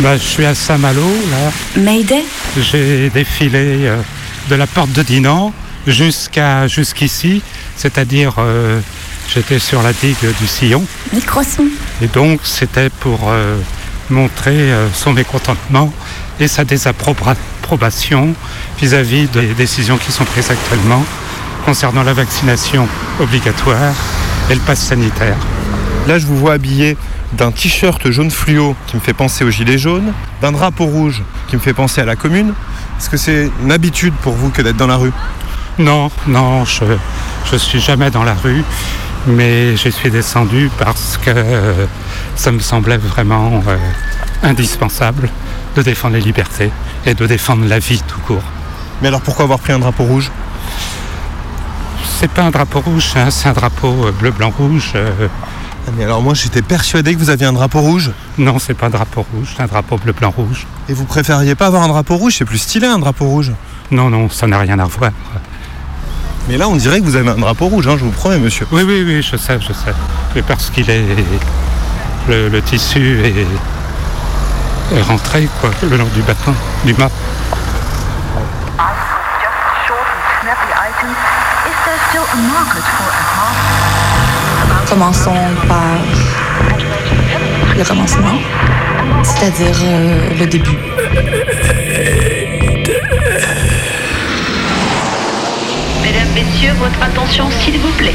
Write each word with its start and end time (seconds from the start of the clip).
Bah, 0.00 0.16
je 0.16 0.22
suis 0.22 0.44
à 0.44 0.54
Saint-Malo, 0.54 1.02
là. 1.30 1.82
Mayday 1.82 2.24
J'ai 2.56 3.10
défilé 3.10 3.86
euh, 3.86 3.96
de 4.48 4.54
la 4.54 4.68
porte 4.68 4.92
de 4.92 5.02
Dinan 5.02 5.52
jusqu'à 5.88 6.68
jusqu'ici, 6.68 7.42
c'est-à-dire 7.76 8.34
euh, 8.38 8.80
j'étais 9.28 9.58
sur 9.58 9.82
la 9.82 9.92
digue 9.92 10.16
du 10.38 10.46
Sillon. 10.46 10.84
Microson. 11.12 11.66
Et 12.00 12.06
donc 12.06 12.40
c'était 12.44 12.90
pour 12.90 13.18
euh, 13.26 13.58
montrer 14.10 14.72
euh, 14.72 14.88
son 14.92 15.12
mécontentement 15.12 15.92
et 16.38 16.46
sa 16.46 16.64
désapprobation 16.64 18.34
vis-à-vis 18.80 19.26
des 19.26 19.54
décisions 19.54 19.98
qui 19.98 20.12
sont 20.12 20.24
prises 20.24 20.50
actuellement 20.50 21.04
concernant 21.64 22.04
la 22.04 22.12
vaccination 22.12 22.86
obligatoire 23.20 23.94
et 24.48 24.54
le 24.54 24.60
pass 24.60 24.78
sanitaire. 24.78 25.36
Là, 26.06 26.18
je 26.18 26.26
vous 26.26 26.38
vois 26.38 26.54
habillé 26.54 26.96
d'un 27.32 27.50
t-shirt 27.50 28.10
jaune 28.10 28.30
fluo 28.30 28.74
qui 28.86 28.96
me 28.96 29.00
fait 29.00 29.12
penser 29.12 29.44
au 29.44 29.50
gilet 29.50 29.78
jaune, 29.78 30.12
d'un 30.40 30.52
drapeau 30.52 30.86
rouge 30.86 31.22
qui 31.48 31.56
me 31.56 31.60
fait 31.60 31.74
penser 31.74 32.00
à 32.00 32.04
la 32.04 32.16
commune. 32.16 32.54
Est-ce 32.98 33.10
que 33.10 33.16
c'est 33.16 33.50
une 33.62 33.70
habitude 33.72 34.14
pour 34.22 34.34
vous 34.34 34.50
que 34.50 34.62
d'être 34.62 34.76
dans 34.76 34.86
la 34.86 34.96
rue? 34.96 35.12
Non, 35.78 36.10
non, 36.26 36.64
je 36.64 36.84
ne 37.52 37.58
suis 37.58 37.80
jamais 37.80 38.10
dans 38.10 38.24
la 38.24 38.34
rue, 38.34 38.64
mais 39.26 39.76
je 39.76 39.90
suis 39.90 40.10
descendu 40.10 40.70
parce 40.78 41.18
que 41.18 41.30
euh, 41.30 41.86
ça 42.34 42.50
me 42.50 42.58
semblait 42.60 42.96
vraiment 42.96 43.62
euh, 43.68 43.76
indispensable 44.42 45.28
de 45.76 45.82
défendre 45.82 46.14
les 46.14 46.20
libertés 46.22 46.70
et 47.06 47.14
de 47.14 47.26
défendre 47.26 47.64
la 47.66 47.78
vie 47.78 48.02
tout 48.08 48.20
court. 48.20 48.42
Mais 49.00 49.08
alors 49.08 49.20
pourquoi 49.20 49.44
avoir 49.44 49.60
pris 49.60 49.72
un 49.72 49.78
drapeau 49.78 50.04
rouge? 50.04 50.32
C'est 52.18 52.30
pas 52.30 52.42
un 52.42 52.50
drapeau 52.50 52.80
rouge, 52.80 53.12
hein, 53.14 53.30
c'est 53.30 53.48
un 53.48 53.52
drapeau 53.52 54.06
euh, 54.06 54.12
bleu-blanc-rouge. 54.12 54.92
euh, 54.96 55.10
Ah, 55.20 55.26
Mais 55.96 56.04
alors 56.04 56.22
moi 56.22 56.34
j'étais 56.34 56.62
persuadé 56.62 57.14
que 57.14 57.18
vous 57.18 57.30
aviez 57.30 57.46
un 57.46 57.52
drapeau 57.52 57.80
rouge. 57.80 58.10
non, 58.36 58.58
c'est 58.58 58.74
pas 58.74 58.86
un 58.86 58.90
drapeau 58.90 59.24
rouge, 59.32 59.54
c'est 59.56 59.62
un 59.62 59.66
drapeau 59.66 59.96
bleu-blanc-rouge. 59.96 60.66
Et 60.88 60.92
vous 60.92 61.04
préfériez 61.04 61.54
pas 61.54 61.66
avoir 61.66 61.82
un 61.82 61.88
drapeau 61.88 62.16
rouge? 62.16 62.34
C'est 62.38 62.44
plus 62.44 62.58
stylé 62.58 62.86
un 62.86 62.98
drapeau 62.98 63.24
rouge. 63.26 63.52
Non, 63.90 64.10
non, 64.10 64.28
ça 64.28 64.46
n'a 64.46 64.58
rien 64.58 64.78
à 64.78 64.84
voir. 64.84 65.10
Mais 66.48 66.56
là 66.56 66.68
on 66.68 66.76
dirait 66.76 67.00
que 67.00 67.04
vous 67.04 67.16
avez 67.16 67.28
un 67.30 67.36
drapeau 67.36 67.66
rouge, 67.66 67.86
hein, 67.88 67.96
je 67.98 68.04
vous 68.04 68.10
promets 68.10 68.38
monsieur. 68.38 68.66
Oui, 68.70 68.82
oui, 68.86 69.02
oui, 69.06 69.22
je 69.22 69.36
sais, 69.36 69.58
je 69.60 69.72
sais. 69.72 69.94
Mais 70.34 70.42
parce 70.42 70.70
qu'il 70.70 70.88
est. 70.90 71.04
Le, 72.28 72.48
le 72.50 72.60
tissu 72.60 73.20
est, 73.24 73.46
est 74.96 75.02
rentré, 75.02 75.48
quoi, 75.60 75.70
le 75.82 75.96
long 75.96 76.08
du 76.14 76.20
bâton, 76.22 76.54
du 76.84 76.92
mât. 76.94 77.10
Is 81.68 81.74
there 81.84 81.98
still 82.08 82.22
a 82.22 82.36
market 82.36 82.82
for 82.82 83.08
a 83.08 83.22
half? 83.36 83.87
Commençons 84.88 85.34
par 85.68 85.98
le 87.76 87.84
commencement, 87.84 88.38
c'est-à-dire 89.22 89.76
euh, 89.84 90.30
le 90.38 90.46
début. 90.46 90.78
Mesdames, 96.02 96.28
Messieurs, 96.34 96.72
votre 96.78 97.02
attention 97.02 97.44
s'il 97.60 97.78
vous 97.78 97.92
plaît. 97.98 98.14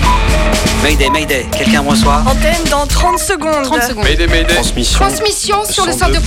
Mayday, 0.81 1.09
Mayday, 1.11 1.45
quelqu'un 1.55 1.83
me 1.83 1.89
reçoit? 1.89 2.23
Antenne 2.25 2.63
dans 2.71 2.87
30 2.87 3.19
secondes. 3.19 3.63
30 3.63 3.83
secondes. 3.83 4.05
Transmission. 4.47 4.99
Transmission 4.99 5.63
sur 5.69 5.85
le 5.85 5.91
102.2. 5.91 6.19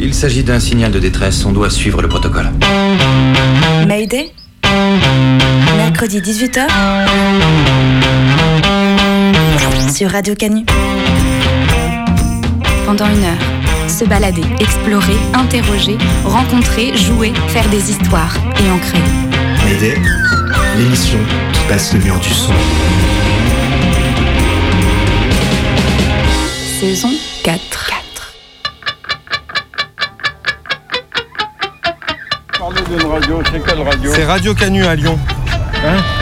Il 0.00 0.14
s'agit 0.14 0.42
d'un 0.42 0.60
signal 0.60 0.90
de 0.90 0.98
détresse, 0.98 1.44
on 1.44 1.52
doit 1.52 1.68
suivre 1.68 2.00
le 2.00 2.08
protocole. 2.08 2.50
Mayday? 3.86 4.32
Mercredi 5.90 6.20
18h 6.20 6.68
sur 9.92 10.08
Radio 10.08 10.36
Canu. 10.36 10.64
pendant 12.86 13.06
une 13.06 13.24
heure. 13.24 13.88
Se 13.88 14.04
balader, 14.04 14.44
explorer, 14.60 15.16
interroger, 15.34 15.98
rencontrer, 16.24 16.96
jouer, 16.96 17.32
faire 17.48 17.68
des 17.70 17.90
histoires 17.90 18.32
et 18.64 18.70
en 18.70 18.78
créer. 18.78 19.02
Mayday, 19.64 19.98
l'émission 20.78 21.18
qui 21.52 21.60
passe 21.68 21.92
le 21.92 21.98
mur 21.98 22.20
du 22.20 22.28
son. 22.28 22.52
Saison 26.78 27.10
4. 27.42 27.60
C'est 34.14 34.24
Radio 34.24 34.54
Canu 34.54 34.84
à 34.84 34.94
Lyon. 34.94 35.18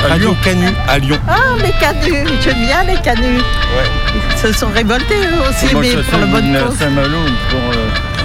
Radio 0.08 0.34
Canu 0.44 0.68
à 0.88 0.98
Lyon. 0.98 1.18
Ah, 1.28 1.34
les 1.58 1.72
canuts, 1.80 2.28
j'aime 2.42 2.60
bien 2.64 2.84
les 2.84 3.00
canuts. 3.00 3.42
Ils 4.14 4.38
se 4.38 4.52
sont 4.52 4.68
révoltés 4.68 5.14
eux 5.14 5.40
aussi, 5.48 5.74
mais 5.74 6.02
pour 6.02 6.18
le 6.18 6.26
bonne 6.26 6.56
cause. 6.64 6.78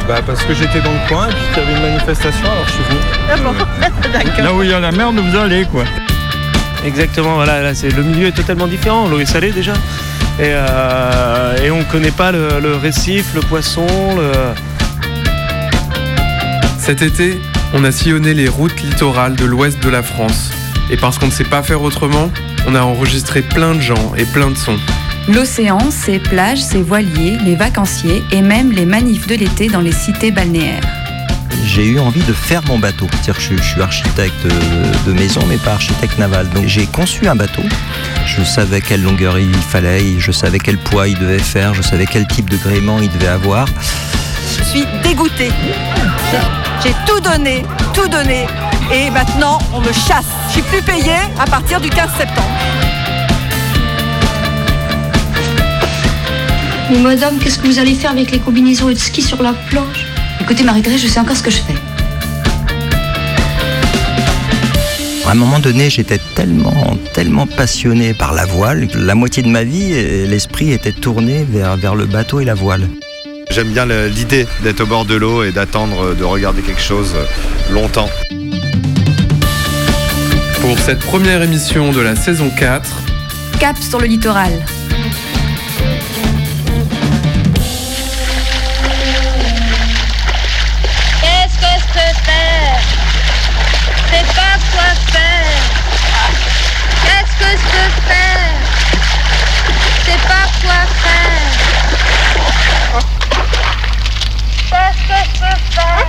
Bah 0.07 0.15
parce 0.25 0.43
que 0.43 0.53
j'étais 0.53 0.81
dans 0.81 0.91
le 0.91 1.07
coin 1.07 1.29
et 1.29 1.31
puis 1.31 1.41
qu'il 1.53 1.63
y 1.63 1.65
avait 1.65 1.75
une 1.75 1.93
manifestation 1.93 2.43
alors 2.43 2.65
je 2.67 2.71
suis 2.73 2.83
venu. 2.83 2.99
Ah 3.31 3.37
bon, 3.37 3.53
D'accord. 4.35 4.55
où 4.57 4.63
il 4.63 4.69
y 4.69 4.73
a 4.73 4.79
la 4.81 4.91
merde, 4.91 5.17
vous 5.17 5.37
allez 5.37 5.65
quoi. 5.65 5.85
Exactement, 6.85 7.35
voilà, 7.35 7.61
là, 7.61 7.73
c'est, 7.73 7.89
le 7.89 8.03
milieu 8.03 8.27
est 8.27 8.31
totalement 8.33 8.67
différent, 8.67 9.07
l'eau 9.07 9.19
est 9.19 9.25
salée 9.25 9.51
déjà. 9.51 9.71
Et, 10.39 10.49
euh, 10.51 11.63
et 11.63 11.71
on 11.71 11.77
ne 11.79 11.83
connaît 11.83 12.11
pas 12.11 12.33
le, 12.33 12.59
le 12.61 12.75
récif, 12.75 13.33
le 13.33 13.39
poisson, 13.41 13.87
le... 14.17 14.31
Cet 16.79 17.01
été, 17.01 17.39
on 17.73 17.85
a 17.85 17.91
sillonné 17.93 18.33
les 18.33 18.49
routes 18.49 18.81
littorales 18.81 19.35
de 19.35 19.45
l'ouest 19.45 19.81
de 19.81 19.89
la 19.89 20.03
France. 20.03 20.51
Et 20.89 20.97
parce 20.97 21.17
qu'on 21.17 21.27
ne 21.27 21.31
sait 21.31 21.43
pas 21.43 21.63
faire 21.63 21.81
autrement, 21.81 22.31
on 22.67 22.75
a 22.75 22.81
enregistré 22.81 23.41
plein 23.41 23.75
de 23.75 23.81
gens 23.81 24.13
et 24.15 24.25
plein 24.25 24.49
de 24.49 24.57
sons. 24.57 24.79
L'océan, 25.29 25.79
ses 25.89 26.19
plages, 26.19 26.61
ses 26.61 26.81
voiliers, 26.81 27.37
les 27.45 27.55
vacanciers 27.55 28.23
et 28.31 28.41
même 28.41 28.71
les 28.71 28.85
manifs 28.85 29.25
de 29.27 29.35
l'été 29.35 29.67
dans 29.67 29.79
les 29.81 29.93
cités 29.93 30.31
balnéaires. 30.31 30.83
J'ai 31.65 31.85
eu 31.85 31.99
envie 31.99 32.23
de 32.23 32.33
faire 32.33 32.61
mon 32.67 32.77
bateau. 32.77 33.07
C'est-à-dire 33.11 33.37
que 33.37 33.41
je, 33.41 33.63
je 33.63 33.69
suis 33.69 33.81
architecte 33.81 34.45
de, 34.45 35.09
de 35.09 35.13
maison, 35.13 35.41
mais 35.47 35.57
pas 35.57 35.73
architecte 35.73 36.19
naval. 36.19 36.49
Donc 36.49 36.67
j'ai 36.67 36.85
conçu 36.85 37.27
un 37.27 37.35
bateau. 37.35 37.63
Je 38.25 38.43
savais 38.43 38.81
quelle 38.81 39.01
longueur 39.01 39.39
il 39.39 39.53
fallait, 39.53 40.19
je 40.19 40.31
savais 40.31 40.59
quel 40.59 40.77
poids 40.77 41.07
il 41.07 41.17
devait 41.17 41.39
faire, 41.39 41.73
je 41.73 41.81
savais 41.81 42.05
quel 42.05 42.27
type 42.27 42.49
de 42.49 42.57
gréement 42.57 42.99
il 42.99 43.09
devait 43.09 43.27
avoir. 43.27 43.67
Je 44.57 44.63
suis 44.63 44.85
dégoûtée. 45.03 45.51
J'ai- 46.83 46.93
tout 47.05 47.19
donné, 47.19 47.63
tout 47.93 48.07
donné. 48.07 48.45
Et 48.93 49.09
maintenant, 49.09 49.59
on 49.73 49.79
me 49.81 49.91
chasse. 49.93 50.25
Je 50.47 50.53
suis 50.53 50.61
plus 50.63 50.81
payée 50.81 51.15
à 51.39 51.45
partir 51.45 51.79
du 51.79 51.89
15 51.89 52.09
septembre. 52.17 52.47
Mais 56.91 56.99
madame, 56.99 57.37
qu'est-ce 57.39 57.57
que 57.59 57.67
vous 57.67 57.79
allez 57.79 57.95
faire 57.95 58.11
avec 58.11 58.31
les 58.31 58.39
combinaisons 58.39 58.89
et 58.89 58.93
de 58.93 58.99
ski 58.99 59.21
sur 59.21 59.41
la 59.41 59.53
plage? 59.53 60.05
Écoutez 60.41 60.63
Marie-Thérèse, 60.63 61.01
je 61.01 61.07
sais 61.07 61.19
encore 61.19 61.37
ce 61.37 61.43
que 61.43 61.51
je 61.51 61.57
fais. 61.57 61.75
À 65.25 65.31
un 65.31 65.35
moment 65.35 65.59
donné, 65.59 65.89
j'étais 65.89 66.19
tellement, 66.35 66.97
tellement 67.13 67.47
passionné 67.47 68.13
par 68.13 68.33
la 68.33 68.45
voile. 68.45 68.87
que 68.87 68.97
La 68.97 69.15
moitié 69.15 69.41
de 69.41 69.47
ma 69.47 69.63
vie, 69.63 69.93
l'esprit 70.27 70.71
était 70.73 70.91
tourné 70.91 71.45
vers, 71.49 71.77
vers 71.77 71.95
le 71.95 72.05
bateau 72.05 72.41
et 72.41 72.45
la 72.45 72.53
voile. 72.53 72.87
J'aime 73.53 73.71
bien 73.71 73.85
l'idée 73.85 74.47
d'être 74.63 74.81
au 74.81 74.87
bord 74.87 75.05
de 75.05 75.13
l'eau 75.13 75.43
et 75.43 75.51
d'attendre 75.51 76.15
de 76.15 76.23
regarder 76.23 76.63
quelque 76.63 76.81
chose 76.81 77.15
longtemps. 77.69 78.09
Pour 80.59 80.79
cette 80.79 81.01
première 81.01 81.43
émission 81.43 81.91
de 81.91 82.01
la 82.01 82.15
saison 82.15 82.49
4, 82.49 82.89
Cap 83.59 83.77
sur 83.77 83.99
le 83.99 84.07
littoral. 84.07 84.51
Qu'est-ce 91.21 91.55
que 91.59 91.73
je 91.77 91.85
peux 91.93 92.13
faire? 92.23 92.79
C'est 94.11 94.25
pas 94.33 94.57
quoi 94.71 94.89
faire. 95.11 95.61
Qu'est-ce 97.05 97.35
que 97.37 97.51
je 97.51 97.65
peux 97.71 97.91
faire? 98.07 98.55
C'est 100.05 100.23
pas 100.27 100.47
quoi 100.63 100.81
faire. 101.03 101.51
Qu'est-ce 104.69 104.92
que 105.07 105.19
je 105.25 105.39
peux 105.39 105.59
faire 105.75 106.07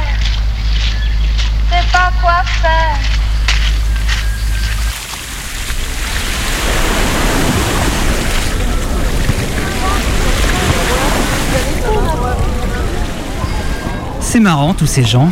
C'est 1.70 1.92
pas 1.92 2.10
quoi 2.20 2.42
faire. 2.62 2.98
C'est 14.20 14.40
marrant 14.40 14.74
tous 14.74 14.86
ces 14.86 15.04
gens. 15.04 15.28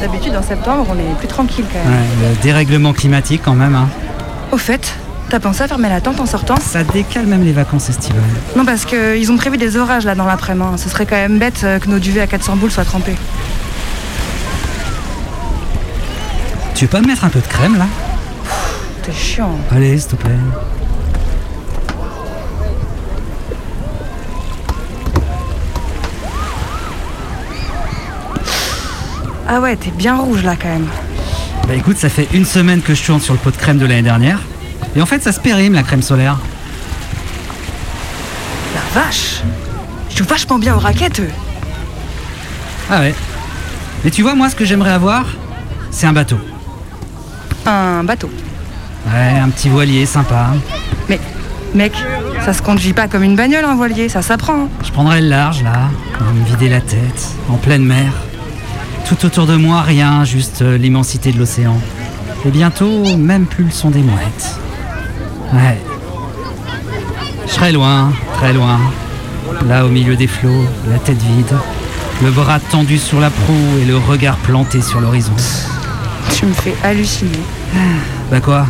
D'habitude, 0.00 0.36
en 0.36 0.42
septembre, 0.42 0.86
on 0.90 0.94
est 0.98 1.18
plus 1.18 1.26
tranquille 1.26 1.64
quand 1.72 1.78
même. 1.90 1.98
Ouais, 1.98 2.28
le 2.30 2.42
dérèglement 2.42 2.92
climatique 2.92 3.42
quand 3.44 3.54
même. 3.54 3.74
hein. 3.74 3.88
Au 4.52 4.56
fait, 4.56 4.94
T'as 5.30 5.40
pensé 5.40 5.62
à 5.62 5.68
fermer 5.68 5.90
la 5.90 6.00
tente 6.00 6.20
en 6.20 6.26
sortant 6.26 6.56
Ça 6.56 6.84
décale 6.84 7.26
même 7.26 7.44
les 7.44 7.52
vacances 7.52 7.90
estivales. 7.90 8.22
Non, 8.56 8.64
parce 8.64 8.86
qu'ils 8.86 9.30
ont 9.30 9.36
prévu 9.36 9.58
des 9.58 9.76
orages 9.76 10.06
là 10.06 10.14
dans 10.14 10.24
l'après-midi. 10.24 10.66
Hein. 10.72 10.76
Ce 10.78 10.88
serait 10.88 11.04
quand 11.04 11.16
même 11.16 11.38
bête 11.38 11.60
euh, 11.64 11.78
que 11.78 11.88
nos 11.88 11.98
duvets 11.98 12.22
à 12.22 12.26
400 12.26 12.56
boules 12.56 12.70
soient 12.70 12.86
trempés. 12.86 13.14
Tu 16.74 16.86
veux 16.86 16.90
pas 16.90 17.02
me 17.02 17.08
mettre 17.08 17.24
un 17.24 17.28
peu 17.28 17.40
de 17.40 17.46
crème 17.46 17.76
là? 17.76 17.86
T'es 19.02 19.12
chiant. 19.12 19.50
Allez, 19.70 19.98
s'il 19.98 20.10
te 20.10 20.16
plaît. 20.16 20.30
Ah 29.46 29.60
ouais, 29.60 29.76
t'es 29.76 29.90
bien 29.90 30.16
rouge 30.16 30.42
là 30.42 30.56
quand 30.60 30.68
même. 30.68 30.86
Bah 31.66 31.74
écoute, 31.74 31.98
ça 31.98 32.08
fait 32.08 32.28
une 32.32 32.46
semaine 32.46 32.80
que 32.80 32.94
je 32.94 33.02
tourne 33.04 33.20
sur 33.20 33.34
le 33.34 33.38
pot 33.38 33.50
de 33.50 33.56
crème 33.56 33.76
de 33.76 33.84
l'année 33.84 34.02
dernière. 34.02 34.40
Et 34.96 35.02
en 35.02 35.06
fait, 35.06 35.22
ça 35.22 35.32
se 35.32 35.40
périme 35.40 35.74
la 35.74 35.82
crème 35.82 36.02
solaire. 36.02 36.38
La 38.74 39.00
vache 39.02 39.42
Je 40.10 40.18
joue 40.18 40.24
vachement 40.24 40.58
bien 40.58 40.74
aux 40.74 40.78
raquettes, 40.78 41.20
eux. 41.20 41.30
Ah 42.90 43.00
ouais. 43.00 43.14
Mais 44.04 44.10
tu 44.10 44.22
vois, 44.22 44.34
moi, 44.34 44.48
ce 44.48 44.54
que 44.56 44.64
j'aimerais 44.64 44.92
avoir, 44.92 45.24
c'est 45.90 46.06
un 46.06 46.12
bateau. 46.12 46.38
Un 47.66 48.04
bateau. 48.04 48.30
Ouais, 49.12 49.38
un 49.38 49.48
petit 49.50 49.68
voilier 49.68 50.06
sympa. 50.06 50.48
Mais, 51.08 51.20
mec, 51.74 51.92
ça 52.44 52.52
se 52.52 52.62
conduit 52.62 52.92
pas 52.92 53.08
comme 53.08 53.22
une 53.22 53.36
bagnole, 53.36 53.64
un 53.64 53.74
voilier, 53.74 54.08
ça 54.08 54.22
s'apprend. 54.22 54.64
hein. 54.64 54.68
Je 54.84 54.90
prendrais 54.90 55.20
le 55.20 55.28
large, 55.28 55.62
là, 55.62 55.88
pour 56.16 56.26
me 56.32 56.44
vider 56.44 56.68
la 56.68 56.80
tête, 56.80 57.28
en 57.48 57.56
pleine 57.56 57.84
mer. 57.84 58.12
Tout 59.08 59.24
autour 59.26 59.46
de 59.46 59.56
moi, 59.56 59.82
rien, 59.82 60.24
juste 60.24 60.62
euh, 60.62 60.76
l'immensité 60.76 61.32
de 61.32 61.38
l'océan. 61.38 61.78
Et 62.46 62.50
bientôt, 62.50 63.16
même 63.16 63.46
plus 63.46 63.64
le 63.64 63.70
son 63.70 63.90
des 63.90 64.02
mouettes. 64.02 64.58
Ouais. 65.52 65.78
Je 67.46 67.52
serais 67.52 67.72
loin, 67.72 68.12
très 68.34 68.52
loin. 68.52 68.78
Là, 69.66 69.84
au 69.86 69.88
milieu 69.88 70.14
des 70.16 70.26
flots, 70.26 70.64
la 70.90 70.98
tête 70.98 71.20
vide, 71.22 71.52
le 72.22 72.30
bras 72.30 72.60
tendu 72.60 72.98
sur 72.98 73.20
la 73.20 73.30
proue 73.30 73.78
et 73.80 73.84
le 73.86 73.96
regard 73.96 74.36
planté 74.36 74.82
sur 74.82 75.00
l'horizon. 75.00 75.32
Tu 76.34 76.44
me 76.46 76.52
fais 76.52 76.74
halluciner. 76.84 77.38
Bah 78.30 78.40
quoi? 78.40 78.66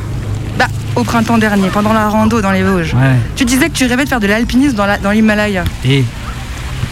Bah, 0.58 0.66
au 0.94 1.02
printemps 1.04 1.38
dernier, 1.38 1.68
pendant 1.68 1.92
la 1.92 2.08
rando 2.08 2.40
dans 2.40 2.52
les 2.52 2.62
Vosges. 2.62 2.94
Ouais. 2.94 3.16
Tu 3.36 3.44
disais 3.44 3.68
que 3.68 3.74
tu 3.74 3.86
rêvais 3.86 4.04
de 4.04 4.08
faire 4.08 4.20
de 4.20 4.26
l'alpinisme 4.26 4.76
dans 4.76 4.86
la- 4.86 4.98
dans 4.98 5.10
l'Himalaya. 5.10 5.64
Et? 5.84 6.04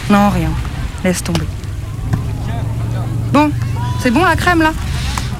Non, 0.09 0.29
rien. 0.29 0.49
Laisse 1.03 1.23
tomber. 1.23 1.47
Bon, 3.33 3.49
c'est 4.01 4.11
bon 4.11 4.23
la 4.25 4.35
crème 4.35 4.61
là? 4.61 4.71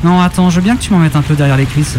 Non, 0.03 0.21
attends, 0.21 0.49
je 0.49 0.57
veux 0.57 0.61
bien 0.61 0.75
que 0.75 0.81
tu 0.81 0.91
m'en 0.93 0.99
mettes 0.99 1.15
un 1.15 1.21
peu 1.21 1.35
derrière 1.35 1.57
les 1.57 1.65
cuisses. 1.65 1.95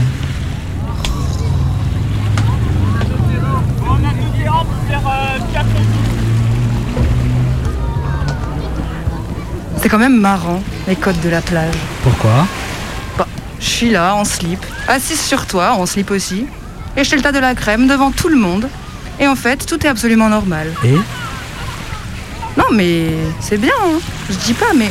C'est 9.80 9.88
quand 9.88 9.98
même 9.98 10.18
marrant, 10.18 10.60
les 10.88 10.96
codes 10.96 11.20
de 11.20 11.28
la 11.28 11.40
plage. 11.40 11.74
Pourquoi 12.02 12.46
Bah, 13.16 13.26
je 13.60 13.64
suis 13.68 13.90
là, 13.90 14.14
en 14.14 14.24
slip, 14.24 14.64
assise 14.88 15.20
sur 15.20 15.46
toi, 15.46 15.72
en 15.72 15.86
slip 15.86 16.10
aussi, 16.10 16.46
et 16.96 17.04
je 17.04 17.14
le 17.14 17.22
tas 17.22 17.32
de 17.32 17.38
la 17.38 17.54
crème 17.54 17.86
devant 17.86 18.10
tout 18.10 18.28
le 18.28 18.36
monde. 18.36 18.68
Et 19.20 19.26
en 19.28 19.36
fait, 19.36 19.64
tout 19.66 19.84
est 19.84 19.88
absolument 19.88 20.28
normal. 20.28 20.72
Et 20.84 20.94
Non, 22.56 22.64
mais 22.72 23.06
c'est 23.40 23.58
bien, 23.58 23.72
hein. 23.84 23.98
Je 24.30 24.36
dis 24.36 24.54
pas, 24.54 24.72
mais 24.76 24.90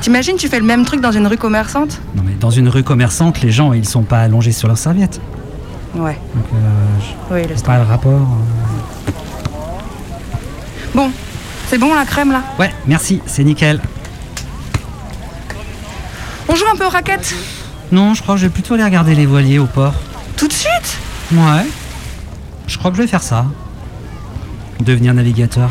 t'imagines, 0.00 0.36
tu 0.36 0.48
fais 0.48 0.60
le 0.60 0.66
même 0.66 0.84
truc 0.86 1.00
dans 1.00 1.12
une 1.12 1.26
rue 1.26 1.36
commerçante? 1.38 2.00
Non 2.14 2.22
mais 2.24 2.34
dans 2.34 2.50
une 2.50 2.68
rue 2.68 2.82
commerçante, 2.82 3.40
les 3.42 3.50
gens, 3.50 3.72
ils 3.74 3.86
sont 3.88 4.02
pas 4.02 4.20
allongés 4.20 4.52
sur 4.52 4.66
leurs 4.68 4.78
serviettes. 4.78 5.20
Ouais. 5.94 6.18
Donc, 6.34 6.44
euh, 6.54 6.58
je 7.00 7.34
Oui, 7.34 7.62
pas 7.64 7.76
le 7.78 7.84
rapport. 7.84 8.12
euh. 8.12 9.10
Bon, 10.94 11.10
c'est 11.68 11.78
bon 11.78 11.94
la 11.94 12.04
crème 12.06 12.32
là? 12.32 12.42
Ouais, 12.58 12.72
merci, 12.86 13.20
c'est 13.26 13.44
nickel. 13.44 13.80
On 16.48 16.54
joue 16.54 16.64
un 16.72 16.76
peu 16.76 16.86
aux 16.86 16.90
raquettes 16.90 17.34
Non, 17.92 18.14
je 18.14 18.22
crois 18.22 18.34
que 18.36 18.40
je 18.40 18.46
vais 18.46 18.52
plutôt 18.52 18.74
aller 18.74 18.84
regarder 18.84 19.14
les 19.14 19.26
voiliers 19.26 19.58
au 19.58 19.66
port. 19.66 19.94
Tout 20.36 20.48
de 20.48 20.52
suite? 20.52 20.98
Ouais. 21.32 21.66
Je 22.66 22.78
crois 22.78 22.90
que 22.90 22.96
je 22.96 23.02
vais 23.02 23.08
faire 23.08 23.22
ça. 23.22 23.46
Devenir 24.80 25.14
navigateur. 25.14 25.70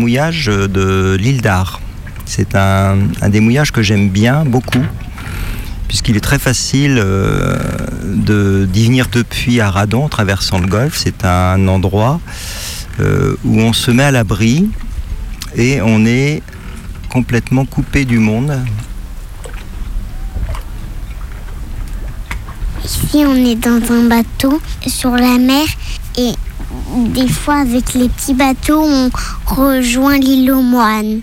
Mouillage 0.00 0.46
de 0.46 1.16
l'île 1.20 1.42
d'Ar. 1.42 1.80
C'est 2.24 2.54
un, 2.54 2.98
un 3.20 3.28
des 3.28 3.40
mouillages 3.40 3.72
que 3.72 3.82
j'aime 3.82 4.08
bien 4.08 4.44
beaucoup, 4.44 4.84
puisqu'il 5.88 6.16
est 6.16 6.26
très 6.30 6.38
facile 6.38 6.96
euh, 6.98 7.58
d'y 8.66 8.86
venir 8.86 9.08
depuis 9.12 9.60
Aradon 9.60 10.04
en 10.04 10.08
traversant 10.08 10.58
le 10.58 10.66
golfe. 10.66 10.96
C'est 10.96 11.24
un 11.24 11.68
endroit 11.68 12.20
euh, 13.00 13.36
où 13.44 13.60
on 13.60 13.72
se 13.72 13.90
met 13.90 14.04
à 14.04 14.10
l'abri 14.10 14.68
et 15.56 15.80
on 15.82 16.06
est 16.06 16.42
complètement 17.08 17.64
coupé 17.64 18.04
du 18.04 18.18
monde. 18.18 18.56
Ici, 22.84 23.24
on 23.26 23.34
est 23.34 23.56
dans 23.56 23.82
un 23.92 24.08
bateau 24.08 24.60
sur 24.86 25.10
la 25.10 25.38
mer 25.38 25.66
et 26.16 26.32
des 26.96 27.28
fois, 27.28 27.56
avec 27.56 27.94
les 27.94 28.08
petits 28.08 28.34
bateaux, 28.34 28.82
on 28.82 29.10
rejoint 29.46 30.18
l'île 30.18 30.50
aux 30.52 30.62
moines. 30.62 31.20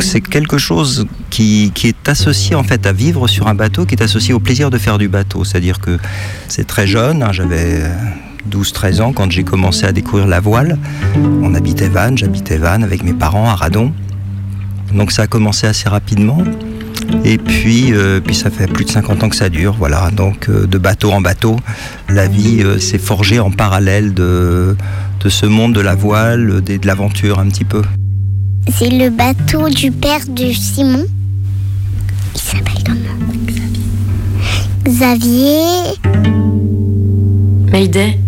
C'est 0.00 0.20
quelque 0.20 0.58
chose 0.58 1.06
qui, 1.30 1.72
est 1.84 2.08
associé 2.08 2.54
en 2.54 2.62
fait 2.62 2.86
à 2.86 2.92
vivre 2.92 3.28
sur 3.28 3.48
un 3.48 3.54
bateau, 3.54 3.84
qui 3.84 3.94
est 3.94 4.02
associé 4.02 4.32
au 4.32 4.40
plaisir 4.40 4.70
de 4.70 4.78
faire 4.78 4.98
du 4.98 5.08
bateau. 5.08 5.44
C'est-à-dire 5.44 5.80
que 5.80 5.98
c'est 6.48 6.66
très 6.66 6.86
jeune, 6.86 7.22
hein, 7.22 7.32
j'avais 7.32 7.82
12-13 8.50 9.02
ans 9.02 9.12
quand 9.12 9.30
j'ai 9.30 9.44
commencé 9.44 9.84
à 9.84 9.92
découvrir 9.92 10.26
la 10.26 10.40
voile. 10.40 10.78
On 11.42 11.54
habitait 11.54 11.88
Vannes, 11.88 12.16
j'habitais 12.16 12.56
Vannes 12.56 12.84
avec 12.84 13.02
mes 13.02 13.12
parents 13.12 13.48
à 13.48 13.54
Radon. 13.54 13.92
Donc 14.92 15.12
ça 15.12 15.22
a 15.22 15.26
commencé 15.26 15.66
assez 15.66 15.88
rapidement. 15.88 16.42
Et 17.30 17.36
puis, 17.36 17.92
euh, 17.92 18.20
puis 18.20 18.34
ça 18.34 18.48
fait 18.50 18.66
plus 18.66 18.86
de 18.86 18.90
50 18.90 19.22
ans 19.22 19.28
que 19.28 19.36
ça 19.36 19.50
dure, 19.50 19.74
voilà. 19.78 20.10
Donc 20.10 20.48
euh, 20.48 20.66
de 20.66 20.78
bateau 20.78 21.12
en 21.12 21.20
bateau, 21.20 21.56
la 22.08 22.26
vie 22.26 22.62
euh, 22.62 22.78
s'est 22.78 22.96
forgée 22.98 23.38
en 23.38 23.50
parallèle 23.50 24.14
de, 24.14 24.74
de 25.20 25.28
ce 25.28 25.44
monde 25.44 25.74
de 25.74 25.80
la 25.82 25.94
voile, 25.94 26.62
des- 26.62 26.78
de 26.78 26.86
l'aventure 26.86 27.38
un 27.38 27.46
petit 27.48 27.64
peu. 27.66 27.82
C'est 28.72 28.88
le 28.88 29.10
bateau 29.10 29.68
du 29.68 29.90
père 29.90 30.20
de 30.26 30.52
Simon. 30.52 31.04
Il 32.34 32.40
s'appelle 32.40 32.82
comment? 32.86 32.98
Xavier. 34.86 35.60
Mayday. 37.70 38.18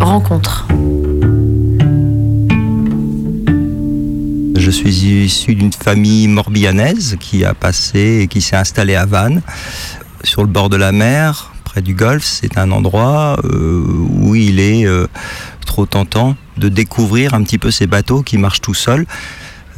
Rencontre. 0.00 0.59
Je 4.70 4.76
suis 4.76 5.24
issu 5.24 5.56
d'une 5.56 5.72
famille 5.72 6.28
morbihanaise 6.28 7.16
qui 7.18 7.44
a 7.44 7.54
passé 7.54 8.20
et 8.22 8.28
qui 8.28 8.40
s'est 8.40 8.54
installée 8.54 8.94
à 8.94 9.04
Vannes, 9.04 9.42
sur 10.22 10.42
le 10.42 10.46
bord 10.46 10.68
de 10.68 10.76
la 10.76 10.92
mer, 10.92 11.52
près 11.64 11.82
du 11.82 11.92
golfe. 11.92 12.24
C'est 12.24 12.56
un 12.56 12.70
endroit 12.70 13.40
euh, 13.42 13.82
où 14.10 14.36
il 14.36 14.60
est 14.60 14.86
euh, 14.86 15.08
trop 15.66 15.86
tentant 15.86 16.36
de 16.56 16.68
découvrir 16.68 17.34
un 17.34 17.42
petit 17.42 17.58
peu 17.58 17.72
ces 17.72 17.88
bateaux 17.88 18.22
qui 18.22 18.38
marchent 18.38 18.60
tout 18.60 18.74
seuls 18.74 19.06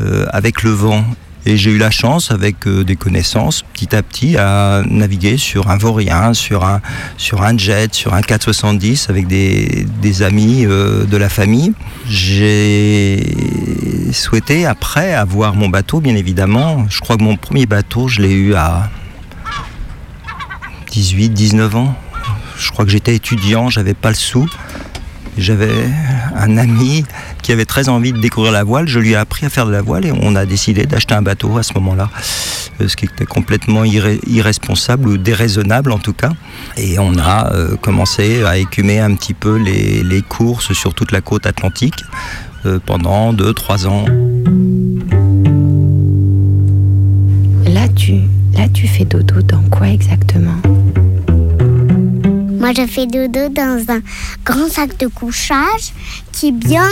euh, 0.03 0.27
avec 0.31 0.63
le 0.63 0.73
vent. 0.73 1.07
Et 1.47 1.57
j'ai 1.57 1.71
eu 1.71 1.79
la 1.79 1.91
chance, 1.91 2.31
avec 2.31 2.69
des 2.69 2.95
connaissances, 2.95 3.63
petit 3.73 3.97
à 3.97 4.03
petit, 4.03 4.37
à 4.37 4.83
naviguer 4.87 5.39
sur 5.39 5.71
un 5.71 5.79
vaurien, 5.79 6.35
sur 6.35 6.65
un, 6.65 6.83
sur 7.17 7.43
un 7.43 7.57
jet, 7.57 7.95
sur 7.95 8.13
un 8.13 8.21
470, 8.21 9.09
avec 9.09 9.27
des, 9.27 9.87
des 10.03 10.23
amis 10.23 10.67
de 10.67 11.17
la 11.17 11.29
famille. 11.31 11.73
J'ai 12.07 13.17
souhaité, 14.13 14.67
après 14.67 15.15
avoir 15.15 15.55
mon 15.55 15.69
bateau, 15.69 16.01
bien 16.01 16.17
évidemment, 16.17 16.87
je 16.89 17.01
crois 17.01 17.17
que 17.17 17.23
mon 17.23 17.37
premier 17.37 17.67
bateau, 17.67 18.09
je 18.09 18.21
l'ai 18.21 18.33
eu 18.33 18.55
à 18.55 18.91
18, 20.91 21.31
19 21.31 21.77
ans. 21.77 21.95
Je 22.59 22.71
crois 22.71 22.85
que 22.85 22.91
j'étais 22.91 23.15
étudiant, 23.15 23.71
j'avais 23.71 23.95
pas 23.95 24.11
le 24.11 24.15
sou. 24.15 24.49
J'avais 25.39 25.89
un 26.37 26.59
ami 26.59 27.05
qui 27.43 27.53
avait 27.53 27.65
très 27.65 27.89
envie 27.89 28.13
de 28.13 28.21
découvrir 28.21 28.53
la 28.53 28.65
voile. 28.65 28.87
Je 28.87 28.99
lui 28.99 29.13
ai 29.13 29.17
appris 29.17 29.47
à 29.47 29.49
faire 29.49 29.65
de 29.67 29.73
la 29.73 29.81
voile 29.81 30.05
et 30.05 30.13
on 30.13 30.37
a 30.37 30.45
décidé 30.45 30.85
d'acheter 30.85 31.15
un 31.15 31.23
bateau 31.23 31.57
à 31.57 31.63
ce 31.63 31.73
moment-là, 31.75 32.11
euh, 32.81 32.89
ce 32.89 32.97
qui 32.97 33.07
était 33.07 33.25
complètement 33.25 33.85
irresponsable 33.85 35.09
ou 35.09 35.17
déraisonnable 35.17 35.91
en 35.91 35.99
tout 35.99 36.13
cas. 36.13 36.33
Et 36.77 36.99
on 36.99 37.17
a 37.19 37.53
euh, 37.55 37.77
commencé 37.77 38.45
à 38.45 38.59
écumer 38.59 39.01
un 39.01 39.15
petit 39.15 39.35
peu 39.35 39.57
les, 39.57 40.23
courses 40.29 40.73
sur 40.73 40.95
toute 40.95 41.11
la 41.11 41.21
côte 41.21 41.47
atlantique 41.47 42.05
pendant 42.87 43.33
2-3 43.33 43.87
ans. 43.87 44.05
Là, 47.73 47.89
tu, 47.95 48.15
là, 48.57 48.69
tu 48.73 48.87
fais 48.87 49.05
dodo 49.05 49.43
dans 49.43 49.63
quoi 49.71 49.89
exactement? 49.89 50.61
Moi, 52.59 52.73
je 52.77 52.87
fais 52.87 53.07
dodo 53.07 53.49
dans 53.49 53.85
un 53.89 54.01
grand 54.45 54.69
sac 54.69 54.97
de 54.99 55.09
couchage 55.09 55.93
qui 56.31 56.49
est 56.49 56.53
bien. 56.53 56.87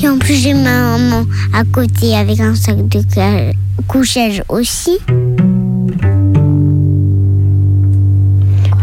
Et 0.00 0.08
en 0.08 0.18
plus, 0.18 0.34
j'ai 0.34 0.54
ma 0.54 0.96
maman 0.96 1.24
à 1.52 1.64
côté 1.64 2.14
avec 2.14 2.38
un 2.38 2.54
sac 2.54 2.76
de 2.88 3.02
couchage 3.88 4.42
aussi. 4.48 4.98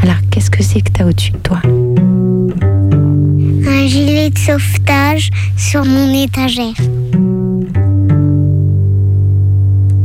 Alors, 0.03 0.17
qu'est-ce 0.29 0.51
que 0.51 0.61
c'est 0.61 0.81
que 0.81 0.91
tu 0.91 1.01
as 1.01 1.07
au-dessus 1.07 1.31
de 1.31 1.37
toi? 1.37 1.61
Un 3.75 3.87
gilet 3.87 4.29
de 4.29 4.39
sauvetage 4.39 5.31
sur 5.57 5.83
mon 5.83 6.13
étagère. 6.13 6.73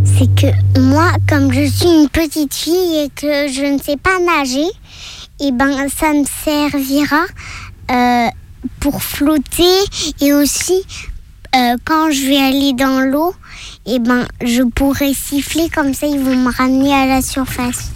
C'est 0.05 0.35
que 0.35 0.81
moi, 0.81 1.13
comme 1.29 1.53
je 1.53 1.71
suis 1.71 1.87
une 1.87 2.09
petite 2.09 2.53
fille 2.53 3.05
et 3.05 3.09
que 3.15 3.47
je 3.47 3.73
ne 3.73 3.79
sais 3.79 3.97
pas 3.97 4.19
nager, 4.19 4.67
et 5.39 5.53
ben 5.53 5.89
ça 5.89 6.13
me 6.13 6.25
servira 6.45 7.23
euh, 7.93 8.27
pour 8.81 9.05
flotter 9.05 9.79
et 10.21 10.33
aussi 10.33 10.83
euh, 11.55 11.77
quand 11.85 12.11
je 12.11 12.27
vais 12.27 12.39
aller 12.39 12.73
dans 12.73 12.99
l'eau, 12.99 13.35
et 13.87 14.01
ben 14.01 14.27
je 14.45 14.65
pourrai 14.65 15.15
siffler 15.15 15.69
comme 15.69 15.95
ça 15.95 16.09
ils 16.09 16.19
vont 16.19 16.35
me 16.35 16.53
ramener 16.53 16.93
à 16.93 17.07
la 17.07 17.23
surface. 17.23 17.93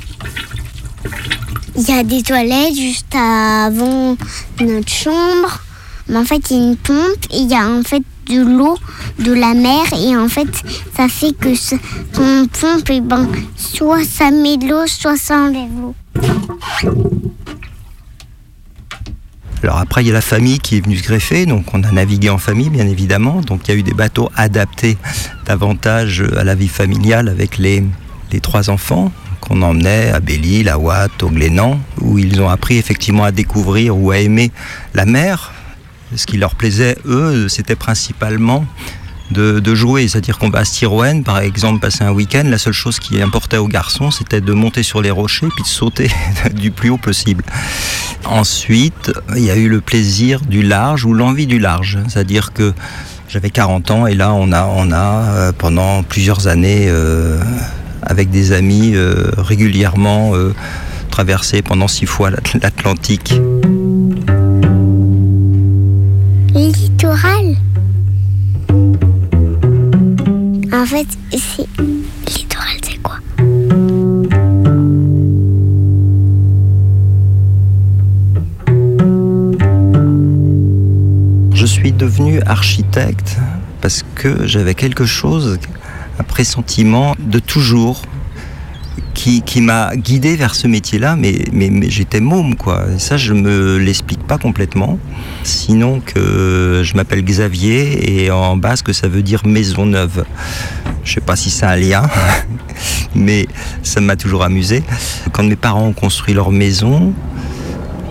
Il 1.76 1.82
y 1.88 1.92
a 1.92 2.02
des 2.04 2.22
toilettes 2.22 2.74
juste 2.74 3.14
avant 3.14 4.16
notre 4.60 4.88
chambre. 4.88 5.60
Mais 6.08 6.18
en 6.18 6.24
fait, 6.24 6.50
il 6.50 6.56
y 6.56 6.60
a 6.60 6.64
une 6.68 6.76
pompe 6.76 7.24
et 7.32 7.38
il 7.38 7.50
y 7.50 7.54
a 7.54 7.66
en 7.68 7.82
fait 7.82 8.02
de 8.28 8.40
l'eau 8.42 8.76
de 9.18 9.32
la 9.32 9.54
mer 9.54 9.84
et 9.98 10.16
en 10.16 10.28
fait, 10.28 10.48
ça 10.96 11.08
fait 11.08 11.32
que 11.32 11.54
ce- 11.54 11.74
on 12.18 12.46
pompe, 12.46 12.90
et 12.90 13.00
ben, 13.00 13.28
soit 13.56 14.04
ça 14.04 14.30
met 14.30 14.56
de 14.56 14.68
l'eau, 14.68 14.86
soit 14.86 15.16
ça 15.16 15.36
enlève 15.38 15.70
l'eau. 15.80 15.94
Alors 19.62 19.78
après, 19.78 20.02
il 20.02 20.08
y 20.08 20.10
a 20.10 20.14
la 20.14 20.20
famille 20.20 20.58
qui 20.58 20.76
est 20.76 20.80
venue 20.80 20.96
se 20.98 21.02
greffer, 21.02 21.46
donc 21.46 21.64
on 21.72 21.82
a 21.84 21.90
navigué 21.90 22.28
en 22.28 22.36
famille, 22.38 22.68
bien 22.68 22.86
évidemment. 22.86 23.40
Donc 23.40 23.62
il 23.66 23.70
y 23.70 23.74
a 23.74 23.78
eu 23.78 23.82
des 23.82 23.94
bateaux 23.94 24.30
adaptés 24.36 24.98
davantage 25.46 26.22
à 26.36 26.44
la 26.44 26.54
vie 26.54 26.68
familiale 26.68 27.28
avec 27.28 27.56
les 27.58 27.82
trois 28.42 28.68
enfants 28.68 29.10
qu'on 29.44 29.62
emmenait 29.62 30.10
à 30.10 30.20
Belle-Île, 30.20 30.68
à 30.68 30.78
Watt, 30.78 31.22
au 31.22 31.28
Glénan, 31.28 31.78
où 32.00 32.18
ils 32.18 32.40
ont 32.40 32.48
appris 32.48 32.78
effectivement 32.78 33.24
à 33.24 33.32
découvrir 33.32 33.96
ou 33.96 34.10
à 34.10 34.18
aimer 34.18 34.50
la 34.94 35.04
mer. 35.04 35.52
Ce 36.16 36.26
qui 36.26 36.38
leur 36.38 36.54
plaisait, 36.54 36.96
eux, 37.06 37.48
c'était 37.48 37.76
principalement 37.76 38.64
de, 39.30 39.74
jouer. 39.74 40.06
C'est-à-dire 40.08 40.38
qu'on 40.38 40.50
va 40.50 40.60
à 40.60 40.64
Stirwen, 40.64 41.24
par 41.24 41.38
exemple, 41.40 41.80
passer 41.80 42.04
un 42.04 42.12
week-end, 42.12 42.44
la 42.46 42.58
seule 42.58 42.72
chose 42.72 42.98
qui 42.98 43.20
importait 43.20 43.56
aux 43.56 43.68
garçons, 43.68 44.10
c'était 44.10 44.40
de 44.40 44.52
monter 44.52 44.82
sur 44.82 45.02
les 45.02 45.10
rochers 45.10 45.48
puis 45.54 45.62
de 45.62 45.68
sauter 45.68 46.10
du 46.54 46.70
plus 46.70 46.90
haut 46.90 46.98
possible. 46.98 47.44
Ensuite, 48.24 49.12
il 49.36 49.42
y 49.44 49.50
a 49.50 49.56
eu 49.56 49.68
le 49.68 49.80
plaisir 49.80 50.40
du 50.40 50.62
large 50.62 51.04
ou 51.04 51.12
l'envie 51.12 51.46
du 51.46 51.58
large. 51.58 51.98
C'est-à-dire 52.08 52.52
que 52.52 52.72
j'avais 53.28 53.50
40 53.50 53.90
ans 53.90 54.06
et 54.06 54.14
là, 54.14 54.32
on 54.32 54.52
a, 54.52 54.66
on 54.66 54.92
a 54.92 54.96
euh, 54.96 55.52
pendant 55.52 56.02
plusieurs 56.02 56.46
années, 56.46 56.86
euh, 56.88 57.40
avec 58.04 58.30
des 58.30 58.52
amis, 58.52 58.92
euh, 58.94 59.30
régulièrement 59.36 60.34
euh, 60.34 60.54
traversé 61.10 61.62
pendant 61.62 61.88
six 61.88 62.06
fois 62.06 62.30
l'At- 62.30 62.54
l'Atlantique. 62.62 63.34
Littoral. 66.54 67.56
En 70.72 70.86
fait, 70.86 71.06
c'est. 71.32 71.66
Littoral, 72.26 72.76
c'est 72.82 73.02
quoi? 73.02 73.16
Je 81.52 81.66
suis 81.66 81.92
devenu 81.92 82.40
architecte 82.46 83.38
parce 83.80 84.02
que 84.14 84.46
j'avais 84.46 84.74
quelque 84.74 85.04
chose, 85.06 85.58
un 86.18 86.22
pressentiment 86.22 87.14
de 87.18 87.38
toujours 87.38 88.02
qui, 89.14 89.42
qui 89.42 89.60
m'a 89.60 89.94
guidé 89.96 90.36
vers 90.36 90.54
ce 90.54 90.66
métier-là, 90.66 91.16
mais, 91.16 91.44
mais, 91.52 91.70
j'étais 91.88 92.20
môme, 92.20 92.56
quoi. 92.56 92.84
Ça, 92.98 93.16
je 93.16 93.32
me 93.32 93.78
l'explique 93.78 94.22
pas 94.26 94.38
complètement. 94.38 94.98
Sinon 95.44 96.00
que 96.04 96.82
je 96.84 96.94
m'appelle 96.94 97.24
Xavier 97.24 98.22
et 98.24 98.30
en 98.30 98.56
basque, 98.56 98.92
ça 98.92 99.08
veut 99.08 99.22
dire 99.22 99.46
maison 99.46 99.86
neuve. 99.86 100.24
Je 101.04 101.14
sais 101.14 101.20
pas 101.20 101.36
si 101.36 101.50
c'est 101.50 101.66
un 101.66 101.76
lien, 101.76 102.02
mais 103.14 103.46
ça 103.82 104.00
m'a 104.00 104.16
toujours 104.16 104.42
amusé. 104.42 104.82
Quand 105.32 105.44
mes 105.44 105.56
parents 105.56 105.86
ont 105.86 105.92
construit 105.92 106.34
leur 106.34 106.50
maison, 106.50 107.14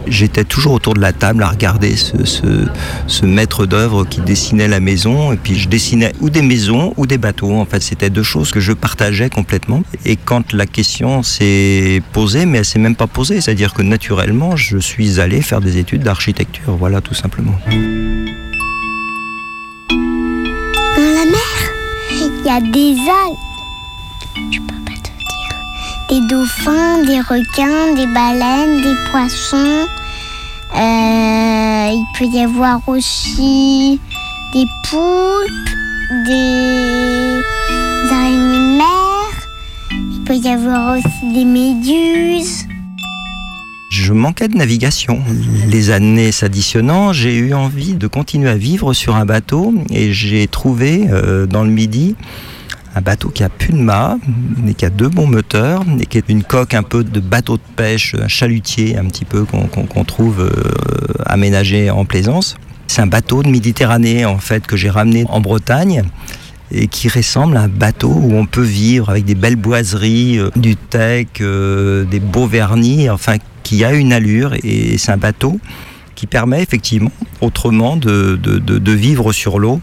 j'étais 0.07 0.43
toujours 0.43 0.73
autour 0.73 0.93
de 0.93 0.99
la 1.01 1.13
table 1.13 1.43
à 1.43 1.49
regarder 1.49 1.95
ce, 1.95 2.23
ce- 2.25 3.25
maître 3.25 3.65
d'œuvre 3.65 4.05
qui 4.05 4.21
dessinait 4.21 4.67
la 4.67 4.79
maison. 4.79 5.31
Et 5.33 5.37
puis 5.37 5.55
je 5.57 5.67
dessinais 5.69 6.13
ou 6.21 6.29
des 6.29 6.41
maisons 6.41 6.93
ou 6.97 7.05
des 7.07 7.17
bateaux. 7.17 7.53
En 7.53 7.65
fait, 7.65 7.81
c'était 7.81 8.09
deux 8.09 8.23
choses 8.23 8.51
que 8.51 8.59
je 8.59 8.73
partageais 8.73 9.29
complètement. 9.29 9.83
Et 10.05 10.15
quand 10.15 10.53
la 10.53 10.65
question 10.65 11.23
s'est 11.23 12.01
posée, 12.11 12.45
mais 12.45 12.59
elle 12.59 12.65
s'est 12.65 12.79
même 12.79 12.95
pas 12.95 13.07
posée, 13.07 13.41
c'est-à-dire 13.41 13.73
que 13.73 13.81
naturellement, 13.81 14.55
je 14.55 14.77
suis 14.77 15.19
allé 15.19 15.41
faire 15.41 15.61
des 15.61 15.77
études 15.77 16.03
d'architecture. 16.03 16.75
Voilà, 16.77 17.01
tout 17.01 17.13
simplement. 17.13 17.55
Dans 19.89 20.97
la 20.97 21.25
mer, 21.25 21.71
il 22.11 22.45
y 22.45 22.49
a 22.49 22.59
des 22.61 22.95
algues. 22.99 24.72
Des 26.09 26.19
dauphins, 26.27 27.03
des 27.03 27.19
requins, 27.19 27.93
des 27.95 28.07
baleines, 28.07 28.81
des 28.81 28.95
poissons. 29.09 29.87
Euh, 30.75 31.89
il 31.91 32.05
peut 32.17 32.25
y 32.25 32.39
avoir 32.41 32.81
aussi 32.87 33.99
des 34.53 34.65
poulpes, 34.89 35.69
des 36.27 37.41
araignées 38.11 38.57
de 38.57 38.77
mer. 38.77 39.47
Il 39.91 40.23
peut 40.25 40.35
y 40.35 40.49
avoir 40.49 40.97
aussi 40.97 41.33
des 41.33 41.45
méduses. 41.45 42.65
Je 43.89 44.11
manquais 44.11 44.47
de 44.47 44.57
navigation. 44.57 45.21
Les 45.67 45.91
années 45.91 46.31
s'additionnant, 46.31 47.13
j'ai 47.13 47.35
eu 47.35 47.53
envie 47.53 47.93
de 47.93 48.07
continuer 48.07 48.49
à 48.49 48.55
vivre 48.55 48.93
sur 48.93 49.15
un 49.15 49.25
bateau 49.25 49.73
et 49.91 50.11
j'ai 50.11 50.47
trouvé 50.47 51.05
euh, 51.09 51.45
dans 51.45 51.63
le 51.63 51.69
Midi 51.69 52.15
un 52.95 53.01
bateau 53.01 53.29
qui 53.29 53.43
a 53.43 53.49
plus 53.49 53.73
de 53.73 53.79
mât, 53.79 54.17
mais 54.63 54.73
qui 54.73 54.85
a 54.85 54.89
deux 54.89 55.09
bons 55.09 55.27
moteurs 55.27 55.83
et 55.99 56.05
qui 56.05 56.17
est 56.17 56.29
une 56.29 56.43
coque 56.43 56.73
un 56.73 56.83
peu 56.83 57.03
de 57.03 57.19
bateau 57.19 57.57
de 57.57 57.63
pêche, 57.75 58.15
un 58.15 58.27
chalutier 58.27 58.97
un 58.97 59.05
petit 59.05 59.25
peu 59.25 59.45
qu'on 59.45 60.03
trouve 60.03 60.41
euh, 60.41 60.51
aménagé 61.25 61.89
en 61.89 62.05
plaisance. 62.05 62.55
C'est 62.87 63.01
un 63.01 63.07
bateau 63.07 63.41
de 63.41 63.49
Méditerranée 63.49 64.25
en 64.25 64.37
fait 64.37 64.67
que 64.67 64.77
j'ai 64.77 64.89
ramené 64.89 65.25
en 65.29 65.41
Bretagne 65.41 66.03
et 66.71 66.87
qui 66.87 67.09
ressemble 67.09 67.57
à 67.57 67.61
un 67.61 67.67
bateau 67.67 68.09
où 68.09 68.33
on 68.35 68.45
peut 68.45 68.61
vivre 68.61 69.09
avec 69.09 69.25
des 69.25 69.35
belles 69.35 69.55
boiseries, 69.55 70.37
euh, 70.37 70.49
du 70.55 70.75
teck, 70.75 71.41
euh, 71.41 72.03
des 72.05 72.19
beaux 72.19 72.47
vernis, 72.47 73.09
enfin 73.09 73.37
qui 73.63 73.83
a 73.83 73.93
une 73.93 74.13
allure 74.13 74.53
et 74.63 74.97
c'est 74.97 75.11
un 75.11 75.17
bateau 75.17 75.59
qui 76.15 76.27
permet 76.27 76.61
effectivement 76.61 77.11
autrement 77.41 77.97
de 77.97 78.91
vivre 78.91 79.31
sur 79.31 79.57
l'eau. 79.57 79.81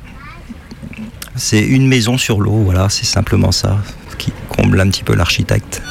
C'est 1.37 1.61
une 1.61 1.87
maison 1.87 2.19
sur 2.19 2.41
l'eau, 2.41 2.63
voilà, 2.65 2.89
c'est 2.89 3.07
simplement 3.07 3.53
ça 3.53 3.79
qui 4.19 4.33
comble 4.49 4.81
un 4.81 4.89
petit 4.89 5.03
peu 5.03 5.15
l'architecte. 5.15 5.83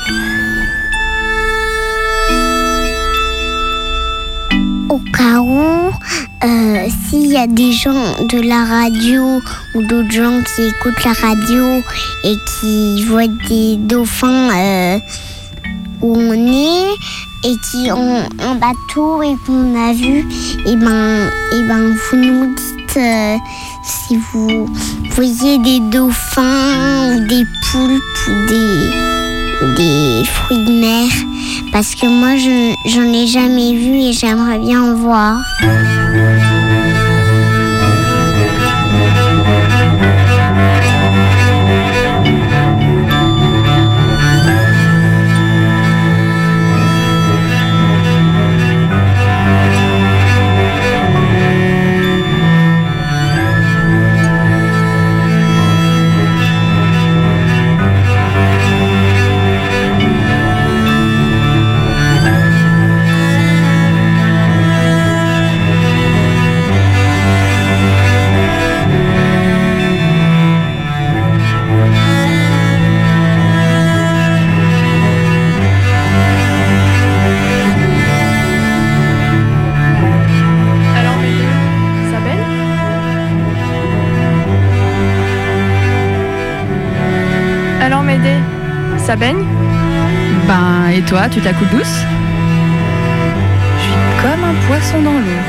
Au 4.90 5.00
cas 5.16 5.40
où, 5.40 5.92
euh, 6.44 6.88
s'il 7.10 7.28
y 7.28 7.38
a 7.38 7.48
des 7.48 7.72
gens 7.72 8.16
de 8.26 8.48
la 8.48 8.66
radio 8.66 9.42
ou 9.76 9.82
d'autres 9.84 10.12
gens 10.12 10.42
qui 10.56 10.64
écoutent 10.64 11.04
la 11.04 11.14
radio 11.14 11.82
et 12.24 12.36
qui 12.60 13.04
voient 13.06 13.28
des 13.48 13.78
dauphins 13.78 14.50
euh, 14.56 15.00
où 16.02 16.16
on 16.18 16.34
est 16.34 16.96
et 17.44 17.56
qui 17.72 17.92
ont 17.92 18.24
un 18.40 18.56
bateau 18.56 19.24
et 19.24 19.36
qu'on 19.46 19.76
a 19.76 19.94
vu, 19.94 20.26
et 20.66 20.76
ben, 20.76 21.30
et 21.54 21.64
ben 21.64 21.96
vous 21.96 22.18
nous 22.18 22.56
dites 22.56 22.98
euh, 22.98 23.38
si 23.90 24.18
vous 24.18 24.70
voyez 25.16 25.58
des 25.58 25.80
dauphins 25.80 27.16
ou 27.16 27.28
des 27.28 27.44
poulpes 27.72 28.28
ou 28.28 28.46
des, 29.76 30.24
fruits 30.26 30.66
de 30.66 30.72
mer. 30.80 31.10
Parce 31.72 31.96
que 31.96 32.06
moi, 32.06 32.36
je 32.38 32.74
j'en 32.90 33.12
ai 33.14 33.26
jamais 33.28 33.74
vu 33.74 33.96
et 33.96 34.14
j'aimerais 34.14 34.60
bien 34.60 34.82
en 34.84 34.94
voir. 34.96 35.40
Toi, 91.10 91.28
tu 91.28 91.40
te 91.40 91.46
la 91.46 91.54
coules 91.54 91.68
douce 91.70 92.06
Je 93.78 93.84
suis 93.84 93.94
comme 94.22 94.44
un 94.44 94.54
poisson 94.68 95.02
dans 95.02 95.14
l'eau. 95.14 95.44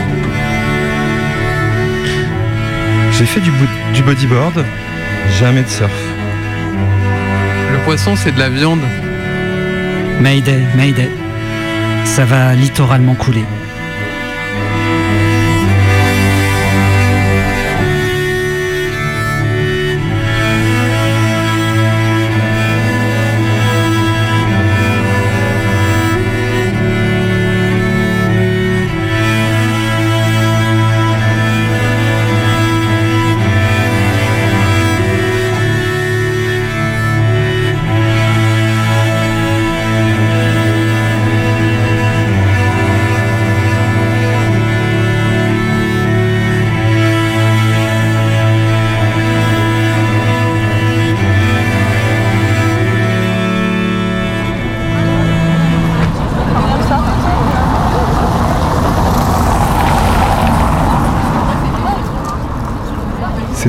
J'ai 3.12 3.26
fait 3.26 3.40
du, 3.40 3.50
du 3.92 4.02
bodyboard, 4.02 4.64
jamais 5.38 5.62
de 5.62 5.68
surf. 5.68 5.92
Le 7.72 7.78
poisson, 7.84 8.16
c'est 8.16 8.32
de 8.32 8.38
la 8.38 8.48
viande. 8.48 8.80
Mayday, 10.20 10.62
Mayday. 10.76 11.10
Ça 12.06 12.24
va 12.24 12.54
littéralement 12.54 13.14
couler. 13.14 13.44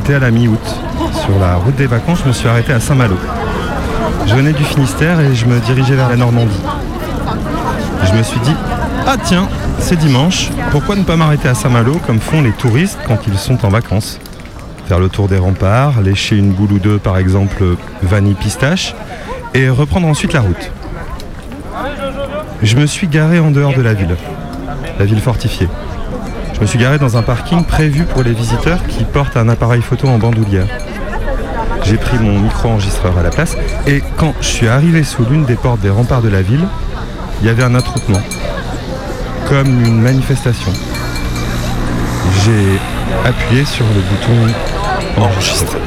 C'était 0.04 0.16
à 0.16 0.20
la 0.20 0.32
mi-août. 0.32 0.60
Sur 1.14 1.38
la 1.40 1.58
route 1.58 1.76
des 1.76 1.86
vacances, 1.86 2.22
je 2.24 2.28
me 2.28 2.34
suis 2.34 2.48
arrêté 2.48 2.74
à 2.74 2.80
Saint-Malo. 2.80 3.16
Je 4.26 4.34
venais 4.34 4.52
du 4.52 4.64
Finistère 4.64 5.20
et 5.20 5.36
je 5.36 5.46
me 5.46 5.60
dirigeais 5.60 5.94
vers 5.94 6.10
la 6.10 6.16
Normandie. 6.16 6.60
Je 8.06 8.12
me 8.14 8.24
suis 8.24 8.40
dit, 8.40 8.56
ah 9.06 9.18
tiens, 9.24 9.48
c'est 9.78 9.98
dimanche, 9.98 10.50
pourquoi 10.72 10.96
ne 10.96 11.04
pas 11.04 11.18
m'arrêter 11.18 11.50
à 11.50 11.54
Saint-Malo 11.54 12.00
comme 12.08 12.20
font 12.20 12.42
les 12.42 12.52
touristes 12.52 12.98
quand 13.08 13.20
ils 13.28 13.38
sont 13.38 13.64
en 13.64 13.70
vacances? 13.70 14.20
Faire 14.88 14.98
le 14.98 15.08
tour 15.08 15.28
des 15.28 15.38
remparts, 15.38 16.02
lécher 16.02 16.36
une 16.36 16.52
boule 16.52 16.72
ou 16.72 16.80
deux 16.80 16.98
par 16.98 17.20
exemple 17.20 17.64
vanille 18.02 18.34
pistache, 18.34 18.96
et 19.54 19.70
reprendre 19.70 20.08
ensuite 20.08 20.34
la 20.34 20.42
route. 20.42 20.72
Je 22.64 22.76
me 22.76 22.88
suis 22.88 23.08
garé 23.08 23.40
en 23.40 23.52
dehors 23.52 23.76
de 23.76 23.84
la 23.84 23.94
ville, 23.94 24.16
la 24.98 25.06
ville 25.06 25.22
fortifiée. 25.22 25.68
Je 26.62 26.66
me 26.66 26.70
suis 26.70 26.78
garé 26.78 27.00
dans 27.00 27.18
un 27.18 27.24
parking 27.24 27.66
prévu 27.66 28.04
pour 28.04 28.22
les 28.22 28.34
visiteurs 28.34 28.86
qui 28.86 29.04
portent 29.04 29.36
un 29.36 29.50
appareil 29.50 29.82
photo 29.82 30.08
en 30.08 30.20
bandoulière. 30.20 30.68
J'ai 31.82 31.98
pris 31.98 32.20
mon 32.20 32.40
micro-enregistreur 32.40 33.18
à 33.18 33.24
la 33.24 33.32
place 33.32 33.58
et 33.88 34.04
quand 34.18 34.36
je 34.42 34.46
suis 34.46 34.68
arrivé 34.68 35.04
sous 35.04 35.26
l'une 35.26 35.44
des 35.44 35.56
portes 35.56 35.80
des 35.80 35.90
remparts 35.90 36.22
de 36.22 36.30
la 36.30 36.44
ville, 36.44 36.68
il 37.42 37.48
y 37.48 37.50
avait 37.50 37.64
un 37.64 37.74
attroupement, 37.74 38.22
comme 39.50 39.84
une 39.84 40.02
manifestation. 40.04 40.72
J'ai 42.46 42.80
appuyé 43.28 43.66
sur 43.66 43.86
le 43.88 44.02
bouton 44.02 44.54
enregistrer. 45.18 45.80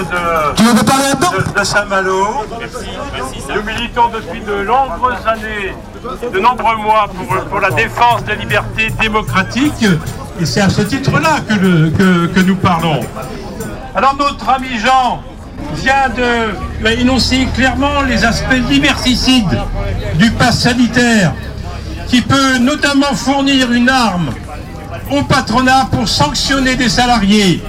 De, 0.00 1.42
de, 1.54 1.58
de 1.60 1.64
Saint-Malo. 1.64 2.26
Nous 3.54 3.62
militons 3.62 4.08
depuis 4.12 4.40
de 4.40 4.64
nombreuses 4.64 5.26
années, 5.26 5.74
de 6.32 6.40
nombreux 6.40 6.76
mois 6.76 7.08
pour, 7.14 7.36
pour 7.44 7.60
la 7.60 7.70
défense 7.70 8.24
des 8.24 8.36
libertés 8.36 8.92
démocratiques. 9.00 9.86
Et 10.40 10.46
c'est 10.46 10.60
à 10.60 10.68
ce 10.68 10.82
titre-là 10.82 11.36
que, 11.48 11.90
que- 11.90 12.26
que 12.26 12.40
nous 12.40 12.56
parlons. 12.56 13.00
Alors 13.94 14.16
notre 14.18 14.48
ami 14.48 14.78
Jean 14.78 15.22
vient 15.76 16.08
de 16.16 16.52
bah, 16.82 16.92
énoncer 16.92 17.46
clairement 17.54 18.02
les 18.02 18.24
aspects 18.24 18.60
liberticides 18.68 19.58
du 20.14 20.30
pass 20.32 20.58
sanitaire 20.60 21.32
qui 22.08 22.20
peut 22.20 22.58
notamment 22.58 23.14
fournir 23.14 23.70
une 23.72 23.88
arme 23.88 24.30
au 25.10 25.22
patronat 25.22 25.86
pour 25.92 26.08
sanctionner 26.08 26.74
des 26.74 26.88
salariés. 26.88 27.62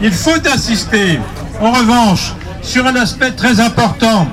Il 0.00 0.12
faut 0.12 0.38
insister, 0.52 1.20
en 1.60 1.72
revanche, 1.72 2.34
sur 2.62 2.86
un 2.86 2.96
aspect 2.96 3.32
très 3.32 3.60
important, 3.60 4.28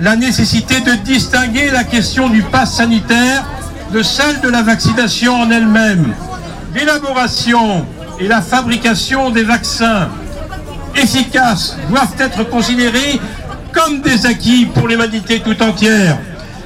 la 0.00 0.16
nécessité 0.16 0.80
de 0.80 0.92
distinguer 0.92 1.70
la 1.70 1.84
question 1.84 2.28
du 2.28 2.42
pass 2.42 2.76
sanitaire 2.76 3.44
de 3.92 4.02
celle 4.02 4.40
de 4.40 4.48
la 4.48 4.62
vaccination 4.62 5.34
en 5.34 5.50
elle-même. 5.50 6.14
L'élaboration 6.74 7.86
et 8.18 8.26
la 8.26 8.40
fabrication 8.40 9.30
des 9.30 9.42
vaccins 9.42 10.08
efficaces 10.96 11.76
doivent 11.90 12.14
être 12.18 12.44
considérés 12.44 13.20
comme 13.72 14.00
des 14.00 14.26
acquis 14.26 14.66
pour 14.66 14.88
l'humanité 14.88 15.40
tout 15.40 15.60
entière. 15.62 16.18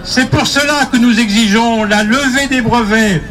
C'est 0.04 0.30
pour 0.30 0.46
cela 0.46 0.86
que 0.90 0.96
nous 0.96 1.18
exigeons 1.18 1.84
la 1.84 2.04
levée 2.04 2.46
des 2.48 2.60
brevets 2.60 3.22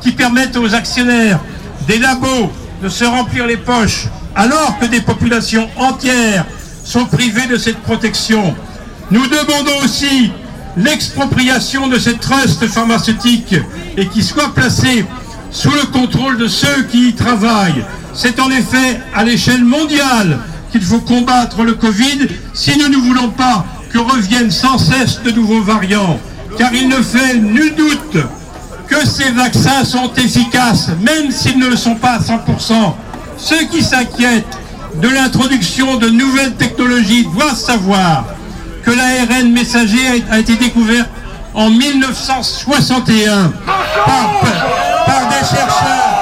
qui 0.00 0.12
permettent 0.12 0.56
aux 0.56 0.74
actionnaires 0.74 1.40
des 1.86 1.98
labos 1.98 2.50
de 2.82 2.88
se 2.88 3.04
remplir 3.04 3.46
les 3.46 3.58
poches 3.58 4.06
alors 4.34 4.78
que 4.78 4.86
des 4.86 5.00
populations 5.00 5.68
entières 5.76 6.46
sont 6.84 7.06
privées 7.06 7.46
de 7.46 7.56
cette 7.56 7.78
protection. 7.78 8.54
Nous 9.10 9.26
demandons 9.26 9.84
aussi 9.84 10.32
l'expropriation 10.76 11.88
de 11.88 11.98
ces 11.98 12.14
trusts 12.14 12.66
pharmaceutiques 12.66 13.56
et 13.96 14.06
qui 14.06 14.22
soient 14.22 14.54
placés 14.54 15.04
sous 15.50 15.70
le 15.70 15.84
contrôle 15.92 16.38
de 16.38 16.48
ceux 16.48 16.84
qui 16.90 17.08
y 17.08 17.14
travaillent. 17.14 17.84
C'est 18.14 18.40
en 18.40 18.50
effet 18.50 19.00
à 19.14 19.24
l'échelle 19.24 19.64
mondiale 19.64 20.38
qu'il 20.70 20.82
faut 20.82 21.00
combattre 21.00 21.62
le 21.62 21.74
Covid 21.74 22.28
si 22.54 22.78
nous 22.78 22.88
ne 22.88 22.96
voulons 22.96 23.30
pas 23.30 23.66
que 23.92 23.98
reviennent 23.98 24.50
sans 24.50 24.78
cesse 24.78 25.20
de 25.22 25.30
nouveaux 25.30 25.62
variants. 25.62 26.18
Car 26.58 26.72
il 26.74 26.88
ne 26.88 27.02
fait 27.02 27.36
nul 27.36 27.74
doute 27.74 28.24
que 28.88 29.06
ces 29.06 29.30
vaccins 29.30 29.84
sont 29.84 30.12
efficaces, 30.14 30.88
même 31.00 31.30
s'ils 31.30 31.58
ne 31.58 31.68
le 31.68 31.76
sont 31.76 31.94
pas 31.94 32.12
à 32.12 32.18
100%. 32.18 32.94
Ceux 33.42 33.64
qui 33.64 33.82
s'inquiètent 33.82 34.56
de 34.94 35.08
l'introduction 35.08 35.96
de 35.96 36.08
nouvelles 36.08 36.54
technologies 36.54 37.26
doivent 37.34 37.56
savoir 37.56 38.24
que 38.84 38.92
l'ARN 38.92 39.50
messager 39.52 40.22
a 40.30 40.38
été 40.38 40.54
découvert 40.54 41.06
en 41.52 41.68
1961 41.68 43.52
par, 43.66 44.40
par 45.06 45.28
des 45.28 45.44
chercheurs 45.44 46.12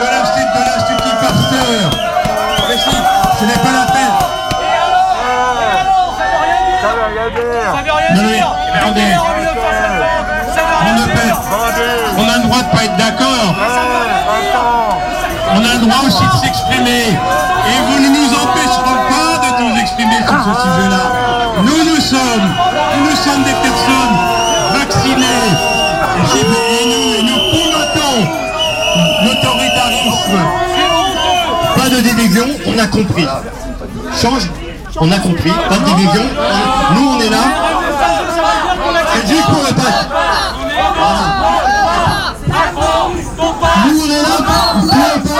de 0.00 0.04
l'Institut 0.06 0.54
de 0.54 0.62
l'Institut 0.64 1.16
Pasteur. 1.20 1.90
Mais 2.68 2.76
si, 2.78 2.96
ce 3.40 3.44
n'est 3.44 3.62
pas 3.62 3.72
la 3.72 3.92
peine. 3.92 4.34
Non, 8.14 8.22
mais, 8.22 8.40
attendez. 8.78 9.02
On 9.38 9.43
droit 15.86 16.06
aussi 16.06 16.24
de 16.24 16.38
s'exprimer. 16.44 17.08
Et 17.66 17.78
vous 17.86 17.98
ne 18.00 18.08
nous 18.08 18.28
empêcherez 18.34 18.98
pas 19.08 19.58
de 19.58 19.62
nous 19.62 19.80
exprimer 19.80 20.18
sur 20.26 20.38
ce 20.44 20.60
sujet-là. 20.62 21.04
Nous, 21.62 21.84
nous 21.84 22.00
sommes, 22.00 22.48
nous, 23.00 23.16
sommes 23.16 23.42
des 23.42 23.56
personnes 23.62 24.16
vaccinées. 24.72 25.50
Et, 26.36 26.44
nous, 26.86 27.14
et 27.14 27.22
nous 27.22 27.40
combattons 27.50 28.18
l'autoritarisme. 29.24 30.38
Pas 31.76 31.88
de 31.90 32.00
division, 32.00 32.46
on 32.66 32.78
a 32.78 32.86
compris. 32.86 33.26
Change, 34.20 34.50
on 35.00 35.10
a 35.10 35.18
compris. 35.18 35.52
Pas 35.68 35.76
de 35.76 35.84
division. 35.84 36.24
Nous, 36.94 37.08
on 37.08 37.20
est 37.20 37.30
là. 37.30 37.44
C'est 39.14 39.28
juste 39.28 39.46
pour 39.46 39.62
le 39.62 39.74
pass. 39.74 40.08
Nous, 43.86 44.00
on 44.00 44.10
est 44.10 44.22
là 44.22 45.33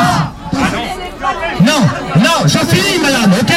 je 2.47 2.59
finis, 2.59 2.99
madame, 3.03 3.33
ok 3.41 3.53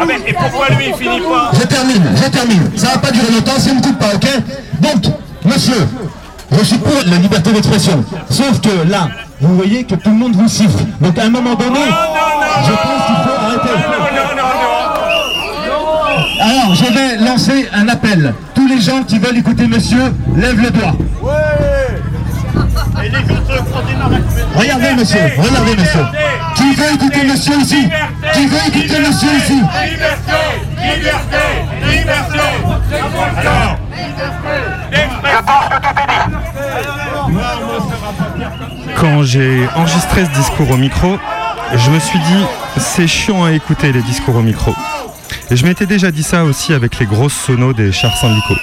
Ah 0.00 0.04
mais 0.06 0.18
et 0.26 0.32
pourquoi 0.32 0.68
lui 0.70 0.86
il 0.88 0.94
finit 0.94 1.20
pas 1.20 1.50
Je 1.54 1.66
termine, 1.66 2.02
je 2.16 2.30
termine. 2.30 2.70
Ça 2.76 2.88
va 2.92 2.98
pas 2.98 3.10
durer 3.10 3.32
longtemps 3.32 3.52
on 3.70 3.74
ne 3.74 3.80
coupe 3.80 3.98
pas, 3.98 4.14
ok 4.14 4.28
Donc, 4.80 5.12
monsieur, 5.44 5.86
je 6.58 6.64
suis 6.64 6.78
pour 6.78 6.94
la 7.06 7.16
liberté 7.16 7.52
d'expression. 7.52 8.04
Sauf 8.30 8.60
que 8.60 8.88
là, 8.88 9.08
vous 9.40 9.56
voyez 9.56 9.84
que 9.84 9.94
tout 9.94 10.10
le 10.10 10.16
monde 10.16 10.34
vous 10.34 10.48
siffle. 10.48 10.84
Donc 11.00 11.18
à 11.18 11.24
un 11.24 11.30
moment 11.30 11.54
donné, 11.54 11.80
je 12.64 12.70
pense 12.70 13.06
qu'il 13.06 13.16
faut 13.24 13.40
arrêter. 13.40 13.84
Alors, 16.40 16.74
je 16.74 16.84
vais 16.84 17.16
lancer 17.24 17.68
un 17.72 17.88
appel. 17.88 18.32
Tous 18.54 18.66
les 18.66 18.78
les 18.78 18.84
gens 18.84 19.02
qui 19.02 19.18
veulent 19.18 19.36
écouter 19.36 19.66
monsieur 19.66 20.12
lèvent 20.36 20.60
le 20.60 20.70
doigt. 20.70 20.94
Regardez 24.54 24.94
monsieur, 24.94 25.20
regardez 25.38 25.76
monsieur. 25.76 26.04
Qui 26.54 26.74
veut 26.74 26.94
écouter 26.94 27.22
monsieur 27.24 27.56
ici 27.58 27.88
Qui 28.32 28.46
veut 28.46 28.58
écouter 28.68 28.98
monsieur 29.00 29.28
ici 29.38 29.54
Liberté. 29.54 30.32
Liberté. 31.90 32.38
Alors, 33.36 33.76
je 35.24 35.42
pense 35.44 35.66
que 35.68 35.76
tout 35.80 35.94
est 36.02 36.08
dit. 36.08 36.22
Quand 38.96 39.22
j'ai 39.22 39.68
enregistré 39.76 40.24
ce 40.24 40.30
discours 40.30 40.70
au 40.70 40.76
micro, 40.76 41.18
je 41.74 41.90
me 41.90 41.98
suis 42.00 42.18
dit, 42.18 42.44
c'est 42.78 43.06
chiant 43.06 43.44
à 43.44 43.52
écouter 43.52 43.92
les 43.92 44.02
discours 44.02 44.36
au 44.36 44.42
micro. 44.42 44.74
Et 45.50 45.56
je 45.56 45.64
m'étais 45.64 45.86
déjà 45.86 46.10
dit 46.10 46.22
ça 46.22 46.44
aussi 46.44 46.72
avec 46.74 46.98
les 46.98 47.06
grosses 47.06 47.34
sonos 47.34 47.72
des 47.74 47.92
chars 47.92 48.16
syndicaux. 48.16 48.56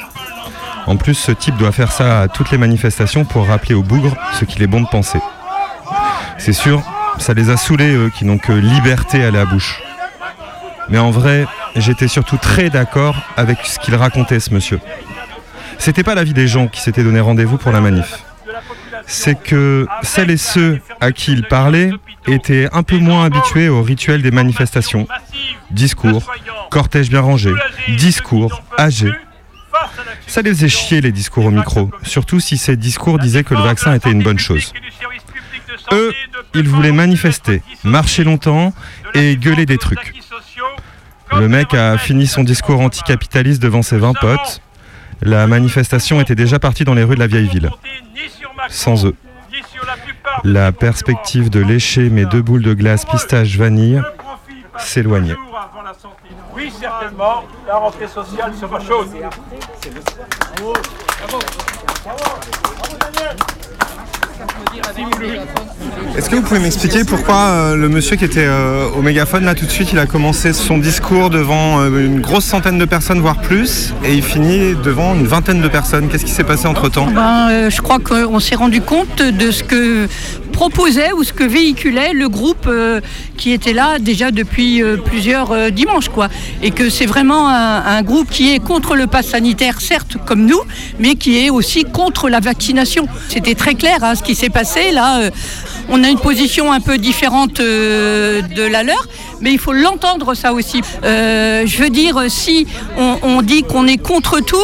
En 0.87 0.97
plus, 0.97 1.15
ce 1.15 1.31
type 1.31 1.57
doit 1.57 1.71
faire 1.71 1.91
ça 1.91 2.21
à 2.21 2.27
toutes 2.27 2.51
les 2.51 2.57
manifestations 2.57 3.25
pour 3.25 3.47
rappeler 3.47 3.73
aux 3.73 3.83
bougres 3.83 4.15
ce 4.33 4.45
qu'il 4.45 4.61
est 4.61 4.67
bon 4.67 4.81
de 4.81 4.87
penser. 4.87 5.19
C'est 6.37 6.53
sûr, 6.53 6.83
ça 7.17 7.33
les 7.33 7.49
a 7.49 7.57
saoulés, 7.57 7.95
eux, 7.95 8.11
qui 8.15 8.25
n'ont 8.25 8.37
que 8.37 8.51
liberté 8.51 9.23
à 9.23 9.31
la 9.31 9.45
bouche. 9.45 9.81
Mais 10.89 10.99
en 10.99 11.09
vrai, 11.09 11.47
j'étais 11.75 12.07
surtout 12.07 12.37
très 12.37 12.69
d'accord 12.69 13.15
avec 13.37 13.59
ce 13.63 13.79
qu'il 13.79 13.95
racontait, 13.95 14.39
ce 14.39 14.53
monsieur. 14.53 14.79
C'était 15.79 16.03
pas 16.03 16.15
l'avis 16.15 16.33
des 16.33 16.47
gens 16.47 16.67
qui 16.67 16.81
s'étaient 16.81 17.03
donné 17.03 17.19
rendez-vous 17.19 17.57
pour 17.57 17.71
la 17.71 17.81
manif. 17.81 18.23
C'est 19.07 19.35
que 19.35 19.87
celles 20.03 20.31
et 20.31 20.37
ceux 20.37 20.79
à 21.01 21.11
qui 21.11 21.31
il 21.31 21.43
parlait 21.43 21.91
étaient 22.27 22.67
un 22.71 22.83
peu 22.83 22.97
moins 22.97 23.25
habitués 23.25 23.69
au 23.69 23.81
rituel 23.81 24.21
des 24.21 24.31
manifestations. 24.31 25.07
Discours, 25.71 26.31
cortège 26.69 27.09
bien 27.09 27.21
rangé, 27.21 27.51
discours, 27.97 28.61
âgé. 28.79 29.11
Ça 30.27 30.41
les 30.41 30.49
faisait 30.51 30.69
chier 30.69 31.01
les 31.01 31.11
discours 31.11 31.45
au 31.45 31.51
micro, 31.51 31.89
surtout 32.03 32.39
si 32.39 32.57
ces 32.57 32.75
discours 32.75 33.19
disaient 33.19 33.43
que 33.43 33.53
le 33.53 33.61
vaccin 33.61 33.93
était 33.93 34.11
une 34.11 34.23
bonne 34.23 34.39
chose. 34.39 34.73
Eux, 35.91 36.13
ils 36.53 36.67
voulaient 36.67 36.91
manifester, 36.91 37.61
marcher 37.83 38.23
longtemps 38.23 38.73
et 39.13 39.35
gueuler 39.37 39.65
des 39.65 39.77
trucs. 39.77 40.13
Le 41.31 41.47
mec 41.47 41.73
a 41.73 41.97
fini 41.97 42.27
son 42.27 42.43
discours 42.43 42.79
anticapitaliste 42.81 43.61
devant 43.61 43.81
ses 43.81 43.97
20 43.97 44.13
potes. 44.13 44.61
La 45.21 45.47
manifestation 45.47 46.21
était 46.21 46.35
déjà 46.35 46.59
partie 46.59 46.83
dans 46.83 46.93
les 46.93 47.03
rues 47.03 47.15
de 47.15 47.19
la 47.19 47.27
vieille 47.27 47.47
ville. 47.47 47.69
Sans 48.69 49.05
eux. 49.05 49.15
La 50.43 50.71
perspective 50.71 51.49
de 51.49 51.59
lécher 51.59 52.09
mes 52.09 52.25
deux 52.25 52.41
boules 52.41 52.61
de 52.61 52.73
glace 52.73 53.05
pistache 53.05 53.57
vanille 53.57 54.01
s'éloignait. 54.77 55.35
Oui, 56.55 56.71
certainement, 56.79 57.43
la 57.67 57.75
rentrée 57.75 58.07
sociale 58.07 58.53
sera 58.59 58.79
chaude. 58.79 59.09
Est-ce 66.17 66.29
que 66.29 66.35
vous 66.37 66.41
pouvez 66.43 66.59
m'expliquer 66.59 67.03
pourquoi 67.03 67.35
euh, 67.35 67.75
le 67.75 67.89
monsieur 67.89 68.15
qui 68.15 68.23
était 68.23 68.45
euh, 68.45 68.87
au 68.95 69.01
mégaphone, 69.01 69.43
là 69.43 69.53
tout 69.53 69.65
de 69.65 69.71
suite, 69.71 69.91
il 69.91 69.99
a 69.99 70.05
commencé 70.05 70.53
son 70.53 70.77
discours 70.77 71.29
devant 71.29 71.81
euh, 71.81 72.05
une 72.05 72.21
grosse 72.21 72.45
centaine 72.45 72.77
de 72.77 72.85
personnes, 72.85 73.19
voire 73.19 73.41
plus, 73.41 73.93
et 74.05 74.13
il 74.13 74.23
finit 74.23 74.75
devant 74.75 75.13
une 75.13 75.27
vingtaine 75.27 75.61
de 75.61 75.67
personnes? 75.67 76.07
Qu'est-ce 76.07 76.23
qui 76.23 76.31
s'est 76.31 76.45
passé 76.45 76.67
entre-temps? 76.67 77.07
Ben, 77.07 77.49
euh, 77.49 77.69
je 77.69 77.81
crois 77.81 77.99
qu'on 77.99 78.39
s'est 78.39 78.55
rendu 78.55 78.79
compte 78.79 79.21
de 79.21 79.51
ce 79.51 79.63
que 79.63 80.07
proposait 80.55 81.11
ou 81.11 81.25
ce 81.25 81.33
que 81.33 81.43
véhiculait 81.43 82.13
le 82.13 82.29
groupe 82.29 82.67
euh, 82.67 83.01
qui 83.35 83.51
était 83.51 83.73
là 83.73 83.99
déjà 83.99 84.31
depuis 84.31 84.81
euh, 84.81 84.95
plusieurs 84.95 85.51
euh, 85.51 85.69
dimanches. 85.69 86.07
Quoi. 86.07 86.29
Et 86.63 86.71
que 86.71 86.89
c'est 86.89 87.05
vraiment 87.05 87.49
un, 87.49 88.01
groupe 88.03 88.29
qui 88.29 88.53
est 88.53 88.59
contre 88.59 88.95
le 88.95 89.07
pass 89.07 89.27
sanitaire, 89.27 89.81
certes, 89.81 90.15
comme 90.25 90.45
nous, 90.45 90.61
mais 90.97 91.15
qui 91.15 91.45
est 91.45 91.49
aussi 91.49 91.83
contre 91.83 92.29
la 92.29 92.39
vaccination. 92.39 93.05
C'était 93.27 93.55
très 93.55 93.75
clair 93.75 93.97
hein, 94.01 94.15
ce 94.15 94.23
qui 94.23 94.33
s'est 94.33 94.49
passé 94.49 94.91
là. 94.91 95.29
on 95.89 96.03
a 96.03 96.09
une 96.09 96.19
position 96.19 96.71
un 96.71 96.79
peu 96.79 96.97
différente 96.97 97.57
de 97.59 98.67
la 98.71 98.83
leur, 98.83 99.07
mais 99.45 99.53
il 99.53 99.59
faut 99.59 99.73
l'entendre 99.73 100.33
ça 100.33 100.53
aussi. 100.53 100.81
Euh, 101.03 101.67
je 101.67 101.77
veux 101.77 101.91
dire, 101.91 102.19
si 102.29 102.65
on, 102.97 103.43
dit 103.43 103.61
qu'on 103.61 103.85
est 103.85 103.97
contre 103.97 104.39
tout, 104.39 104.57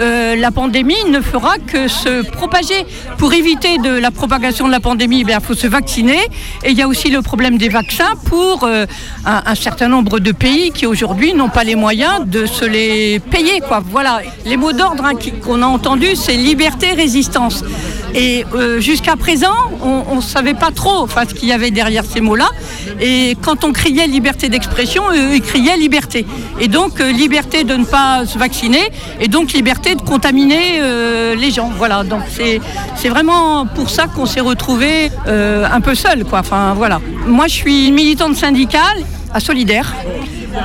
euh, 0.00 0.36
la 0.36 0.50
pandémie 0.50 1.04
ne 1.10 1.20
fera 1.20 1.58
que 1.58 1.86
se 1.86 2.22
propager. 2.22 2.86
Pour 3.18 3.34
éviter 3.34 3.76
de 3.76 3.90
la 3.90 4.10
propagation 4.10 4.66
de 4.66 4.72
la 4.72 4.80
pandémie, 4.80 5.20
il 5.20 5.38
faut 5.42 5.52
se 5.52 5.66
vacciner. 5.66 6.18
Et 6.64 6.70
il 6.70 6.78
y 6.78 6.80
a 6.80 6.88
aussi 6.88 7.10
le 7.10 7.20
problème 7.20 7.58
des 7.58 7.68
vaccins 7.68 8.14
pour 8.24 8.64
euh, 8.64 8.86
un, 9.26 9.54
certain 9.54 9.88
nombre 9.88 10.18
de 10.18 10.32
pays 10.32 10.70
qui 10.70 10.86
aujourd'hui 10.86 11.34
n'ont 11.34 11.50
pas 11.50 11.64
les 11.64 11.74
moyens 11.74 12.24
de 12.24 12.46
se 12.46 12.64
les 12.64 13.18
payer. 13.18 13.60
Quoi. 13.60 13.82
Voilà. 13.84 14.22
Les 14.46 14.56
mots 14.56 14.72
d'ordre 14.72 15.04
hein, 15.04 15.12
qu'on 15.44 15.60
a 15.60 15.66
entendus, 15.66 16.16
c'est 16.16 16.36
liberté, 16.36 16.92
résistance. 16.92 17.64
Et 18.14 18.44
jusqu'à 18.78 19.16
présent, 19.16 19.56
on 19.82 20.16
ne 20.16 20.20
savait 20.20 20.54
pas 20.54 20.70
trop 20.70 21.06
ce 21.06 21.34
qu'il 21.34 21.48
y 21.48 21.52
avait 21.52 21.70
derrière 21.70 22.04
ces 22.04 22.20
mots-là. 22.20 22.48
Et 23.00 23.36
quand 23.42 23.64
on 23.64 23.72
criait 23.72 24.06
liberté 24.06 24.21
d'expression, 24.22 25.02
eux, 25.10 25.34
ils 25.34 25.42
criaient 25.42 25.76
liberté. 25.76 26.26
Et 26.60 26.68
donc, 26.68 27.00
euh, 27.00 27.12
liberté 27.12 27.64
de 27.64 27.74
ne 27.74 27.84
pas 27.84 28.24
se 28.26 28.38
vacciner, 28.38 28.90
et 29.20 29.28
donc 29.28 29.52
liberté 29.52 29.94
de 29.94 30.02
contaminer 30.02 30.80
euh, 30.80 31.34
les 31.34 31.50
gens. 31.50 31.70
Voilà, 31.76 32.04
donc 32.04 32.22
c'est 32.30 33.08
vraiment 33.08 33.66
pour 33.66 33.90
ça 33.90 34.06
qu'on 34.06 34.26
s'est 34.26 34.40
retrouvés 34.40 35.10
euh, 35.26 35.66
un 35.70 35.80
peu 35.80 35.94
seuls. 35.94 36.24
Quoi. 36.24 36.40
Enfin, 36.40 36.74
voilà. 36.74 37.00
Moi, 37.26 37.46
je 37.46 37.54
suis 37.54 37.92
militante 37.92 38.36
syndicale 38.36 38.98
à 39.34 39.40
Solidaire. 39.40 39.94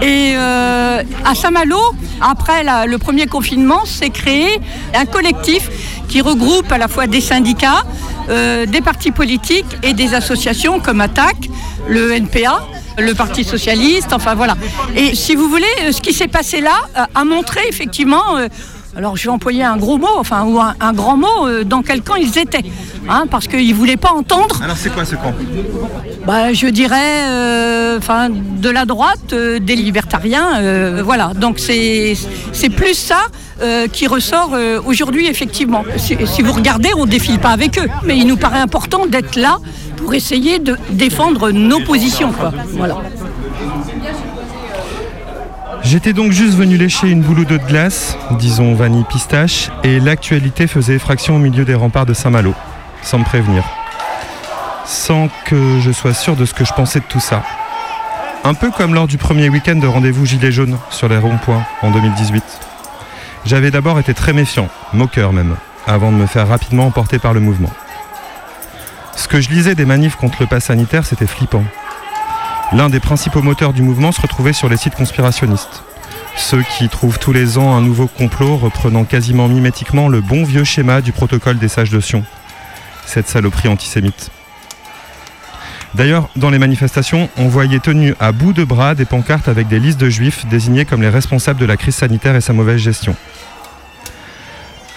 Et 0.01 0.33
euh, 0.35 1.01
à 1.25 1.35
Saint-Malo, 1.35 1.79
après 2.21 2.63
le 2.85 2.97
premier 2.97 3.25
confinement, 3.25 3.85
s'est 3.85 4.09
créé 4.09 4.59
un 4.93 5.05
collectif 5.05 5.69
qui 6.07 6.21
regroupe 6.21 6.71
à 6.71 6.77
la 6.77 6.87
fois 6.87 7.07
des 7.07 7.21
syndicats, 7.21 7.83
euh, 8.29 8.65
des 8.65 8.81
partis 8.81 9.11
politiques 9.11 9.77
et 9.83 9.93
des 9.93 10.13
associations 10.13 10.79
comme 10.79 11.01
ATTAC, 11.01 11.49
le 11.87 12.11
NPA, 12.11 12.67
le 12.97 13.13
Parti 13.13 13.43
Socialiste, 13.43 14.12
enfin 14.12 14.36
voilà. 14.36 14.55
Et 14.95 15.15
si 15.15 15.36
vous 15.36 15.49
voulez, 15.49 15.65
euh, 15.83 15.91
ce 15.91 16.01
qui 16.01 16.13
s'est 16.13 16.27
passé 16.27 16.62
là 16.62 16.81
euh, 16.97 17.03
a 17.13 17.23
montré 17.23 17.62
effectivement... 17.69 18.38
euh, 18.38 18.47
alors 18.95 19.15
je 19.15 19.25
vais 19.25 19.29
employer 19.29 19.63
un 19.63 19.77
gros 19.77 19.99
mot, 19.99 20.07
enfin 20.17 20.43
ou 20.45 20.60
un, 20.60 20.73
un 20.79 20.91
grand 20.91 21.17
mot, 21.17 21.45
euh, 21.45 21.63
dans 21.63 21.83
quel 21.83 22.01
camp 22.01 22.15
ils 22.15 22.39
étaient, 22.39 22.63
hein, 23.07 23.25
parce 23.29 23.47
qu'ils 23.47 23.69
ne 23.69 23.73
voulaient 23.75 23.95
pas 23.95 24.10
entendre 24.10 24.60
Alors 24.63 24.75
c'est 24.75 24.91
quoi 24.91 25.05
ce 25.05 25.13
camp? 25.15 25.36
Bah, 26.25 26.51
je 26.51 26.65
dirais, 26.65 27.25
euh, 27.27 27.99
enfin, 27.99 28.29
de 28.31 28.69
la 28.71 28.86
droite, 28.86 29.33
euh, 29.33 29.60
des 29.60 29.75
libertariens, 29.75 31.03
voilà. 31.03 31.33
Donc 31.36 31.60
c'est 31.60 32.15
plus 32.75 32.95
ça 32.95 33.27
qui 33.91 34.07
ressort 34.07 34.55
aujourd'hui 34.86 35.27
effectivement. 35.27 35.83
Si, 35.97 36.17
si 36.25 36.41
vous 36.41 36.53
regardez, 36.53 36.89
on 36.97 37.05
défile 37.05 37.39
pas 37.39 37.49
avec 37.49 37.77
eux, 37.77 37.88
mais 38.03 38.17
il 38.17 38.25
nous 38.25 38.38
paraît 38.38 38.60
important 38.60 39.05
d'être 39.05 39.36
là 39.36 39.57
pour 40.07 40.13
essayer 40.13 40.59
de 40.59 40.77
défendre 40.91 41.51
nos 41.51 41.81
positions. 41.81 42.31
Voilà. 42.77 42.95
J'étais 45.83 46.13
donc 46.13 46.31
juste 46.31 46.53
venu 46.53 46.77
lécher 46.77 47.09
une 47.09 47.21
boule 47.21 47.39
ou 47.39 47.43
deux 47.43 47.57
de 47.57 47.65
glace, 47.65 48.17
disons 48.39 48.73
vanille 48.73 49.03
pistache, 49.03 49.69
et 49.83 49.99
l'actualité 49.99 50.65
faisait 50.67 50.93
effraction 50.93 51.35
au 51.35 51.39
milieu 51.39 51.65
des 51.65 51.75
remparts 51.75 52.05
de 52.05 52.13
Saint-Malo, 52.13 52.53
sans 53.01 53.19
me 53.19 53.25
prévenir. 53.25 53.65
Sans 54.85 55.27
que 55.43 55.81
je 55.81 55.91
sois 55.91 56.13
sûr 56.13 56.37
de 56.37 56.45
ce 56.45 56.53
que 56.53 56.63
je 56.63 56.71
pensais 56.71 57.01
de 57.01 57.05
tout 57.09 57.19
ça. 57.19 57.43
Un 58.45 58.53
peu 58.53 58.71
comme 58.71 58.93
lors 58.93 59.07
du 59.07 59.17
premier 59.17 59.49
week-end 59.49 59.75
de 59.75 59.87
rendez-vous 59.87 60.25
Gilets 60.25 60.53
jaunes 60.53 60.77
sur 60.89 61.09
les 61.09 61.17
ronds-points 61.17 61.65
en 61.81 61.91
2018. 61.91 62.41
J'avais 63.43 63.71
d'abord 63.71 63.99
été 63.99 64.13
très 64.13 64.31
méfiant, 64.31 64.69
moqueur 64.93 65.33
même, 65.33 65.57
avant 65.85 66.13
de 66.13 66.17
me 66.17 66.27
faire 66.27 66.47
rapidement 66.47 66.85
emporter 66.85 67.19
par 67.19 67.33
le 67.33 67.41
mouvement. 67.41 67.73
Ce 69.17 69.27
que 69.27 69.41
je 69.41 69.49
lisais 69.49 69.73
des 69.73 69.86
manifs 69.86 70.15
contre 70.15 70.38
le 70.41 70.47
pass 70.47 70.65
sanitaire, 70.65 71.06
c'était 71.06 71.27
flippant. 71.27 71.63
L'un 72.71 72.88
des 72.88 72.99
principaux 72.99 73.41
moteurs 73.41 73.73
du 73.73 73.82
mouvement 73.82 74.12
se 74.12 74.21
retrouvait 74.21 74.53
sur 74.53 74.69
les 74.69 74.77
sites 74.77 74.95
conspirationnistes. 74.95 75.84
Ceux 76.36 76.62
qui 76.62 76.88
trouvent 76.88 77.17
tous 77.17 77.34
les 77.34 77.58
ans 77.58 77.75
un 77.75 77.82
nouveau 77.82 78.08
complot 78.08 78.58
reprenant 78.58 79.06
quasiment 79.06 79.47
mimétiquement 79.47 80.08
le 80.08 80.21
bon 80.21 80.43
vieux 80.43 80.63
schéma 80.63 81.01
du 81.01 81.12
protocole 81.12 81.58
des 81.58 81.67
sages 81.67 81.89
de 81.89 81.99
Sion. 81.99 82.23
Cette 83.06 83.27
saloperie 83.27 83.69
antisémite. 83.69 84.30
D'ailleurs, 85.95 86.30
dans 86.36 86.51
les 86.51 86.60
manifestations, 86.60 87.27
on 87.38 87.47
voyait 87.47 87.80
tenus 87.80 88.13
à 88.19 88.32
bout 88.32 88.53
de 88.53 88.63
bras 88.63 88.93
des 88.93 89.06
pancartes 89.06 89.47
avec 89.47 89.67
des 89.67 89.80
listes 89.80 89.99
de 89.99 90.10
juifs 90.10 90.45
désignés 90.45 90.86
comme 90.86 91.01
les 91.01 91.10
responsables 91.10 91.60
de 91.60 91.65
la 91.65 91.75
crise 91.75 91.95
sanitaire 91.95 92.36
et 92.36 92.41
sa 92.41 92.53
mauvaise 92.53 92.80
gestion. 92.80 93.15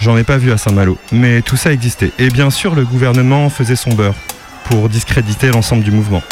J'en 0.00 0.16
ai 0.16 0.24
pas 0.24 0.38
vu 0.38 0.50
à 0.50 0.56
Saint-Malo, 0.56 0.96
mais 1.12 1.42
tout 1.42 1.56
ça 1.56 1.72
existait. 1.72 2.10
Et 2.18 2.30
bien 2.30 2.50
sûr, 2.50 2.74
le 2.74 2.84
gouvernement 2.84 3.50
faisait 3.50 3.76
son 3.76 3.90
beurre 3.90 4.14
pour 4.64 4.88
discréditer 4.88 5.48
l'ensemble 5.50 5.84
du 5.84 5.90
mouvement. 5.90 6.22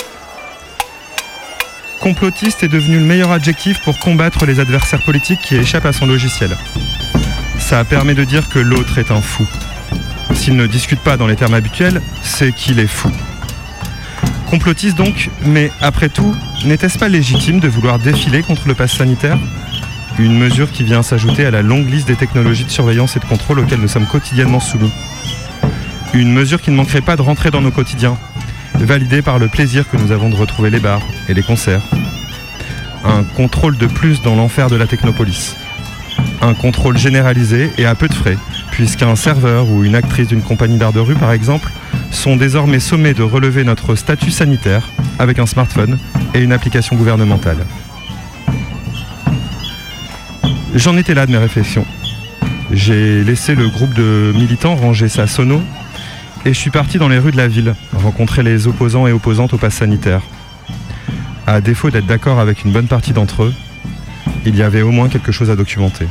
Complotiste 2.01 2.63
est 2.63 2.69
devenu 2.69 2.99
le 2.99 3.05
meilleur 3.05 3.31
adjectif 3.31 3.83
pour 3.83 3.99
combattre 3.99 4.47
les 4.47 4.61
adversaires 4.61 5.03
politiques 5.03 5.41
qui 5.43 5.57
échappent 5.57 5.85
à 5.85 5.93
son 5.93 6.07
logiciel. 6.07 6.57
Ça 7.59 7.85
permet 7.85 8.15
de 8.15 8.25
dire 8.25 8.49
que 8.49 8.59
l'autre 8.59 8.99
est 8.99 9.11
un 9.11 9.21
fou. 9.21 9.47
S'il 10.35 10.57
ne 10.57 10.67
discute 10.67 11.01
pas 11.01 11.19
dans 11.19 11.27
les 11.27 11.37
termes 11.37 11.55
habituels, 11.55 12.01
c'est 12.23 12.53
qu'il 12.53 12.79
est 12.79 12.87
fou. 12.87 13.11
Complotiste 14.47 14.97
donc, 14.97 15.29
mais 15.43 15.71
après 15.83 16.09
tout, 16.09 16.35
n'était-ce 16.65 16.99
pas 16.99 17.09
légitime 17.09 17.61
de 17.61 17.69
vouloir 17.69 17.99
défiler 17.99 18.43
contre 18.43 18.67
le 18.67 18.75
pass 18.75 18.97
sanitaire? 18.97 19.39
Une 20.19 20.37
mesure 20.37 20.73
qui 20.73 20.83
vient 20.83 21.03
s'ajouter 21.03 21.47
à 21.47 21.53
la 21.53 21.63
longue 21.63 21.89
liste 21.89 22.09
des 22.09 22.17
technologies 22.17 22.65
de 22.65 22.71
surveillance 22.71 23.17
et 23.17 23.21
de 23.21 23.25
contrôle 23.25 23.61
auxquelles 23.61 23.81
nous 23.81 23.87
sommes 23.87 24.07
quotidiennement 24.07 24.59
soumis. 24.59 24.91
Une 26.13 26.33
mesure 26.33 26.61
qui 26.61 26.73
ne 26.73 26.77
manquerait 26.77 27.03
pas 27.03 27.15
de 27.15 27.23
rentrer 27.23 27.53
dans 27.53 27.61
nos 27.61 27.71
quotidiens, 27.71 28.19
validée 28.75 29.23
par 29.23 29.39
le 29.39 29.47
plaisir 29.47 29.89
que 29.89 29.97
nous 29.97 30.11
avons 30.11 30.29
de 30.29 30.35
retrouver 30.35 30.71
les 30.71 30.81
bars 30.81 31.03
et 31.29 31.35
les 31.35 31.43
concerts. 31.43 31.83
Un 33.05 33.23
contrôle 33.23 33.77
de 33.77 33.87
plus 33.87 34.21
dans 34.21 34.35
l'enfer 34.35 34.69
de 34.69 34.75
la 34.75 34.89
technopolis. 34.89 35.55
Un 36.43 36.55
contrôle 36.55 36.99
généralisé 36.99 37.71
et 37.79 37.87
à 37.87 37.95
peu 37.95 38.09
de 38.09 38.15
frais, 38.15 38.39
puisqu'un 38.73 39.15
serveur 39.15 39.71
ou 39.71 39.85
une 39.85 39.95
actrice 39.95 40.27
d'une 40.27 40.43
compagnie 40.43 40.79
d'art 40.79 40.93
de 40.93 41.01
rue, 41.01 41.15
par 41.15 41.31
exemple, 41.31 41.71
sont 42.11 42.35
désormais 42.35 42.81
sommés 42.81 43.15
de 43.15 43.23
relever 43.23 43.63
notre 43.63 43.95
statut 43.95 44.33
sanitaire 44.33 44.91
avec 45.21 45.39
un 45.39 45.47
smartphone 45.47 45.97
et 46.35 46.41
une 46.41 46.53
application 46.53 46.97
gouvernementale. 46.97 47.59
J'en 50.75 50.97
étais 50.97 51.15
là 51.15 51.27
de 51.27 51.33
mes 51.33 51.39
réflexions. 51.39 51.87
J'ai 52.71 53.25
laissé 53.25 53.55
le 53.55 53.69
groupe 53.69 53.95
de 53.95 54.33
militants 54.35 54.77
ranger 54.77 55.09
sa 55.09 55.27
sono 55.27 55.63
et 56.45 56.53
je 56.53 56.59
suis 56.59 56.71
parti 56.71 56.99
dans 56.99 57.09
les 57.09 57.19
rues 57.19 57.33
de 57.33 57.39
la 57.39 57.49
ville, 57.49 57.75
rencontrer 57.95 58.43
les 58.43 58.67
opposants 58.67 59.07
et 59.07 59.13
opposantes 59.13 59.55
au 59.55 59.59
pass 59.59 59.75
sanitaire. 59.75 60.21
À 61.47 61.63
défaut 61.63 61.91
d'être 61.91 62.07
d'accord 62.07 62.39
avec 62.39 62.65
une 62.65 62.73
bonne 62.73 62.87
partie 62.87 63.13
d'entre 63.13 63.45
eux, 63.45 63.55
il 64.45 64.57
y 64.57 64.63
avait 64.63 64.83
au 64.83 64.91
moins 64.91 65.09
quelque 65.09 65.33
chose 65.33 65.51
à 65.51 65.57
documenter. 65.57 66.07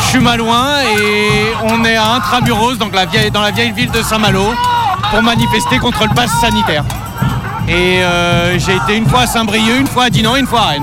Je 0.00 0.04
suis 0.08 0.20
Malouin 0.20 0.80
et 0.98 1.52
on 1.64 1.84
est 1.84 1.96
à 1.96 2.14
Intramuros, 2.14 2.76
dans 2.76 2.88
la 2.88 3.50
vieille 3.50 3.72
ville 3.72 3.90
de 3.90 4.00
Saint-Malo, 4.00 4.54
pour 5.10 5.22
manifester 5.22 5.78
contre 5.78 6.06
le 6.08 6.14
pass 6.14 6.30
sanitaire. 6.40 6.84
Et 7.68 8.02
euh, 8.02 8.58
j'ai 8.58 8.76
été 8.76 8.96
une 8.96 9.06
fois 9.08 9.20
à 9.22 9.26
Saint-Brieuc, 9.26 9.80
une 9.80 9.86
fois 9.86 10.04
à 10.04 10.10
Dinan, 10.10 10.36
une 10.36 10.46
fois 10.46 10.60
à 10.60 10.66
Rennes. 10.68 10.82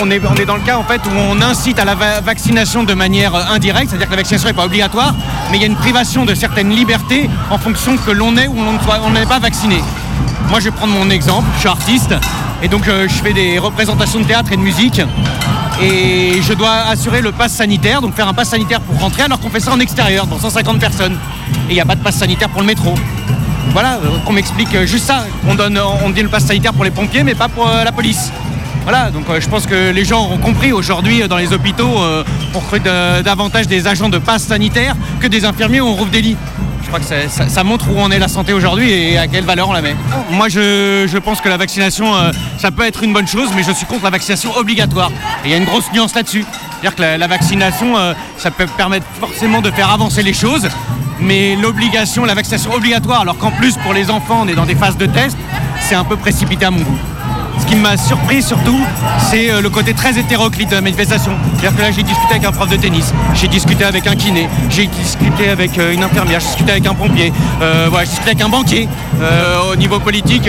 On 0.00 0.10
est, 0.10 0.20
on 0.26 0.34
est 0.34 0.44
dans 0.44 0.56
le 0.56 0.62
cas 0.62 0.76
en 0.76 0.82
fait 0.82 1.00
où 1.06 1.10
on 1.16 1.40
incite 1.40 1.78
à 1.78 1.84
la 1.84 1.94
va- 1.94 2.20
vaccination 2.20 2.82
de 2.82 2.94
manière 2.94 3.34
euh, 3.34 3.42
indirecte, 3.54 3.90
c'est-à-dire 3.90 4.06
que 4.08 4.12
la 4.12 4.16
vaccination 4.18 4.48
n'est 4.48 4.54
pas 4.54 4.64
obligatoire, 4.64 5.14
mais 5.50 5.56
il 5.58 5.60
y 5.60 5.64
a 5.64 5.68
une 5.68 5.76
privation 5.76 6.24
de 6.24 6.34
certaines 6.34 6.70
libertés 6.70 7.30
en 7.50 7.58
fonction 7.58 7.96
que 7.96 8.10
l'on 8.10 8.36
est 8.36 8.48
ou 8.48 8.56
on 8.58 9.10
n'est 9.10 9.26
pas 9.26 9.38
vacciné. 9.38 9.76
Moi 10.50 10.58
je 10.58 10.64
vais 10.64 10.70
prendre 10.72 10.92
mon 10.92 11.08
exemple, 11.10 11.46
je 11.54 11.60
suis 11.60 11.68
artiste 11.68 12.14
et 12.62 12.66
donc 12.68 12.88
euh, 12.88 13.06
je 13.08 13.14
fais 13.14 13.32
des 13.32 13.58
représentations 13.60 14.18
de 14.20 14.24
théâtre 14.24 14.50
et 14.52 14.56
de 14.56 14.62
musique 14.62 15.00
et 15.80 16.42
je 16.42 16.52
dois 16.54 16.72
assurer 16.90 17.20
le 17.20 17.30
pass 17.30 17.52
sanitaire, 17.52 18.00
donc 18.00 18.14
faire 18.14 18.28
un 18.28 18.34
pass 18.34 18.48
sanitaire 18.50 18.80
pour 18.80 18.98
rentrer 19.00 19.22
alors 19.22 19.38
qu'on 19.38 19.50
fait 19.50 19.60
ça 19.60 19.72
en 19.72 19.78
extérieur, 19.80 20.26
dans 20.26 20.38
150 20.38 20.78
personnes. 20.80 21.16
Et 21.68 21.72
il 21.72 21.74
n'y 21.74 21.80
a 21.80 21.84
pas 21.84 21.94
de 21.94 22.02
pass 22.02 22.16
sanitaire 22.16 22.48
pour 22.48 22.60
le 22.60 22.66
métro. 22.66 22.94
Voilà, 23.72 23.98
qu'on 24.24 24.32
m'explique 24.32 24.84
juste 24.84 25.06
ça. 25.06 25.24
On 25.48 25.54
donne, 25.54 25.78
on 26.04 26.10
dit 26.10 26.22
le 26.22 26.28
pass 26.28 26.44
sanitaire 26.44 26.72
pour 26.72 26.84
les 26.84 26.90
pompiers, 26.90 27.22
mais 27.22 27.34
pas 27.34 27.48
pour 27.48 27.68
euh, 27.68 27.84
la 27.84 27.92
police. 27.92 28.30
Voilà, 28.82 29.10
donc 29.10 29.24
euh, 29.28 29.40
je 29.40 29.48
pense 29.48 29.66
que 29.66 29.90
les 29.90 30.04
gens 30.04 30.28
ont 30.30 30.38
compris 30.38 30.72
aujourd'hui 30.72 31.22
euh, 31.22 31.28
dans 31.28 31.38
les 31.38 31.52
hôpitaux, 31.52 31.90
on 32.54 32.58
recrute 32.58 32.84
davantage 32.84 33.66
des 33.66 33.86
agents 33.86 34.08
de 34.08 34.18
passe 34.18 34.44
sanitaire 34.44 34.94
que 35.20 35.26
des 35.26 35.44
infirmiers 35.44 35.80
où 35.80 35.86
on 35.86 35.94
rouvre 35.94 36.10
des 36.10 36.20
lits. 36.20 36.36
Je 36.82 36.88
crois 36.88 37.00
que 37.00 37.28
ça, 37.28 37.64
montre 37.64 37.88
où 37.90 37.94
on 37.96 38.10
est 38.10 38.18
la 38.18 38.28
santé 38.28 38.52
aujourd'hui 38.52 38.92
et 38.92 39.18
à 39.18 39.26
quelle 39.26 39.44
valeur 39.44 39.70
on 39.70 39.72
la 39.72 39.80
met. 39.80 39.96
Moi, 40.30 40.48
je, 40.48 41.18
pense 41.18 41.40
que 41.40 41.48
la 41.48 41.56
vaccination, 41.56 42.12
ça 42.58 42.70
peut 42.70 42.84
être 42.84 43.02
une 43.02 43.12
bonne 43.12 43.26
chose, 43.26 43.48
mais 43.56 43.62
je 43.62 43.72
suis 43.72 43.86
contre 43.86 44.04
la 44.04 44.10
vaccination 44.10 44.54
obligatoire. 44.54 45.10
Il 45.44 45.50
y 45.50 45.54
a 45.54 45.56
une 45.56 45.64
grosse 45.64 45.90
nuance 45.92 46.14
là-dessus. 46.14 46.44
C'est-à-dire 46.82 46.94
que 46.94 47.18
la, 47.18 47.26
vaccination, 47.26 47.94
ça 48.36 48.50
peut 48.50 48.66
permettre 48.76 49.06
forcément 49.18 49.62
de 49.62 49.70
faire 49.70 49.90
avancer 49.90 50.22
les 50.22 50.34
choses, 50.34 50.68
mais 51.20 51.56
l'obligation, 51.56 52.24
la 52.24 52.34
vaccination 52.34 52.72
obligatoire, 52.72 53.20
alors 53.22 53.38
qu'en 53.38 53.50
plus 53.50 53.76
pour 53.76 53.92
les 53.92 54.10
enfants, 54.10 54.40
on 54.42 54.48
est 54.48 54.54
dans 54.54 54.66
des 54.66 54.74
phases 54.74 54.96
de 54.96 55.06
test, 55.06 55.36
c'est 55.80 55.94
un 55.94 56.04
peu 56.04 56.16
précipité 56.16 56.64
à 56.66 56.70
mon 56.70 56.80
goût. 56.80 56.98
Ce 57.58 57.66
qui 57.66 57.76
m'a 57.76 57.96
surpris 57.96 58.42
surtout, 58.42 58.80
c'est 59.30 59.50
euh, 59.50 59.60
le 59.60 59.70
côté 59.70 59.94
très 59.94 60.18
hétéroclite 60.18 60.70
de 60.70 60.74
la 60.74 60.80
manifestation. 60.80 61.32
C'est-à-dire 61.52 61.76
que 61.76 61.82
là, 61.82 61.90
j'ai 61.92 62.02
discuté 62.02 62.32
avec 62.32 62.44
un 62.44 62.52
prof 62.52 62.68
de 62.68 62.76
tennis, 62.76 63.12
j'ai 63.34 63.48
discuté 63.48 63.84
avec 63.84 64.06
un 64.06 64.16
kiné, 64.16 64.48
j'ai 64.70 64.86
discuté 64.86 65.48
avec 65.48 65.78
euh, 65.78 65.92
une 65.92 66.02
infirmière, 66.02 66.40
j'ai 66.40 66.46
discuté 66.46 66.72
avec 66.72 66.86
un 66.86 66.94
pompier, 66.94 67.32
euh, 67.62 67.86
voilà, 67.88 68.04
j'ai 68.04 68.10
discuté 68.10 68.30
avec 68.30 68.42
un 68.42 68.48
banquier. 68.48 68.88
Au 69.70 69.76
niveau 69.76 69.98
politique, 69.98 70.48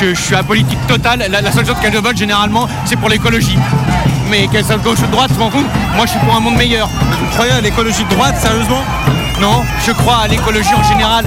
je, 0.00 0.14
suis 0.14 0.34
à 0.34 0.42
politique 0.42 0.78
totale. 0.88 1.24
La, 1.30 1.52
seule 1.52 1.66
chose 1.66 1.76
qu'elle 1.80 1.96
vote 1.96 2.16
généralement, 2.16 2.66
c'est 2.84 2.96
pour 2.96 3.08
l'écologie. 3.08 3.58
Mais 4.30 4.48
qu'elle 4.48 4.64
soit 4.64 4.78
gauche 4.78 4.98
ou 5.00 5.10
droite, 5.10 5.30
je 5.32 5.38
m'en 5.38 5.50
fous. 5.50 5.64
Moi, 5.94 6.06
je 6.06 6.10
suis 6.10 6.20
pour 6.20 6.34
un 6.34 6.40
monde 6.40 6.56
meilleur. 6.56 6.88
Vous 6.88 7.26
croyez 7.32 7.52
à 7.52 7.60
l'écologie 7.60 8.04
de 8.04 8.10
droite, 8.10 8.34
sérieusement 8.40 8.82
Non, 9.40 9.64
je 9.84 9.92
crois 9.92 10.18
à 10.24 10.28
l'écologie 10.28 10.74
en 10.74 10.82
général. 10.82 11.24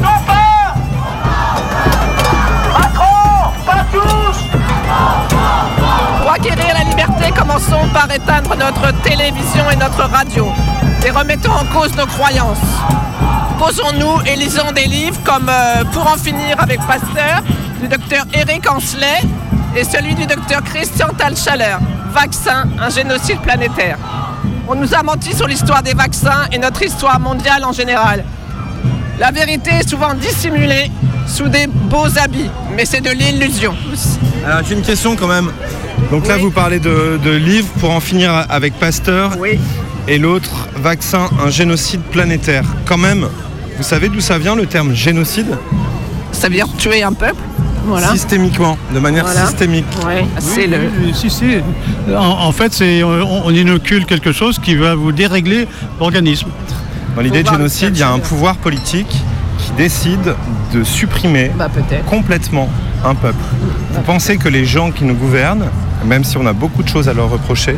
Pour 6.21 6.31
acquérir 6.31 6.73
la 6.73 6.83
liberté, 6.83 7.31
commençons 7.37 7.87
par 7.93 8.11
éteindre 8.11 8.55
notre 8.55 8.91
télévision 9.01 9.69
et 9.71 9.75
notre 9.75 10.03
radio 10.03 10.47
et 11.05 11.11
remettons 11.11 11.51
en 11.51 11.65
cause 11.65 11.95
nos 11.95 12.05
croyances. 12.05 12.57
Posons-nous 13.59 14.21
et 14.25 14.35
lisons 14.35 14.71
des 14.73 14.85
livres 14.85 15.19
comme 15.23 15.49
euh, 15.49 15.83
Pour 15.93 16.07
en 16.07 16.17
finir 16.17 16.59
avec 16.59 16.79
Pasteur 16.85 17.41
du 17.79 17.87
docteur 17.87 18.25
Eric 18.33 18.69
Ancelet 18.69 19.21
et 19.75 19.83
celui 19.83 20.15
du 20.15 20.25
docteur 20.25 20.63
Christian 20.63 21.07
Talchaler, 21.17 21.77
Vaccin, 22.11 22.65
un 22.79 22.89
génocide 22.89 23.39
planétaire. 23.39 23.97
On 24.67 24.73
nous 24.75 24.95
a 24.95 25.04
menti 25.04 25.36
sur 25.36 25.47
l'histoire 25.47 25.84
des 25.84 25.93
vaccins 25.93 26.45
et 26.51 26.58
notre 26.58 26.82
histoire 26.82 27.19
mondiale 27.19 27.63
en 27.65 27.71
général. 27.71 28.25
La 29.19 29.32
vérité 29.32 29.69
est 29.71 29.88
souvent 29.88 30.13
dissimulée 30.15 30.89
sous 31.28 31.47
des 31.47 31.67
beaux 31.67 32.17
habits, 32.17 32.49
mais 32.75 32.86
c'est 32.86 33.01
de 33.01 33.12
l'illusion. 33.12 33.75
Alors 34.45 34.62
j'ai 34.67 34.73
une 34.73 34.82
question 34.82 35.15
quand 35.15 35.28
même. 35.28 35.51
Donc 36.10 36.28
là 36.28 36.38
vous 36.38 36.49
parlez 36.49 36.80
de, 36.80 37.19
de 37.23 37.32
livres 37.32 37.69
pour 37.80 37.91
en 37.91 37.99
finir 37.99 38.45
avec 38.49 38.73
Pasteur. 38.80 39.34
Et 40.08 40.17
l'autre, 40.17 40.67
vaccin, 40.75 41.30
un 41.43 41.49
génocide 41.49 42.01
planétaire. 42.01 42.63
Quand 42.86 42.97
même, 42.97 43.28
vous 43.78 43.84
savez 43.84 44.10
d'où 44.10 44.21
ça 44.21 44.38
vient 44.38 44.56
le 44.56 44.65
terme 44.65 44.93
génocide? 44.93 45.58
Ça 46.32 46.47
veut 46.47 46.56
dire 46.56 46.67
tuer 46.78 47.01
un 47.04 47.13
peuple? 47.13 47.41
Voilà. 47.85 48.07
Systémiquement, 48.09 48.77
de 48.93 48.99
manière 48.99 49.25
Voilà. 49.25 49.45
systémique. 49.47 49.85
Ouais, 50.05 50.25
c'est 50.39 50.67
le. 50.67 50.77
Oui, 51.01 51.13
si, 51.13 51.29
si. 51.29 51.45
En, 52.15 52.19
en 52.47 52.51
fait, 52.51 52.73
c'est 52.73 53.03
on, 53.03 53.45
on 53.45 53.51
inocule 53.51 54.05
quelque 54.05 54.31
chose 54.31 54.59
qui 54.59 54.75
va 54.75 54.95
vous 54.95 55.11
dérégler 55.11 55.67
l'organisme. 55.99 56.47
Dans 57.15 57.21
l'idée 57.21 57.43
de 57.43 57.49
génocide, 57.49 57.91
il 57.95 57.99
y 57.99 58.03
a 58.03 58.11
un 58.11 58.19
pouvoir 58.19 58.57
politique 58.57 59.07
qui 59.59 59.71
décide 59.77 60.35
de 60.73 60.83
supprimer 60.83 61.51
Bah, 61.57 61.69
complètement 62.09 62.69
un 63.05 63.15
peuple. 63.15 63.37
Vous 63.93 64.01
pensez 64.01 64.37
que 64.37 64.49
les 64.49 64.65
gens 64.65 64.91
qui 64.91 65.05
nous 65.05 65.13
gouvernent, 65.15 65.67
même 66.05 66.23
si 66.25 66.37
on 66.37 66.45
a 66.45 66.53
beaucoup 66.53 66.83
de 66.83 66.89
choses 66.89 67.07
à 67.07 67.13
leur 67.13 67.29
reprocher, 67.29 67.77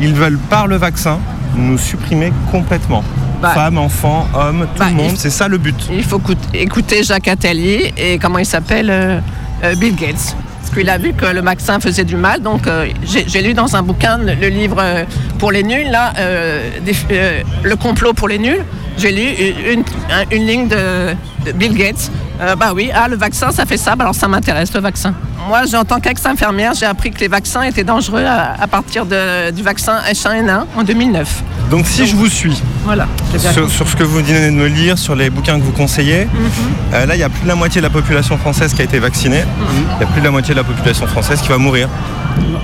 ils 0.00 0.14
veulent 0.14 0.38
par 0.38 0.66
le 0.66 0.76
vaccin 0.76 1.18
nous 1.54 1.76
supprimer 1.76 2.32
complètement. 2.50 3.04
Bah, 3.42 3.50
Femmes, 3.54 3.78
enfants, 3.78 4.26
hommes, 4.34 4.66
tout 4.74 4.82
le 4.82 4.90
monde, 4.94 5.12
c'est 5.16 5.30
ça 5.30 5.46
le 5.48 5.58
but. 5.58 5.76
Il 5.92 6.02
faut 6.02 6.18
cout- 6.18 6.36
écouter 6.54 7.02
Jacques 7.04 7.28
Attali 7.28 7.92
et 7.96 8.18
comment 8.18 8.38
il 8.38 8.46
s'appelle 8.46 8.88
euh, 8.90 9.20
Bill 9.76 9.94
Gates. 9.94 10.34
Parce 10.60 10.74
qu'il 10.80 10.90
a 10.90 10.98
vu 10.98 11.14
que 11.14 11.24
le 11.26 11.40
vaccin 11.40 11.80
faisait 11.80 12.04
du 12.04 12.16
mal. 12.16 12.40
Donc 12.42 12.66
euh, 12.66 12.86
j'ai 13.04 13.42
lu 13.42 13.54
dans 13.54 13.74
un 13.76 13.82
bouquin 13.82 14.18
le, 14.18 14.48
livre 14.48 14.76
euh, 14.80 15.04
pour 15.38 15.50
les 15.52 15.62
nuls, 15.62 15.90
là, 15.90 16.12
euh, 16.18 16.70
des- 16.84 16.94
euh, 17.10 17.40
Le 17.62 17.76
complot 17.76 18.12
pour 18.12 18.28
les 18.28 18.38
nuls. 18.38 18.64
J'ai 18.98 19.12
lu 19.12 19.22
une, 19.72 19.80
un- 20.12 20.24
une 20.36 20.46
ligne 20.46 20.68
de, 20.68 21.14
de 21.46 21.52
Bill 21.52 21.74
Gates. 21.74 22.10
Euh, 22.40 22.54
bah 22.54 22.72
oui, 22.74 22.90
ah, 22.94 23.08
le 23.08 23.16
vaccin, 23.16 23.50
ça 23.50 23.64
fait 23.64 23.76
ça. 23.76 23.96
Bah 23.96 24.04
alors 24.04 24.14
ça 24.14 24.28
m'intéresse, 24.28 24.72
le 24.74 24.80
vaccin. 24.80 25.14
Moi, 25.48 25.62
en 25.74 25.84
tant 25.84 25.98
qu'ex-infirmière, 26.00 26.72
j'ai 26.74 26.86
appris 26.86 27.10
que 27.10 27.18
les 27.20 27.28
vaccins 27.28 27.62
étaient 27.62 27.84
dangereux 27.84 28.24
à, 28.24 28.54
à 28.60 28.66
partir 28.66 29.06
de- 29.06 29.50
du 29.50 29.62
vaccin 29.62 29.98
H1N1 30.10 30.64
en 30.76 30.82
2009. 30.82 31.42
Donc 31.70 31.86
si 31.86 32.06
je 32.06 32.14
vous 32.14 32.26
suis 32.28 32.60
Voilà. 32.88 33.06
sur, 33.52 33.70
sur 33.70 33.86
ce 33.86 33.96
que 33.96 34.02
vous 34.02 34.16
venez 34.16 34.46
de 34.50 34.54
me 34.54 34.66
lire, 34.66 34.96
sur 34.96 35.14
les 35.14 35.28
bouquins 35.28 35.58
que 35.58 35.64
vous 35.64 35.72
conseillez, 35.72 36.26
euh, 36.94 37.04
là 37.04 37.14
il 37.16 37.20
y 37.20 37.22
a 37.22 37.28
plus 37.28 37.42
de 37.42 37.48
la 37.48 37.54
moitié 37.54 37.82
de 37.82 37.86
la 37.86 37.92
population 37.92 38.38
française 38.38 38.72
qui 38.72 38.80
a 38.80 38.84
été 38.84 38.98
vaccinée. 38.98 39.44
Il 39.98 40.00
y 40.00 40.04
a 40.04 40.06
plus 40.06 40.20
de 40.20 40.24
la 40.24 40.30
moitié 40.30 40.54
de 40.54 40.58
la 40.60 40.64
population 40.64 41.06
française 41.06 41.40
qui 41.42 41.48
va 41.50 41.58
mourir. 41.58 41.88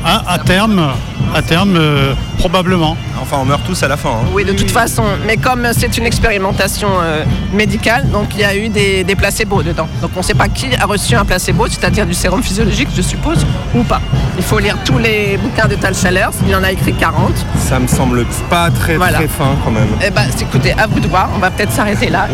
À, 0.04 0.32
à 0.34 0.38
terme, 0.38 0.92
à 1.34 1.42
terme, 1.42 1.76
euh, 1.76 2.14
probablement. 2.38 2.96
Enfin, 3.20 3.38
on 3.40 3.44
meurt 3.44 3.62
tous 3.66 3.82
à 3.82 3.88
la 3.88 3.96
fin. 3.96 4.10
hein. 4.10 4.28
Oui, 4.34 4.44
de 4.44 4.52
toute 4.52 4.70
façon. 4.70 5.02
Mais 5.26 5.36
comme 5.36 5.66
c'est 5.72 5.96
une 5.98 6.04
expérimentation 6.06 6.88
euh, 7.02 7.24
médicale, 7.52 8.08
donc 8.10 8.28
il 8.34 8.40
y 8.40 8.44
a 8.44 8.54
eu 8.56 8.68
des, 8.68 9.02
des 9.02 9.16
placebos 9.16 9.62
dedans. 9.62 9.88
Donc 10.02 10.10
on 10.14 10.18
ne 10.20 10.24
sait 10.24 10.34
pas 10.34 10.48
qui 10.48 10.66
a 10.78 10.84
reçu 10.86 11.14
un 11.16 11.24
placebo, 11.24 11.66
c'est-à-dire 11.68 12.06
du 12.06 12.14
sérum 12.14 12.42
physiologique, 12.42 12.88
je 12.94 13.02
suppose, 13.02 13.44
ou 13.74 13.82
pas. 13.82 14.00
Il 14.36 14.44
faut 14.44 14.58
lire 14.58 14.76
tous 14.84 14.98
les 14.98 15.38
bouquins 15.42 15.66
de 15.68 15.74
Tal 15.76 15.94
Chalers, 15.94 16.30
il 16.46 16.54
en 16.54 16.62
a 16.62 16.70
écrit 16.70 16.92
40. 16.92 17.32
Ça 17.58 17.78
me 17.78 17.86
semble 17.88 18.24
pas 18.50 18.70
très 18.70 18.96
Voilà. 18.96 19.18
très 19.18 19.28
fin 19.28 19.56
quand 19.64 19.70
même. 19.70 19.88
Eh 20.06 20.10
ben, 20.14 20.26
écoutez, 20.40 20.72
à 20.72 20.86
vous 20.86 21.00
de 21.00 21.08
voir, 21.08 21.28
on 21.34 21.38
va 21.38 21.50
peut-être 21.50 21.72
s'arrêter 21.72 22.08
là. 22.08 22.26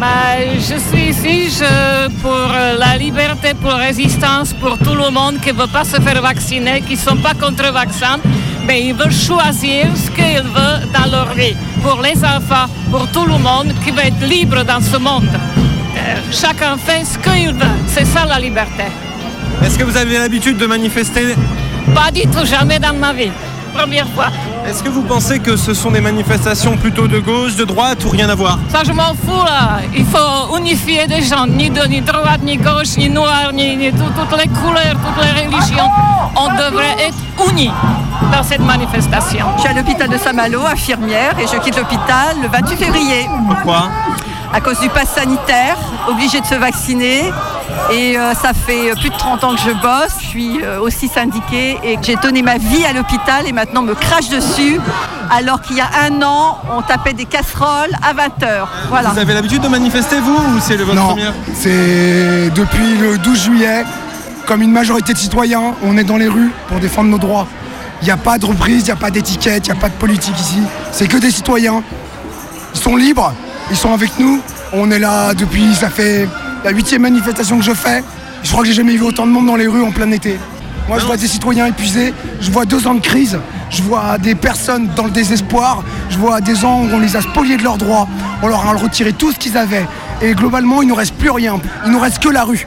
Bah, 0.00 0.06
je 0.56 0.76
suis 0.78 1.10
ici 1.10 1.50
je- 1.58 2.08
pour 2.20 2.32
euh, 2.32 2.76
la 2.78 2.96
liberté, 2.96 3.54
pour 3.54 3.70
la 3.70 3.76
résistance, 3.76 4.52
pour 4.52 4.76
tout 4.78 4.94
le 4.94 5.10
monde 5.10 5.38
qui 5.40 5.52
ne 5.52 5.58
veut 5.58 5.68
pas 5.68 5.84
se 5.84 6.00
faire 6.00 6.20
vacciner, 6.20 6.80
qui 6.82 6.94
ne 6.94 6.98
sont 6.98 7.16
pas 7.16 7.32
contre 7.34 7.62
le 7.62 7.70
vaccin, 7.70 8.18
mais 8.66 8.82
ils 8.82 8.94
veulent 8.94 9.12
choisir 9.12 9.86
ce 9.94 10.10
qu'ils 10.10 10.42
veulent 10.42 10.88
dans 10.92 11.10
leur 11.10 11.32
vie. 11.34 11.54
Pour 11.82 12.02
les 12.02 12.16
enfants, 12.24 12.68
pour 12.90 13.06
tout 13.12 13.24
le 13.24 13.38
monde 13.38 13.72
qui 13.84 13.90
veut 13.92 14.04
être 14.06 14.20
libre 14.26 14.64
dans 14.64 14.80
ce 14.80 14.96
monde. 14.96 15.28
Euh, 15.32 16.16
chacun 16.32 16.76
fait 16.76 17.04
ce 17.04 17.16
qu'il 17.18 17.54
veut. 17.54 17.76
C'est 17.86 18.04
ça 18.06 18.24
la 18.26 18.38
liberté. 18.38 18.84
Est-ce 19.64 19.78
que 19.78 19.84
vous 19.84 19.96
avez 19.96 20.18
l'habitude 20.18 20.56
de 20.56 20.66
manifester? 20.66 21.36
Pas 21.94 22.10
du 22.10 22.22
tout, 22.22 22.44
jamais 22.44 22.78
dans 22.80 22.94
ma 22.94 23.12
vie. 23.12 23.30
Première 23.72 24.08
fois. 24.08 24.26
Est-ce 24.66 24.82
que 24.82 24.88
vous 24.88 25.02
pensez 25.02 25.38
que 25.40 25.56
ce 25.56 25.74
sont 25.74 25.90
des 25.90 26.00
manifestations 26.00 26.76
plutôt 26.76 27.06
de 27.06 27.18
gauche, 27.18 27.54
de 27.56 27.64
droite 27.64 28.04
ou 28.04 28.08
rien 28.08 28.28
à 28.30 28.34
voir? 28.34 28.58
Ça, 28.70 28.80
je 28.84 28.92
m'en 28.92 29.12
fous 29.14 29.44
là. 29.44 29.80
Il 29.94 30.04
faut 30.06 30.56
unifier 30.56 31.06
des 31.06 31.22
gens, 31.22 31.46
ni 31.46 31.68
de 31.70 31.82
ni 31.86 32.00
droite, 32.00 32.40
ni 32.42 32.56
gauche, 32.56 32.96
ni 32.96 33.08
noir, 33.10 33.52
ni, 33.52 33.76
ni 33.76 33.90
tout- 33.92 33.98
toutes 34.18 34.38
les 34.40 34.48
couleurs, 34.48 34.96
toutes 35.04 35.22
les 35.24 35.44
religions. 35.44 35.90
On 36.36 36.48
devrait 36.48 36.96
être 36.98 37.50
unis 37.50 37.70
dans 38.32 38.42
cette 38.42 38.60
manifestation. 38.64 39.46
Je 39.56 39.60
suis 39.62 39.70
à 39.70 39.74
l'hôpital 39.74 40.08
de 40.08 40.16
Saint-Malo, 40.16 40.60
infirmière, 40.66 41.34
et 41.38 41.46
je 41.46 41.58
quitte 41.60 41.76
l'hôpital 41.76 42.36
le 42.42 42.48
28 42.48 42.76
février. 42.76 43.28
Pourquoi? 43.48 43.90
À 44.54 44.60
cause 44.60 44.78
du 44.78 44.88
pass 44.88 45.08
sanitaire, 45.12 45.76
obligé 46.08 46.40
de 46.40 46.46
se 46.46 46.54
vacciner. 46.54 47.32
Et 47.92 48.16
euh, 48.16 48.34
ça 48.34 48.52
fait 48.54 48.92
plus 49.00 49.10
de 49.10 49.16
30 49.16 49.42
ans 49.42 49.54
que 49.56 49.60
je 49.60 49.72
bosse. 49.72 50.14
Je 50.20 50.26
suis 50.26 50.62
euh, 50.62 50.78
aussi 50.80 51.08
syndiquée 51.08 51.76
et 51.82 51.98
j'ai 52.00 52.14
donné 52.14 52.40
ma 52.40 52.56
vie 52.56 52.84
à 52.84 52.92
l'hôpital 52.92 53.48
et 53.48 53.52
maintenant 53.52 53.80
on 53.80 53.86
me 53.86 53.94
crache 53.96 54.28
dessus. 54.28 54.80
Alors 55.28 55.60
qu'il 55.60 55.76
y 55.76 55.80
a 55.80 55.90
un 56.06 56.22
an, 56.22 56.58
on 56.72 56.82
tapait 56.82 57.14
des 57.14 57.24
casseroles 57.24 57.90
à 58.00 58.14
20h. 58.14 58.66
Voilà. 58.90 59.08
Vous 59.10 59.18
avez 59.18 59.34
l'habitude 59.34 59.60
de 59.60 59.66
manifester 59.66 60.20
vous 60.20 60.36
ou 60.36 60.60
c'est 60.60 60.76
le 60.76 60.84
votre 60.84 61.00
Non, 61.00 61.08
première 61.08 61.32
c'est 61.52 62.50
depuis 62.54 62.96
le 62.96 63.18
12 63.18 63.42
juillet, 63.42 63.84
comme 64.46 64.62
une 64.62 64.70
majorité 64.70 65.14
de 65.14 65.18
citoyens, 65.18 65.74
on 65.82 65.98
est 65.98 66.04
dans 66.04 66.16
les 66.16 66.28
rues 66.28 66.52
pour 66.68 66.78
défendre 66.78 67.10
nos 67.10 67.18
droits. 67.18 67.48
Il 68.02 68.04
n'y 68.04 68.12
a 68.12 68.16
pas 68.16 68.38
de 68.38 68.46
reprise, 68.46 68.82
il 68.82 68.84
n'y 68.84 68.90
a 68.92 68.96
pas 68.96 69.10
d'étiquette, 69.10 69.66
il 69.66 69.72
n'y 69.72 69.78
a 69.78 69.80
pas 69.80 69.88
de 69.88 69.94
politique 69.94 70.38
ici. 70.38 70.60
C'est 70.92 71.08
que 71.08 71.16
des 71.16 71.32
citoyens. 71.32 71.82
Ils 72.74 72.80
sont 72.80 72.96
libres, 72.96 73.32
ils 73.70 73.76
sont 73.76 73.92
avec 73.92 74.18
nous. 74.18 74.40
On 74.72 74.90
est 74.90 74.98
là 74.98 75.34
depuis, 75.34 75.74
ça 75.74 75.88
fait 75.90 76.28
la 76.64 76.70
huitième 76.70 77.02
manifestation 77.02 77.58
que 77.58 77.64
je 77.64 77.72
fais. 77.72 78.02
Je 78.42 78.50
crois 78.50 78.62
que 78.62 78.68
j'ai 78.68 78.74
jamais 78.74 78.96
vu 78.96 79.02
autant 79.02 79.26
de 79.26 79.32
monde 79.32 79.46
dans 79.46 79.56
les 79.56 79.66
rues 79.66 79.82
en 79.82 79.90
plein 79.90 80.10
été. 80.10 80.38
Moi, 80.88 80.98
je 80.98 81.06
vois 81.06 81.16
des 81.16 81.26
citoyens 81.26 81.66
épuisés, 81.66 82.12
je 82.40 82.50
vois 82.50 82.66
deux 82.66 82.86
ans 82.86 82.92
de 82.92 83.00
crise, 83.00 83.38
je 83.70 83.82
vois 83.82 84.18
des 84.18 84.34
personnes 84.34 84.90
dans 84.94 85.04
le 85.04 85.10
désespoir, 85.10 85.82
je 86.10 86.18
vois 86.18 86.42
des 86.42 86.54
gens 86.54 86.82
où 86.82 86.88
on 86.92 86.98
les 86.98 87.16
a 87.16 87.22
spoliés 87.22 87.56
de 87.56 87.62
leurs 87.62 87.78
droits, 87.78 88.06
on 88.42 88.48
leur 88.48 88.66
a 88.66 88.72
retiré 88.74 89.14
tout 89.14 89.32
ce 89.32 89.38
qu'ils 89.38 89.56
avaient. 89.56 89.86
Et 90.20 90.34
globalement, 90.34 90.82
il 90.82 90.86
ne 90.86 90.90
nous 90.90 90.96
reste 90.96 91.14
plus 91.14 91.30
rien, 91.30 91.58
il 91.86 91.92
nous 91.92 91.98
reste 91.98 92.22
que 92.22 92.28
la 92.28 92.44
rue. 92.44 92.66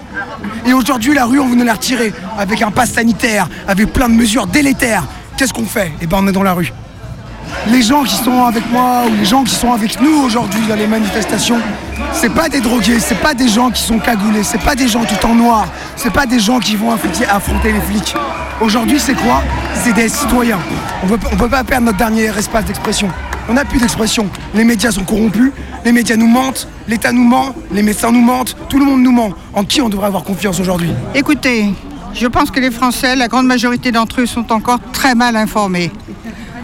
Et 0.65 0.73
aujourd'hui, 0.73 1.13
la 1.13 1.25
rue, 1.25 1.39
on 1.39 1.47
veut 1.47 1.55
nous 1.55 1.63
la 1.63 1.73
retirer 1.73 2.12
avec 2.39 2.63
un 2.63 2.71
pass 2.71 2.93
sanitaire, 2.93 3.47
avec 3.67 3.93
plein 3.93 4.10
de 4.10 4.15
mesures 4.15 4.47
délétères. 4.47 5.03
Qu'est-ce 5.38 5.53
qu'on 5.53 5.65
fait? 5.65 5.91
Eh 6.01 6.07
ben, 6.07 6.17
on 6.19 6.27
est 6.27 6.31
dans 6.31 6.43
la 6.43 6.53
rue. 6.53 6.73
Les 7.71 7.82
gens 7.82 8.03
qui 8.03 8.15
sont 8.15 8.45
avec 8.45 8.69
moi 8.71 9.03
ou 9.08 9.15
les 9.19 9.25
gens 9.25 9.43
qui 9.43 9.53
sont 9.53 9.71
avec 9.71 9.99
nous 10.01 10.21
aujourd'hui 10.23 10.62
dans 10.67 10.75
les 10.75 10.88
manifestations, 10.88 11.60
c'est 12.13 12.34
pas 12.34 12.47
des 12.49 12.62
drogués, 12.62 12.99
c'est 12.99 13.19
pas 13.19 13.34
des 13.34 13.47
gens 13.47 13.69
qui 13.69 13.82
sont 13.82 13.99
cagoulés, 13.99 14.43
c'est 14.43 14.62
pas 14.62 14.75
des 14.75 14.88
gens 14.88 15.03
tout 15.03 15.25
en 15.25 15.36
noir, 15.36 15.67
c'est 15.95 16.13
pas 16.13 16.25
des 16.25 16.39
gens 16.39 16.60
qui 16.60 16.75
vont 16.75 16.91
affronter, 16.91 17.25
affronter 17.25 17.73
les 17.73 17.82
flics. 17.82 18.15
Aujourd'hui, 18.62 18.99
c'est 18.99 19.15
quoi? 19.15 19.43
C'est 19.84 19.93
des 19.93 20.10
citoyens. 20.10 20.60
On 21.03 21.13
on 21.13 21.36
peut 21.36 21.49
pas 21.49 21.63
perdre 21.63 21.86
notre 21.86 21.97
dernier 21.97 22.25
espace 22.25 22.65
d'expression. 22.65 23.10
On 23.49 23.53
n'a 23.53 23.65
plus 23.65 23.80
d'expression. 23.80 24.27
Les 24.53 24.63
médias 24.63 24.91
sont 24.91 25.03
corrompus, 25.03 25.51
les 25.86 25.91
médias 25.91 26.15
nous 26.15 26.27
mentent, 26.27 26.67
l'État 26.88 27.12
nous 27.12 27.23
ment, 27.23 27.53
les 27.71 27.84
médecins 27.84 28.12
nous 28.12 28.21
mentent, 28.21 28.56
tout 28.69 28.80
le 28.80 28.86
monde 28.86 29.01
nous 29.01 29.12
ment. 29.12 29.34
En 29.53 29.63
qui 29.63 29.82
on 29.82 29.89
devrait 29.89 30.08
avoir 30.08 30.23
confiance 30.23 30.60
aujourd'hui? 30.60 30.89
Écoutez, 31.13 31.73
je 32.13 32.27
pense 32.27 32.49
que 32.49 32.60
les 32.60 32.71
Français, 32.71 33.15
la 33.15 33.27
grande 33.27 33.45
majorité 33.45 33.91
d'entre 33.91 34.21
eux, 34.21 34.25
sont 34.25 34.51
encore 34.51 34.80
très 34.91 35.15
mal 35.15 35.36
informés. 35.36 35.91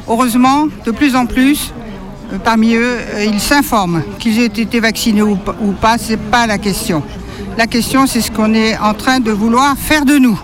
Heureusement, 0.07 0.67
de 0.85 0.91
plus 0.91 1.15
en 1.15 1.25
plus, 1.25 1.71
euh, 2.31 2.37
parmi 2.43 2.75
eux, 2.75 2.97
euh, 2.99 3.25
ils 3.25 3.39
s'informent. 3.39 4.03
Qu'ils 4.19 4.39
aient 4.39 4.45
été 4.45 4.79
vaccinés 4.79 5.21
ou, 5.21 5.37
pas, 5.79 5.97
ce 5.97 6.11
n'est 6.11 6.17
pas 6.17 6.45
la 6.47 6.57
question. 6.57 7.03
La 7.57 7.67
question, 7.67 8.07
c'est 8.07 8.21
ce 8.21 8.31
qu'on 8.31 8.53
est 8.53 8.77
en 8.77 8.93
train 8.93 9.19
de 9.19 9.31
vouloir 9.31 9.75
faire 9.77 10.05
de 10.05 10.17
nous. 10.17 10.39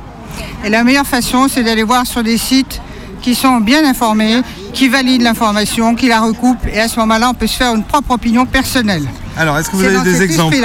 Et 0.64 0.70
la 0.70 0.84
meilleure 0.84 1.08
façon, 1.08 1.48
c'est 1.50 1.64
d'aller 1.64 1.84
voir 1.84 2.06
sur 2.06 2.24
des 2.24 2.38
sites 2.38 2.82
qui 3.22 3.36
sont 3.36 3.60
bien 3.60 3.84
informés, 3.84 4.42
qui 4.74 4.88
valident 4.88 5.24
l'information, 5.24 5.96
qui 5.96 6.08
la 6.08 6.22
recoupent, 6.22 6.66
et 6.72 6.80
à 6.80 6.88
ce 6.88 7.00
moment-là, 7.00 7.32
on 7.32 7.34
peut 7.34 7.48
se 7.48 7.58
faire 7.58 7.76
une 7.76 7.84
propre 7.84 8.12
opinion 8.12 8.46
personnelle. 8.46 9.04
Alors, 9.36 9.58
est-ce 9.58 9.70
que 9.70 9.76
vous 9.76 9.84
avez 9.84 10.02
des 10.02 10.22
exemples 10.22 10.56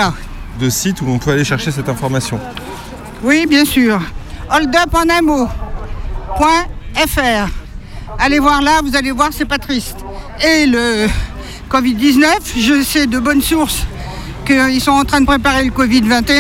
de 0.60 0.70
sites 0.70 1.00
où 1.00 1.06
on 1.08 1.18
peut 1.18 1.32
aller 1.32 1.44
chercher 1.44 1.72
cette 1.72 1.88
information? 1.88 2.38
Oui, 3.24 3.46
bien 3.48 3.64
sûr. 3.64 4.00
holdup.fr. 4.50 5.48
Allez 8.18 8.38
voir 8.38 8.62
là, 8.62 8.80
vous 8.84 8.96
allez 8.96 9.10
voir, 9.10 9.30
c'est 9.32 9.44
pas 9.44 9.58
triste. 9.58 9.96
Et 10.44 10.66
le 10.66 11.06
Covid-19, 11.70 12.24
je 12.56 12.82
sais 12.82 13.06
de 13.06 13.18
bonnes 13.18 13.42
sources 13.42 13.86
qu'ils 14.46 14.80
sont 14.80 14.92
en 14.92 15.04
train 15.04 15.20
de 15.20 15.26
préparer 15.26 15.64
le 15.64 15.70
Covid-21. 15.70 16.32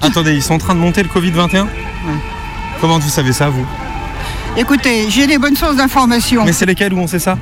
Attendez, 0.00 0.32
ils 0.34 0.42
sont 0.42 0.54
en 0.54 0.58
train 0.58 0.74
de 0.74 0.80
monter 0.80 1.02
le 1.02 1.08
Covid-21 1.08 1.66
Comment 2.80 2.98
vous 2.98 3.08
savez 3.08 3.32
ça, 3.32 3.48
vous? 3.48 3.64
Écoutez, 4.56 5.06
j'ai 5.08 5.26
des 5.26 5.38
bonnes 5.38 5.54
sources 5.54 5.76
d'information. 5.76 6.44
Mais 6.44 6.52
c'est 6.52 6.66
lesquels 6.66 6.92
où 6.92 6.98
on 6.98 7.06
sait 7.06 7.20
ça? 7.20 7.38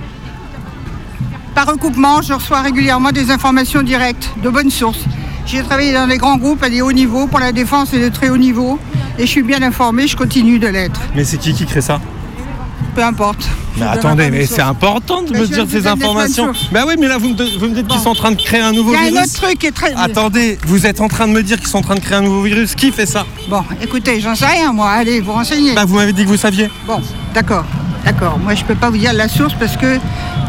Par 1.55 1.67
recoupement, 1.67 2.21
je 2.23 2.35
reçois 2.35 2.61
régulièrement 2.61 3.11
des 3.11 3.31
informations 3.31 3.83
directes, 3.83 4.31
de 4.43 4.51
bonnes 4.51 4.71
sources. 4.71 5.05
J'ai 5.47 5.63
travaillé 5.63 5.93
dans 5.95 6.07
des 6.07 6.19
grands 6.19 6.37
groupes 6.37 6.63
à 6.63 6.69
des 6.69 6.83
hauts 6.83 6.93
niveaux, 6.93 7.27
pour 7.27 7.41
la 7.41 7.53
défense 7.53 7.95
et 7.95 8.01
de 8.01 8.09
très 8.11 8.29
haut 8.29 8.37
niveau. 8.37 8.79
Et 9.19 9.23
je 9.23 9.31
suis 9.31 9.43
bien 9.43 9.63
informée, 9.63 10.07
je 10.07 10.17
continue 10.17 10.59
de 10.59 10.69
l'être. 10.69 11.01
Mais 11.15 11.25
c'est 11.25 11.39
qui 11.39 11.55
qui 11.55 11.65
crée 11.65 11.81
ça? 11.81 12.01
Peu 13.01 13.07
importe. 13.07 13.49
Mais 13.79 13.87
attendez, 13.87 14.31
mais 14.31 14.45
c'est 14.45 14.61
important 14.61 15.23
de 15.23 15.33
Mais 15.33 15.41
me 15.41 15.47
dire 15.47 15.65
ces 15.67 15.87
informations. 15.87 16.53
Bah 16.71 16.85
oui, 16.87 16.97
mais 16.99 17.09
là 17.09 17.17
vous 17.17 17.31
me, 17.31 17.35
de- 17.35 17.59
vous 17.59 17.69
me 17.69 17.75
dites 17.75 17.87
qu'ils 17.89 17.99
sont 18.01 18.11
en 18.11 18.15
train 18.15 18.33
de 18.33 18.37
créer 18.43 18.61
un 18.61 18.73
nouveau 18.73 18.93
Il 18.93 18.97
y 18.97 18.99
a 18.99 19.03
virus. 19.05 19.19
un 19.19 19.23
autre 19.23 19.33
truc 19.41 19.59
qui 19.59 19.67
est 19.69 19.71
très. 19.71 19.95
Attendez, 19.97 20.59
vous 20.67 20.85
êtes 20.87 21.01
en 21.01 21.09
train 21.09 21.27
de 21.27 21.33
me 21.33 21.43
dire 21.43 21.57
qu'ils 21.59 21.69
sont 21.69 21.79
en 21.79 21.83
train 21.83 21.95
de 21.95 22.01
créer 22.01 22.19
un 22.19 22.21
nouveau 22.21 22.43
virus. 22.43 22.75
Qui 22.75 22.93
fait 22.93 23.07
ça? 23.07 23.25
Bon, 23.49 23.63
écoutez, 23.83 24.21
j'en 24.21 24.35
sais 24.35 24.45
rien, 24.45 24.71
moi. 24.75 24.91
Allez, 24.91 25.23
vous 25.23 25.33
renseignez. 25.33 25.75
Bah 25.75 25.87
vous 25.87 25.95
m'avez 25.97 26.13
dit 26.13 26.25
que 26.25 26.29
vous 26.29 26.37
saviez. 26.37 26.69
Bon, 26.87 27.01
d'accord, 27.33 27.65
d'accord. 28.05 28.39
Moi, 28.39 28.55
je 28.55 28.65
peux 28.65 28.75
pas 28.75 28.91
vous 28.91 28.99
dire 28.99 29.13
la 29.13 29.29
source 29.29 29.55
parce 29.59 29.77
que 29.77 29.99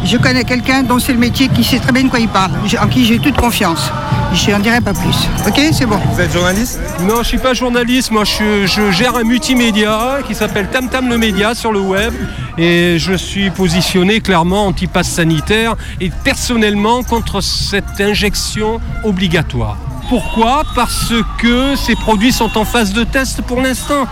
je 0.03 0.17
connais 0.17 0.43
quelqu'un 0.43 0.83
dont 0.83 0.99
c'est 0.99 1.13
le 1.13 1.19
métier 1.19 1.47
qui 1.49 1.63
sait 1.63 1.79
très 1.79 1.91
bien 1.91 2.03
de 2.03 2.09
quoi 2.09 2.19
il 2.19 2.27
parle, 2.27 2.51
en 2.81 2.87
qui 2.87 3.05
j'ai 3.05 3.19
toute 3.19 3.35
confiance. 3.35 3.91
Je 4.33 4.51
n'en 4.51 4.59
dirai 4.59 4.79
pas 4.79 4.93
plus. 4.93 5.27
Ok, 5.45 5.59
c'est 5.73 5.85
bon. 5.85 5.99
Vous 6.13 6.21
êtes 6.21 6.31
journaliste? 6.31 6.79
Non, 7.01 7.17
je 7.21 7.27
suis 7.27 7.37
pas 7.37 7.53
journaliste. 7.53 8.11
Moi, 8.11 8.23
je, 8.23 8.65
je 8.65 8.89
gère 8.91 9.15
un 9.17 9.23
multimédia 9.23 10.19
qui 10.25 10.33
s'appelle 10.33 10.67
Tam 10.69 10.87
Tam 10.87 11.09
le 11.09 11.17
Média 11.17 11.53
sur 11.53 11.73
le 11.73 11.81
web. 11.81 12.13
Et 12.57 12.97
je 12.97 13.13
suis 13.13 13.49
positionné 13.49 14.21
clairement 14.21 14.67
anti-pass 14.67 15.07
sanitaire 15.07 15.75
et 15.99 16.09
personnellement 16.23 17.03
contre 17.03 17.41
cette 17.41 17.99
injection 17.99 18.79
obligatoire. 19.03 19.77
Pourquoi? 20.09 20.63
Parce 20.75 21.13
que 21.37 21.75
ces 21.75 21.95
produits 21.95 22.33
sont 22.33 22.57
en 22.57 22.65
phase 22.65 22.93
de 22.93 23.03
test 23.03 23.41
pour 23.41 23.61
l'instant. 23.61 24.07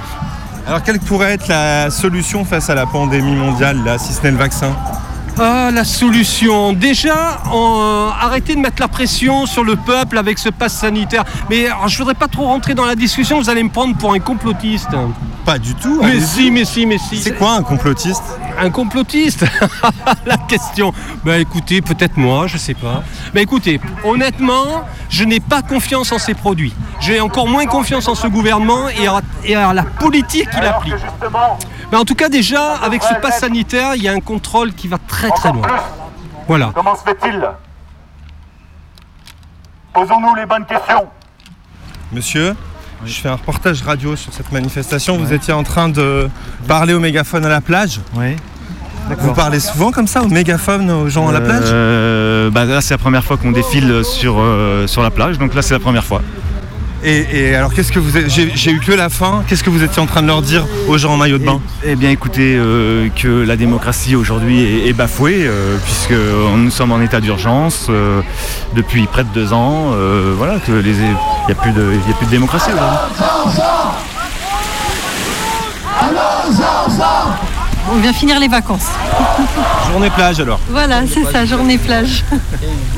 Alors 0.70 0.84
quelle 0.84 1.00
pourrait 1.00 1.34
être 1.34 1.48
la 1.48 1.90
solution 1.90 2.46
face 2.46 2.70
à 2.70 2.76
la 2.76 2.86
pandémie 2.86 3.36
mondiale, 3.36 3.84
là, 3.84 3.98
si 3.98 4.14
ce 4.14 4.22
n'est 4.22 4.30
le 4.30 4.38
vaccin? 4.38 4.76
Ah, 5.42 5.70
la 5.74 5.86
solution. 5.86 6.74
Déjà, 6.74 7.40
on- 7.54 8.10
arrêtez 8.20 8.56
de 8.56 8.60
mettre 8.60 8.82
la 8.82 8.90
pression 8.90 9.46
sur 9.46 9.64
le 9.64 9.78
peuple 9.78 10.18
avec 10.18 10.38
ce 10.38 10.50
pass 10.50 10.74
sanitaire. 10.74 11.24
Mais 11.50 11.68
alors, 11.68 11.88
je 11.88 11.98
voudrais 11.98 12.14
pas 12.14 12.28
trop 12.28 12.44
rentrer 12.46 12.74
dans 12.76 12.86
la 12.86 12.96
discussion, 12.96 13.40
vous 13.40 13.50
allez 13.50 13.64
me 13.64 13.70
prendre 13.70 13.96
pour 13.96 14.12
un 14.14 14.20
complotiste. 14.20 14.90
Pas 15.46 15.58
du 15.58 15.74
tout. 15.76 16.02
Mais 16.04 16.20
si, 16.20 16.52
mais 16.52 16.66
si, 16.66 16.86
mais 16.86 16.98
si. 16.98 17.18
C'est 17.18 17.38
quoi 17.38 17.54
un 17.54 17.64
complotiste? 17.64 18.22
Un 18.60 18.70
complotiste 18.70 19.46
La 20.26 20.36
question. 20.38 20.94
Bah 21.24 21.38
écoutez, 21.38 21.82
peut-être 21.82 22.18
moi, 22.18 22.48
je 22.48 22.58
sais 22.58 22.74
pas. 22.74 23.04
Bah 23.34 23.40
écoutez, 23.42 23.80
honnêtement, 24.04 24.84
je 25.10 25.24
n'ai 25.24 25.40
pas 25.40 25.62
confiance 25.62 26.12
en 26.12 26.20
ces 26.20 26.34
produits. 26.34 26.74
J'ai 27.00 27.22
encore 27.22 27.48
moins 27.48 27.66
confiance 27.66 28.08
en 28.10 28.16
ce 28.16 28.28
gouvernement 28.28 28.90
et 28.90 29.08
à, 29.08 29.22
et 29.46 29.56
à 29.56 29.74
la 29.74 29.84
politique 29.84 30.50
qu'il 30.50 30.64
applique. 30.66 30.94
Mais 31.92 31.98
en 31.98 32.04
tout 32.06 32.14
cas, 32.16 32.30
déjà, 32.30 32.74
avec 32.84 33.02
ce 33.02 33.16
pass 33.16 33.40
sanitaire, 33.40 33.96
il 33.96 34.04
y 34.04 34.08
a 34.08 34.12
un 34.14 34.20
contrôle 34.20 34.74
qui 34.74 34.88
va 34.88 34.98
très 35.08 35.29
très 35.32 35.52
loin. 35.52 35.68
Voilà. 36.48 36.72
Comment 36.74 36.96
se 36.96 37.04
fait-il? 37.04 37.42
Posons-nous 39.94 40.36
les 40.36 40.46
bonnes 40.46 40.66
questions. 40.66 41.08
Monsieur, 42.12 42.56
je 43.06 43.14
fais 43.14 43.30
un 43.30 43.36
reportage 43.36 43.82
radio 43.82 44.16
sur 44.16 44.34
cette 44.34 44.52
manifestation. 44.52 45.18
Vous 45.18 45.34
étiez 45.34 45.54
en 45.54 45.64
train 45.64 45.90
de 45.90 46.30
parler 46.68 46.94
au 46.94 47.00
mégaphone 47.00 47.46
à 47.46 47.50
la 47.50 47.62
plage 47.62 48.00
Oui. 48.16 48.36
Vous 49.18 49.34
parlez 49.34 49.60
souvent 49.60 49.92
comme 49.92 50.06
ça 50.08 50.22
au 50.22 50.28
mégaphone 50.28 50.92
aux 50.92 51.10
gens 51.10 51.28
à 51.30 51.32
la 51.32 51.42
plage? 51.42 51.64
Euh, 51.66 52.52
bah 52.52 52.66
Là, 52.66 52.80
c'est 52.82 52.94
la 52.94 53.00
première 53.00 53.24
fois 53.24 53.38
qu'on 53.38 53.52
défile 53.52 54.04
sur, 54.04 54.36
euh, 54.38 54.86
sur 54.86 55.02
la 55.02 55.10
plage, 55.10 55.40
donc 55.40 55.56
là, 55.56 55.64
c'est 55.64 55.74
la 55.74 55.80
première 55.80 56.04
fois. 56.04 56.22
Et, 57.04 57.26
et 57.50 57.56
alors, 57.56 57.74
qu'est-ce 57.74 57.92
que 57.92 58.00
vous 58.00 58.18
êtes- 58.18 58.30
J'ai 58.30 58.72
eu 58.72 58.80
que 58.80 58.92
la 58.92 59.10
fin. 59.10 59.44
Qu'est-ce 59.48 59.64
que 59.64 59.70
vous 59.70 59.84
étiez 59.84 60.02
en 60.02 60.06
train 60.06 60.22
de 60.22 60.28
leur 60.28 60.42
dire 60.42 60.66
aux 60.88 60.98
gens 60.98 61.14
en 61.14 61.18
maillot 61.18 61.38
de 61.38 61.46
bain? 61.46 61.60
Eh 61.86 61.96
bien, 61.96 62.10
écoutez, 62.10 62.56
euh, 62.58 63.08
que 63.16 63.28
la 63.46 63.56
démocratie 63.56 64.16
aujourd'hui 64.16 64.62
est, 64.64 64.88
est 64.90 64.94
bafouée, 64.94 65.42
euh, 65.46 65.78
puisque 65.84 66.12
nous 66.14 66.72
sommes 66.72 66.92
en 66.92 67.02
état 67.02 67.20
d'urgence 67.22 67.88
euh, 67.90 68.22
depuis 68.76 69.06
près 69.08 69.24
de 69.24 69.30
deux 69.34 69.54
ans. 69.54 69.92
euh, 69.94 70.34
voilà, 70.38 70.60
que 70.60 70.72
les, 70.72 70.92
il 70.92 70.96
n'y 71.48 71.52
a, 71.52 71.56
plus 71.56 71.72
de- 71.72 71.94
il 72.06 72.12
a 72.12 72.16
plus 72.16 72.26
de 72.26 72.32
démocratie 72.32 72.70
aujourd'hui. 72.72 72.98
On 77.92 77.98
vient 77.98 78.14
finir 78.14 78.40
les 78.40 78.48
vacances. 78.48 78.86
Journée 79.92 80.10
plage 80.12 80.40
alors. 80.40 80.60
Voilà, 80.70 81.02
c'est 81.12 81.24
ça, 81.32 81.46
journée 81.46 81.78
plage. 81.78 82.24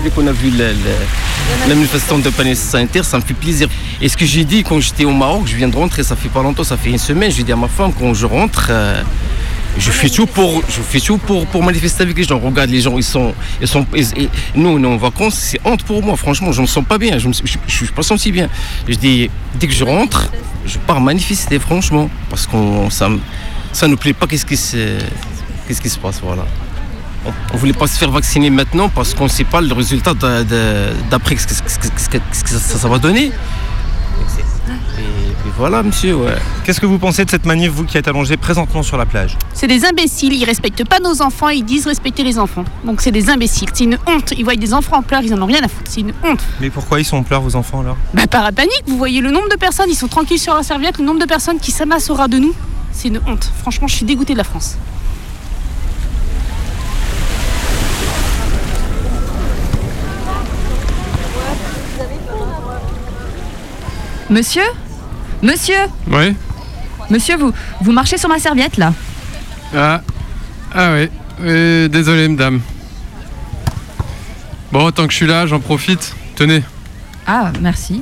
Dès 0.03 0.09
qu'on 0.09 0.27
a 0.27 0.31
vu 0.31 0.49
la, 0.51 0.67
la- 0.67 1.67
la 1.67 1.75
manifestation 1.75 2.19
de 2.19 2.29
panneaux 2.29 2.55
sanitaire, 2.55 3.05
ça 3.05 3.17
me 3.17 3.21
fait 3.23 3.33
plaisir. 3.33 3.67
Et 4.01 4.09
ce 4.09 4.17
que 4.17 4.25
j'ai 4.25 4.43
dit 4.43 4.63
quand 4.63 4.79
j'étais 4.79 5.05
au 5.05 5.11
Maroc, 5.11 5.43
je 5.45 5.55
viens 5.55 5.67
de 5.69 5.75
rentrer, 5.75 6.03
ça 6.03 6.15
fait 6.15 6.29
pas 6.29 6.41
longtemps, 6.43 6.63
ça 6.63 6.77
fait 6.77 6.89
une 6.89 6.97
semaine, 6.97 7.31
j'ai 7.31 7.43
dit 7.43 7.51
à 7.51 7.55
ma 7.55 7.67
femme 7.67 7.91
quand 7.97 8.13
je 8.13 8.25
rentre, 8.25 8.67
euh, 8.69 9.01
je 9.77 9.91
fais 9.91 10.09
tout 10.09 10.25
pour, 10.27 10.61
je 10.67 10.81
fais 10.81 10.99
tout 10.99 11.17
pour, 11.17 11.45
pour 11.47 11.63
manifester 11.63 12.03
avec 12.03 12.17
les 12.17 12.23
gens. 12.25 12.39
Regarde, 12.39 12.69
les 12.69 12.81
gens, 12.81 12.97
ils 12.97 13.03
sont, 13.03 13.33
ils 13.61 13.67
sont, 13.67 13.85
ils- 13.95 14.29
nous, 14.55 14.69
on 14.69 14.83
est 14.83 14.87
en 14.87 14.97
vacances, 14.97 15.35
c'est 15.35 15.59
honte 15.63 15.83
pour 15.83 16.03
moi. 16.03 16.17
Franchement, 16.17 16.51
je 16.51 16.61
me 16.61 16.67
sens 16.67 16.83
pas 16.83 16.97
bien, 16.97 17.17
je, 17.17 17.29
je 17.67 17.73
suis 17.73 17.87
pas 17.87 18.03
senti 18.03 18.31
bien. 18.31 18.49
Je 18.87 18.95
dis, 18.95 19.29
dès 19.55 19.67
que 19.67 19.73
je 19.73 19.83
rentre, 19.85 20.29
je 20.65 20.77
pars 20.79 20.99
manifester, 20.99 21.59
franchement, 21.59 22.09
parce 22.29 22.45
qu'on, 22.47 22.89
ça, 22.89 23.07
me- 23.09 23.19
ça 23.73 23.87
nous 23.87 23.97
plaît 23.97 24.13
pas. 24.13 24.27
Qu'est-ce 24.27 24.45
qui 24.45 24.57
se, 24.57 24.97
qu'est-ce 25.67 25.81
qui 25.81 25.89
se 25.89 25.99
passe, 25.99 26.19
voilà. 26.23 26.45
On 27.25 27.53
ne 27.55 27.59
voulait 27.59 27.73
pas 27.73 27.85
se 27.87 27.97
faire 27.99 28.09
vacciner 28.09 28.49
maintenant 28.49 28.89
parce 28.89 29.13
qu'on 29.13 29.25
ne 29.25 29.29
sait 29.29 29.43
pas 29.43 29.61
le 29.61 29.73
résultat 29.73 30.13
de- 30.15 30.43
de- 30.43 30.89
d'après 31.11 31.37
ce 31.37 31.45
que, 31.47 31.53
ce 31.53 31.61
que- 31.61 31.85
ce 31.99 32.09
que- 32.09 32.17
ce 32.31 32.43
que 32.43 32.49
ça, 32.49 32.77
ça 32.79 32.87
va 32.87 32.97
donner. 32.97 33.31
Et, 34.97 35.49
voilà, 35.57 35.83
monsieur, 35.83 36.15
ouais. 36.15 36.35
Qu'est-ce 36.63 36.79
que 36.79 36.85
vous 36.85 36.97
pensez 36.97 37.25
de 37.25 37.29
cette 37.29 37.45
manif, 37.45 37.71
vous 37.71 37.83
qui 37.83 37.97
êtes 37.97 38.07
allongé 38.07 38.37
présentement 38.37 38.81
sur 38.83 38.97
la 38.97 39.05
plage? 39.05 39.37
C'est 39.53 39.67
des 39.67 39.85
imbéciles, 39.85 40.33
ils 40.33 40.45
respectent 40.45 40.87
pas 40.87 40.99
nos 40.99 41.21
enfants, 41.21 41.49
ils 41.49 41.63
disent 41.65 41.85
respecter 41.87 42.23
les 42.23 42.39
enfants. 42.39 42.63
Donc 42.85 43.01
c'est 43.01 43.11
des 43.11 43.29
imbéciles, 43.29 43.67
c'est 43.73 43.83
une 43.83 43.97
honte. 44.07 44.33
Ils 44.37 44.43
voient 44.43 44.55
des 44.55 44.73
enfants 44.73 44.97
en 44.97 45.01
pleurs, 45.03 45.21
ils 45.23 45.33
en 45.33 45.41
ont 45.41 45.45
rien 45.47 45.59
à 45.63 45.67
foutre, 45.67 45.89
c'est 45.89 46.01
une 46.01 46.13
honte. 46.23 46.39
Mais 46.59 46.69
pourquoi 46.69 46.99
ils 46.99 47.05
sont 47.05 47.17
en 47.17 47.23
pleurs, 47.23 47.41
vos 47.41 47.55
enfants 47.55 47.81
alors? 47.81 47.97
Bah 48.13 48.27
par 48.27 48.51
panique, 48.53 48.83
vous 48.87 48.97
voyez 48.97 49.21
le 49.21 49.29
nombre 49.31 49.49
de 49.49 49.55
personnes, 49.57 49.89
ils 49.89 49.95
sont 49.95 50.07
tranquilles 50.07 50.39
sur 50.39 50.55
la 50.55 50.63
serviette, 50.63 50.97
le 50.99 51.05
nombre 51.05 51.19
de 51.19 51.25
personnes 51.25 51.59
qui 51.59 51.71
s'amassent 51.71 52.09
au 52.09 52.15
ras 52.15 52.27
de 52.27 52.37
nous, 52.39 52.53
c'est 52.93 53.07
une 53.09 53.19
honte. 53.27 53.49
Franchement, 53.61 53.87
je 53.87 53.95
suis 53.95 54.05
dégoûtée 54.05 54.33
de 54.33 54.37
la 54.37 54.43
France. 54.43 54.77
Monsieur? 64.29 64.63
Monsieur? 65.41 65.75
Ouais. 66.09 66.33
Monsieur, 67.09 67.35
vous, 67.37 67.51
vous 67.81 67.91
marchez 67.91 68.17
sur 68.17 68.29
ma 68.29 68.39
serviette 68.39 68.77
là 68.77 68.93
Ah, 69.75 70.01
ah 70.73 70.91
ouais. 70.93 71.09
Euh, 71.41 71.87
désolé, 71.87 72.27
madame. 72.29 72.61
Bon, 74.71 74.89
tant 74.91 75.05
que 75.05 75.11
je 75.11 75.17
suis 75.17 75.27
là, 75.27 75.45
j'en 75.47 75.59
profite. 75.59 76.15
Tenez, 76.35 76.63
Ah, 77.27 77.51
merci. 77.59 78.01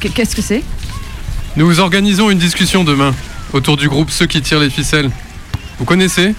Qu- 0.00 0.08
Qu'est-ce 0.10 0.34
que 0.34 0.42
c'est? 0.42 0.64
Nous 1.56 1.78
organisons 1.80 2.30
une 2.30 2.38
discussion 2.38 2.82
demain 2.84 3.14
autour 3.52 3.76
du 3.76 3.88
groupe 3.88 4.10
Ceux 4.10 4.26
qui 4.26 4.40
tirent 4.42 4.60
les 4.60 4.70
ficelles. 4.70 5.10
Vous 5.78 5.84
connaissez 5.84 6.34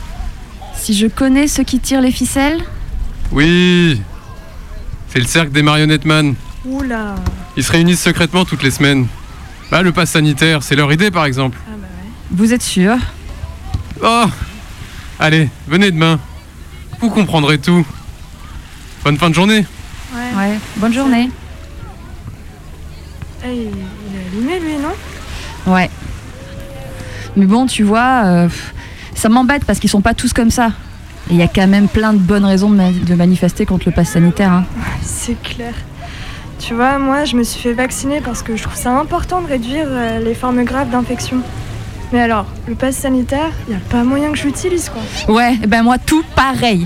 Si 0.75 0.93
je 0.93 1.07
connais 1.07 1.47
ceux 1.47 1.63
qui 1.63 1.79
tirent 1.79 2.01
les 2.01 2.11
ficelles 2.11 2.61
Oui. 3.31 4.01
C'est 5.09 5.19
le 5.19 5.25
cercle 5.25 5.51
des 5.51 5.61
marionnettes 5.63 6.05
man. 6.05 6.35
Oula 6.65 7.15
Ils 7.57 7.63
se 7.63 7.71
réunissent 7.71 8.01
secrètement 8.01 8.45
toutes 8.45 8.63
les 8.63 8.71
semaines. 8.71 9.07
Bah, 9.71 9.81
le 9.81 9.91
pass 9.91 10.11
sanitaire, 10.11 10.63
c'est 10.63 10.75
leur 10.75 10.91
idée 10.91 11.11
par 11.11 11.25
exemple. 11.25 11.57
Vous 12.31 12.53
êtes 12.53 12.61
sûr 12.61 12.95
Oh 14.03 14.25
Allez, 15.19 15.49
venez 15.67 15.91
demain. 15.91 16.19
Vous 16.99 17.09
comprendrez 17.09 17.57
tout. 17.57 17.85
Bonne 19.03 19.17
fin 19.17 19.29
de 19.29 19.35
journée. 19.35 19.65
Ouais. 20.13 20.57
Bonne 20.77 20.93
journée. 20.93 21.29
Eh, 23.43 23.47
il 23.53 23.65
est 23.65 24.27
allumé 24.27 24.59
lui, 24.59 24.77
non? 24.77 25.73
Ouais. 25.73 25.89
Mais 27.35 27.45
bon, 27.45 27.65
tu 27.65 27.83
vois, 27.83 28.23
euh, 28.25 28.49
ça 29.15 29.29
m'embête 29.29 29.63
parce 29.65 29.79
qu'ils 29.79 29.89
sont 29.89 30.01
pas 30.01 30.13
tous 30.13 30.33
comme 30.33 30.51
ça. 30.51 30.67
Et 31.29 31.33
il 31.33 31.37
y 31.37 31.43
a 31.43 31.47
quand 31.47 31.67
même 31.67 31.87
plein 31.87 32.13
de 32.13 32.17
bonnes 32.17 32.45
raisons 32.45 32.69
de, 32.69 32.75
ma- 32.75 32.91
de 32.91 33.15
manifester 33.15 33.65
contre 33.65 33.83
le 33.87 33.91
pass 33.93 34.09
sanitaire. 34.09 34.51
hein. 34.51 34.65
C'est 35.01 35.41
clair. 35.41 35.73
Tu 36.59 36.73
vois, 36.73 36.99
moi, 36.99 37.25
je 37.25 37.35
me 37.37 37.43
suis 37.43 37.59
fait 37.61 37.73
vacciner 37.73 38.21
parce 38.21 38.43
que 38.43 38.55
je 38.55 38.63
trouve 38.63 38.75
ça 38.75 38.91
important 38.99 39.41
de 39.41 39.47
réduire 39.47 39.85
euh, 39.87 40.19
les 40.19 40.33
formes 40.35 40.63
graves 40.63 40.89
d'infection. 40.89 41.37
Mais 42.13 42.19
alors, 42.21 42.45
le 42.67 42.75
pass 42.75 42.97
sanitaire, 42.97 43.51
il 43.67 43.71
n'y 43.71 43.77
a 43.77 43.83
pas 43.89 44.03
moyen 44.03 44.31
que 44.31 44.37
je 44.37 44.43
l'utilise, 44.45 44.89
quoi. 44.89 45.33
Ouais, 45.33 45.57
eh 45.63 45.67
ben 45.67 45.81
moi 45.81 45.97
tout 45.97 46.23
pareil. 46.35 46.85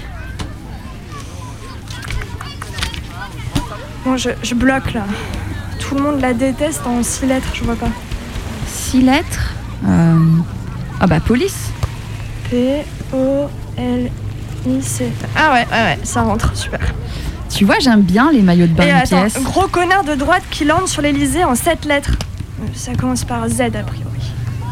Bon, 4.06 4.18
je, 4.18 4.30
je 4.43 4.54
bloque 4.54 4.93
là. 4.93 5.04
Tout 5.80 5.96
le 5.96 6.02
monde 6.02 6.22
la 6.22 6.34
déteste 6.34 6.82
en 6.86 7.02
six 7.04 7.26
lettres, 7.26 7.48
je 7.54 7.64
vois 7.64 7.76
pas. 7.76 7.89
Six 8.68 9.02
lettres? 9.02 9.54
Euh, 9.88 10.16
Ah 11.00 11.08
bah 11.08 11.20
police. 11.20 11.72
P-O-L-I-C. 13.78 15.12
Ah 15.36 15.54
ouais, 15.54 15.68
ouais, 15.72 15.78
ouais, 15.84 16.00
ça 16.04 16.22
rentre, 16.22 16.56
super. 16.56 16.80
Tu 17.50 17.66
vois, 17.66 17.76
j'aime 17.80 18.02
bien 18.02 18.32
les 18.32 18.42
maillots 18.42 18.68
de 18.68 18.74
bain 18.74 18.84
Et 18.84 18.88
de 18.92 18.94
attends, 18.96 19.22
pièces. 19.22 19.42
gros 19.44 19.68
connard 19.68 20.04
de 20.04 20.16
droite 20.16 20.44
qui 20.50 20.66
lance 20.66 20.92
sur 20.92 21.02
l'Elysée 21.02 21.44
en 21.44 21.56
sept 21.56 21.86
lettres. 21.86 22.16
Ça 22.74 22.94
commence 22.96 23.24
par 23.24 23.48
Z 23.48 23.62
a 23.62 23.70
priori. 23.84 24.12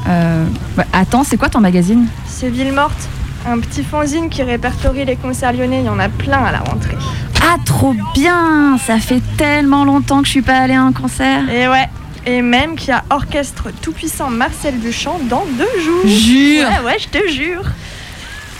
Euh, 0.07 0.45
bah, 0.75 0.85
attends, 0.93 1.23
c'est 1.23 1.37
quoi 1.37 1.49
ton 1.49 1.59
magazine? 1.61 2.07
C'est 2.27 2.49
Ville 2.49 2.73
Morte, 2.73 3.07
un 3.47 3.59
petit 3.59 3.83
fanzine 3.83 4.29
qui 4.29 4.43
répertorie 4.43 5.05
les 5.05 5.15
concerts 5.15 5.53
lyonnais. 5.53 5.79
Il 5.79 5.85
y 5.85 5.89
en 5.89 5.99
a 5.99 6.09
plein 6.09 6.43
à 6.43 6.51
la 6.51 6.59
rentrée. 6.59 6.97
Ah, 7.41 7.55
trop 7.65 7.93
bien 8.13 8.77
Ça 8.85 8.97
fait 8.99 9.21
tellement 9.37 9.83
longtemps 9.85 10.19
que 10.21 10.25
je 10.25 10.31
suis 10.31 10.41
pas 10.41 10.57
allée 10.57 10.73
à 10.73 10.81
un 10.81 10.91
concert. 10.93 11.49
Et 11.49 11.67
ouais. 11.67 11.87
Et 12.25 12.41
même 12.41 12.75
qui 12.75 12.91
a 12.91 13.03
orchestre 13.09 13.69
tout-puissant 13.81 14.29
Marcel 14.29 14.79
Duchamp 14.79 15.19
dans 15.29 15.45
deux 15.57 15.81
jours. 15.81 16.07
Jure. 16.07 16.67
Ouais, 16.69 16.85
ouais, 16.85 16.97
je 16.99 17.07
te 17.09 17.27
jure. 17.27 17.63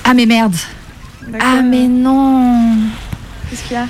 Ah 0.03 0.13
mais 0.13 0.25
merde 0.25 0.55
Ah 1.39 1.61
mais 1.61 1.87
non 1.87 2.75
Qu'est-ce 3.49 3.63
qu'il 3.63 3.77
y 3.77 3.79
a? 3.79 3.87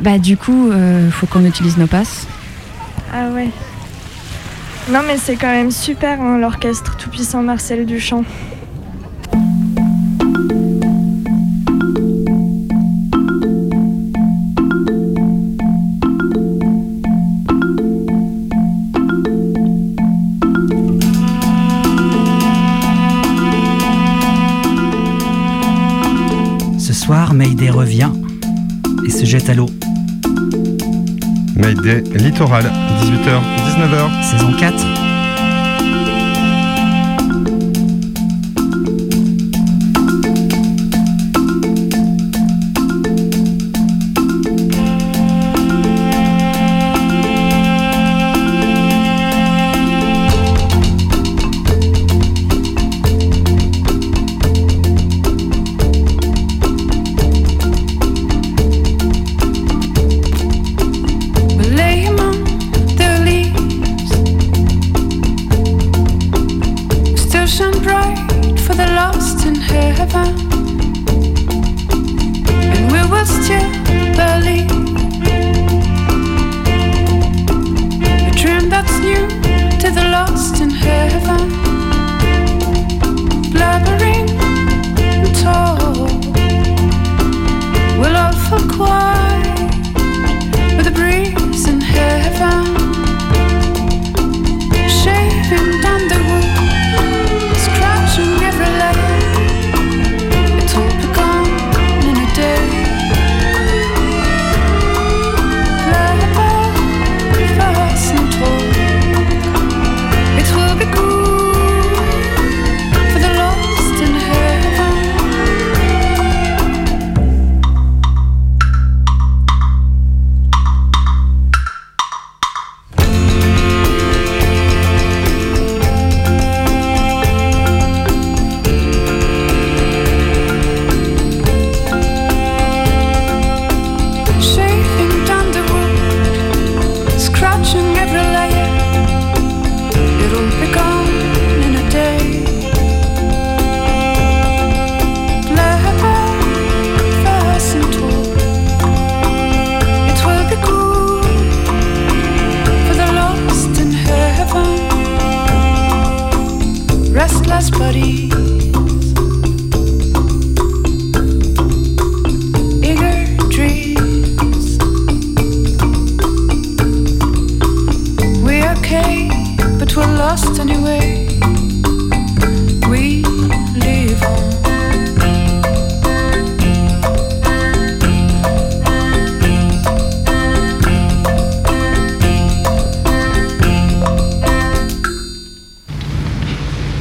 Bah 0.00 0.18
du 0.18 0.36
coup, 0.36 0.70
euh, 0.70 1.10
faut 1.10 1.26
qu'on 1.26 1.44
utilise 1.44 1.78
nos 1.78 1.86
passes. 1.86 2.26
Ah 3.12 3.28
ouais. 3.30 3.48
Non 4.90 5.00
mais 5.06 5.16
c'est 5.16 5.36
quand 5.36 5.50
même 5.50 5.70
super 5.70 6.20
hein, 6.20 6.38
l'orchestre 6.38 6.96
tout-puissant 6.96 7.42
Marcel 7.42 7.86
Duchamp. 7.86 8.24
Mayday 27.58 27.70
revient 27.72 28.10
et 29.04 29.10
se 29.10 29.24
jette 29.24 29.50
à 29.50 29.54
l'eau. 29.54 29.66
Mayday 31.56 32.04
Littoral, 32.14 32.62
18h, 33.02 33.40
19h. 33.66 34.22
Saison 34.30 34.52
4. 34.56 35.07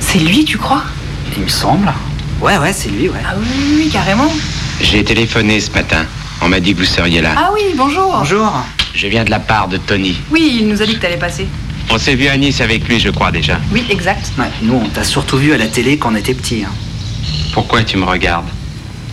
C'est 0.10 0.20
lui, 0.20 0.46
tu 0.46 0.58
crois? 0.58 0.84
Il 1.36 1.44
me 1.44 1.50
semble. 1.50 1.92
Ouais, 2.40 2.58
ouais, 2.58 2.72
c'est 2.72 2.88
lui, 2.88 3.10
ouais. 3.10 3.20
Ah 3.28 3.34
oui, 3.38 3.46
oui, 3.76 3.90
carrément. 3.92 4.32
J'ai 4.80 5.04
téléphoné 5.04 5.60
ce 5.60 5.70
matin. 5.72 6.06
On 6.42 6.48
m'a 6.48 6.62
dit 6.62 6.74
que 6.74 6.80
vous 6.80 6.86
seriez 6.86 7.20
là. 7.20 7.34
Ah 7.36 7.50
oui, 7.54 7.74
bonjour. 7.76 8.16
Bonjour. 8.18 8.54
Je 8.94 9.08
viens 9.08 9.26
de 9.26 9.30
la 9.30 9.40
part 9.40 9.68
de 9.68 9.76
Tony. 9.76 10.16
Oui, 10.32 10.60
il 10.62 10.70
nous 10.70 10.82
a 10.82 10.86
dit 10.86 10.96
que 10.96 11.02
t'allais 11.02 11.18
passer. 11.18 11.46
On 11.90 11.98
s'est 11.98 12.16
vu 12.16 12.28
à 12.28 12.38
Nice 12.38 12.62
avec 12.62 12.88
lui, 12.88 13.02
je 13.02 13.10
crois 13.10 13.32
déjà. 13.32 13.60
Oui, 13.70 13.84
exact. 13.90 14.32
Ouais, 14.40 14.46
nous, 14.62 14.76
on 14.76 14.88
t'a 14.88 15.04
surtout 15.04 15.38
vu 15.38 15.52
à 15.52 15.58
la 15.58 15.68
télé 15.68 15.98
quand 15.98 16.14
on 16.14 16.16
était 16.16 16.34
petit. 16.34 16.64
Hein. 16.64 16.72
Pourquoi 17.52 17.84
tu 17.84 17.98
me 17.98 18.06
regardes? 18.06 18.48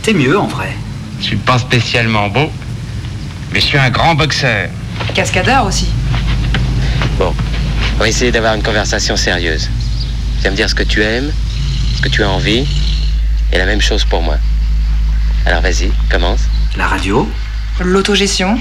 T'es 0.03 0.15
mieux, 0.15 0.39
en 0.39 0.47
vrai. 0.47 0.77
Je 1.19 1.25
suis 1.25 1.37
pas 1.37 1.59
spécialement 1.59 2.29
beau, 2.29 2.53
mais 3.53 3.59
je 3.61 3.67
suis 3.67 3.79
un 3.79 3.91
grand 3.91 4.15
boxeur. 4.15 4.69
Cascadeur 5.13 5.67
aussi. 5.67 5.89
Bon, 7.19 7.35
on 7.97 7.99
va 7.99 8.09
essayer 8.09 8.31
d'avoir 8.31 8.55
une 8.55 8.63
conversation 8.63 9.17
sérieuse. 9.17 9.69
Tu 10.45 10.49
vas 10.49 10.53
me 10.53 10.57
dire 10.57 10.69
ce 10.69 10.75
que 10.75 10.83
tu 10.83 11.03
aimes, 11.03 11.33
ce 11.97 12.03
que 12.03 12.09
tu 12.11 12.23
as 12.23 12.29
envie, 12.29 12.67
et 13.51 13.57
la 13.57 13.65
même 13.65 13.81
chose 13.81 14.05
pour 14.05 14.21
moi. 14.21 14.37
Alors 15.47 15.63
vas-y, 15.63 15.91
commence. 16.11 16.41
La 16.77 16.87
radio, 16.87 17.27
L'autogestion 17.81 18.61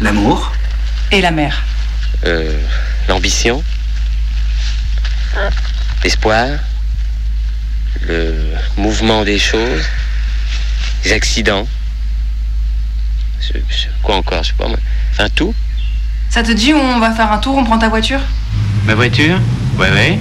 l'amour, 0.00 0.52
et 1.10 1.20
la 1.20 1.32
mer. 1.32 1.64
Euh, 2.26 2.56
l'ambition, 3.08 3.64
l'espoir, 6.04 6.46
le 8.06 8.54
mouvement 8.76 9.24
des 9.24 9.40
choses, 9.40 9.82
les 11.04 11.12
accidents. 11.12 11.66
Je- 13.40 13.58
je- 13.68 13.88
quoi 14.04 14.14
encore, 14.14 14.44
je 14.44 14.50
sais 14.50 14.54
pas 14.56 14.68
moi. 14.68 14.78
Enfin 15.10 15.28
tout. 15.34 15.52
Ça 16.30 16.44
te 16.44 16.52
dit, 16.52 16.72
on 16.72 17.00
va 17.00 17.10
faire 17.10 17.32
un 17.32 17.38
tour, 17.38 17.56
on 17.56 17.64
prend 17.64 17.78
ta 17.78 17.88
voiture? 17.88 18.20
Ma 18.84 18.94
voiture? 18.94 19.40
Ouais, 19.76 19.90
ouais. 19.90 20.18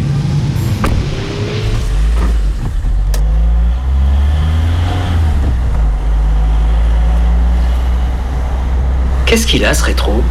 Qu'est-ce 9.35 9.47
qu'il 9.47 9.65
a, 9.65 9.73
ce 9.73 9.83
rétro 9.83 10.23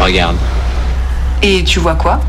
Regarde, 0.00 0.38
Et 1.42 1.62
tu 1.62 1.78
vois 1.78 1.94
quoi? 1.94 2.20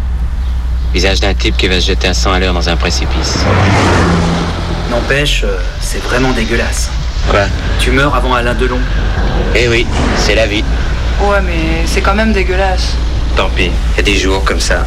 Visage 0.93 1.21
d'un 1.21 1.33
type 1.33 1.55
qui 1.55 1.69
va 1.69 1.79
se 1.79 1.87
jeter 1.87 2.09
à 2.09 2.13
100 2.13 2.33
à 2.33 2.39
l'heure 2.39 2.53
dans 2.53 2.67
un 2.67 2.75
précipice. 2.75 3.37
N'empêche, 4.91 5.45
euh, 5.45 5.57
c'est 5.79 6.03
vraiment 6.03 6.33
dégueulasse. 6.33 6.89
Quoi? 7.29 7.43
Tu 7.79 7.91
meurs 7.91 8.13
avant 8.13 8.33
Alain 8.33 8.55
Delon. 8.55 8.77
Eh 9.55 9.69
oui, 9.69 9.87
c'est 10.17 10.35
la 10.35 10.47
vie. 10.47 10.65
Ouais, 11.21 11.39
mais 11.45 11.85
c'est 11.85 12.01
quand 12.01 12.15
même 12.15 12.33
dégueulasse. 12.33 12.97
Tant 13.37 13.47
pis, 13.47 13.71
il 13.93 13.95
y 13.95 13.99
a 14.01 14.03
des 14.03 14.17
jours 14.17 14.43
comme 14.43 14.59
ça. 14.59 14.83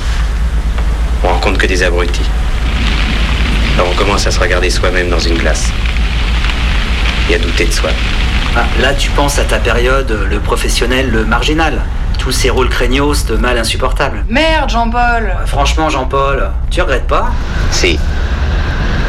On 1.25 1.29
rencontre 1.29 1.57
que 1.57 1.69
des 1.69 1.83
abrutis. 1.83 2.29
Alors 3.77 3.89
on 3.91 3.97
commence 3.97 4.27
à 4.27 4.31
se 4.31 4.39
regarder 4.39 4.69
soi-même 4.69 5.09
dans 5.09 5.21
une 5.21 5.39
glace. 5.39 5.71
Et 7.31 7.37
à 7.37 7.39
douter 7.39 7.65
de 7.65 7.73
soi. 7.73 7.89
Ah, 8.57 8.65
là, 8.81 8.95
tu 8.95 9.11
penses 9.11 9.39
à 9.39 9.45
ta 9.45 9.59
période, 9.59 10.11
euh, 10.11 10.27
le 10.29 10.41
professionnel, 10.41 11.11
le 11.11 11.25
marginal. 11.25 11.83
Tous 12.19 12.33
ces 12.33 12.51
rôles 12.51 12.69
craignos 12.69 13.25
de 13.27 13.37
mal 13.37 13.57
insupportable. 13.57 14.25
Merde, 14.29 14.69
Jean-Paul 14.69 15.37
Franchement, 15.47 15.89
Jean-Paul, 15.89 16.51
tu 16.69 16.83
regrettes 16.83 17.07
pas? 17.07 17.31
Si. 17.71 17.99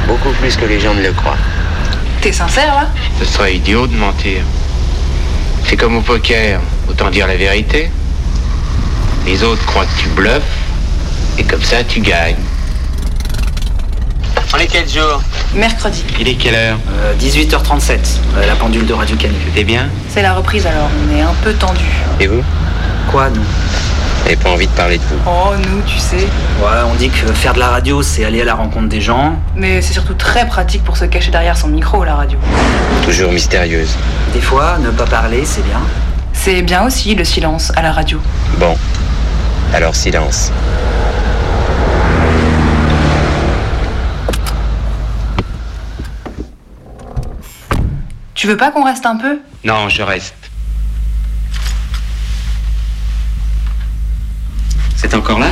Beaucoup 0.07 0.29
plus 0.39 0.55
que 0.55 0.65
les 0.65 0.79
gens 0.79 0.93
ne 0.93 1.01
le 1.01 1.11
croient. 1.11 1.37
T'es 2.21 2.31
sincère, 2.31 2.75
là? 2.75 2.87
Ce 3.19 3.25
serait 3.25 3.55
idiot 3.55 3.87
de 3.87 3.95
mentir. 3.95 4.43
C'est 5.65 5.75
comme 5.75 5.97
au 5.97 6.01
poker, 6.01 6.59
autant 6.87 7.09
dire 7.09 7.27
la 7.27 7.35
vérité. 7.35 7.89
Les 9.25 9.43
autres 9.43 9.65
croient 9.65 9.85
que 9.85 10.01
tu 10.01 10.07
bluffes, 10.09 10.41
et 11.37 11.43
comme 11.43 11.63
ça 11.63 11.83
tu 11.83 11.99
gagnes. 11.99 12.35
On 14.53 14.57
est 14.57 14.67
quel 14.67 14.87
jour 14.87 15.21
Mercredi. 15.55 16.03
Il 16.19 16.27
est 16.27 16.35
quelle 16.35 16.55
heure 16.55 16.77
Euh, 17.03 17.13
18h37, 17.19 17.97
euh, 18.37 18.45
la 18.45 18.55
pendule 18.55 18.85
de 18.85 18.93
Radio 18.93 19.15
Canu. 19.15 19.35
T'es 19.55 19.63
bien 19.63 19.87
C'est 20.09 20.21
la 20.21 20.33
reprise 20.33 20.65
alors, 20.67 20.89
on 21.07 21.15
est 21.15 21.21
un 21.21 21.33
peu 21.43 21.53
tendu. 21.53 21.85
Et 22.19 22.27
vous 22.27 22.43
Quoi, 23.11 23.29
nous 23.29 23.41
J'ai 24.27 24.35
pas 24.35 24.49
envie 24.49 24.67
de 24.67 24.71
parler 24.71 24.97
de 24.97 25.03
vous. 25.03 25.15
Oh, 25.25 25.53
nous, 25.57 25.81
tu 25.87 25.97
sais. 25.97 26.17
Ouais, 26.61 26.81
on 26.89 26.95
dit 26.95 27.09
que 27.09 27.31
faire 27.33 27.53
de 27.53 27.59
la 27.59 27.67
radio, 27.69 28.01
c'est 28.01 28.25
aller 28.25 28.41
à 28.41 28.45
la 28.45 28.55
rencontre 28.55 28.89
des 28.89 29.01
gens. 29.01 29.35
Mais 29.55 29.81
c'est 29.81 29.93
surtout 29.93 30.13
très 30.15 30.45
pratique 30.45 30.83
pour 30.83 30.97
se 30.97 31.05
cacher 31.05 31.31
derrière 31.31 31.57
son 31.57 31.67
micro, 31.69 32.03
la 32.03 32.15
radio. 32.15 32.37
Toujours 33.03 33.31
mystérieuse. 33.31 33.95
Des 34.33 34.41
fois, 34.41 34.77
ne 34.79 34.89
pas 34.89 35.05
parler, 35.05 35.43
c'est 35.45 35.63
bien. 35.63 35.79
C'est 36.33 36.61
bien 36.61 36.83
aussi 36.85 37.15
le 37.15 37.23
silence 37.23 37.71
à 37.75 37.81
la 37.81 37.91
radio. 37.93 38.19
Bon. 38.57 38.75
Alors 39.73 39.95
silence. 39.95 40.51
Tu 48.41 48.47
veux 48.47 48.57
pas 48.57 48.71
qu'on 48.71 48.83
reste 48.83 49.05
un 49.05 49.17
peu? 49.17 49.39
Non, 49.63 49.87
je 49.87 50.01
reste. 50.01 50.33
C'est 54.95 55.13
encore 55.13 55.37
là? 55.37 55.51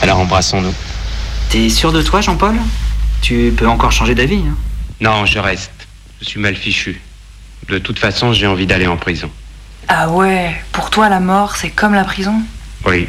Alors 0.00 0.20
embrassons-nous. 0.20 0.72
T'es 1.50 1.70
sûr 1.70 1.90
de 1.90 2.00
toi, 2.02 2.20
Jean-Paul? 2.20 2.54
Tu 3.20 3.52
peux 3.56 3.66
encore 3.66 3.90
changer 3.90 4.14
d'avis. 4.14 4.44
Hein? 4.48 4.56
Non, 5.00 5.26
je 5.26 5.40
reste. 5.40 5.88
Je 6.20 6.26
suis 6.26 6.38
mal 6.38 6.54
fichu. 6.54 7.00
De 7.68 7.78
toute 7.78 7.98
façon, 7.98 8.32
j'ai 8.32 8.46
envie 8.46 8.68
d'aller 8.68 8.86
en 8.86 8.96
prison. 8.96 9.28
Ah 9.88 10.08
ouais, 10.10 10.54
pour 10.70 10.90
toi 10.90 11.08
la 11.08 11.18
mort 11.18 11.56
c'est 11.56 11.70
comme 11.70 11.94
la 11.94 12.04
prison? 12.04 12.42
Oui. 12.86 13.08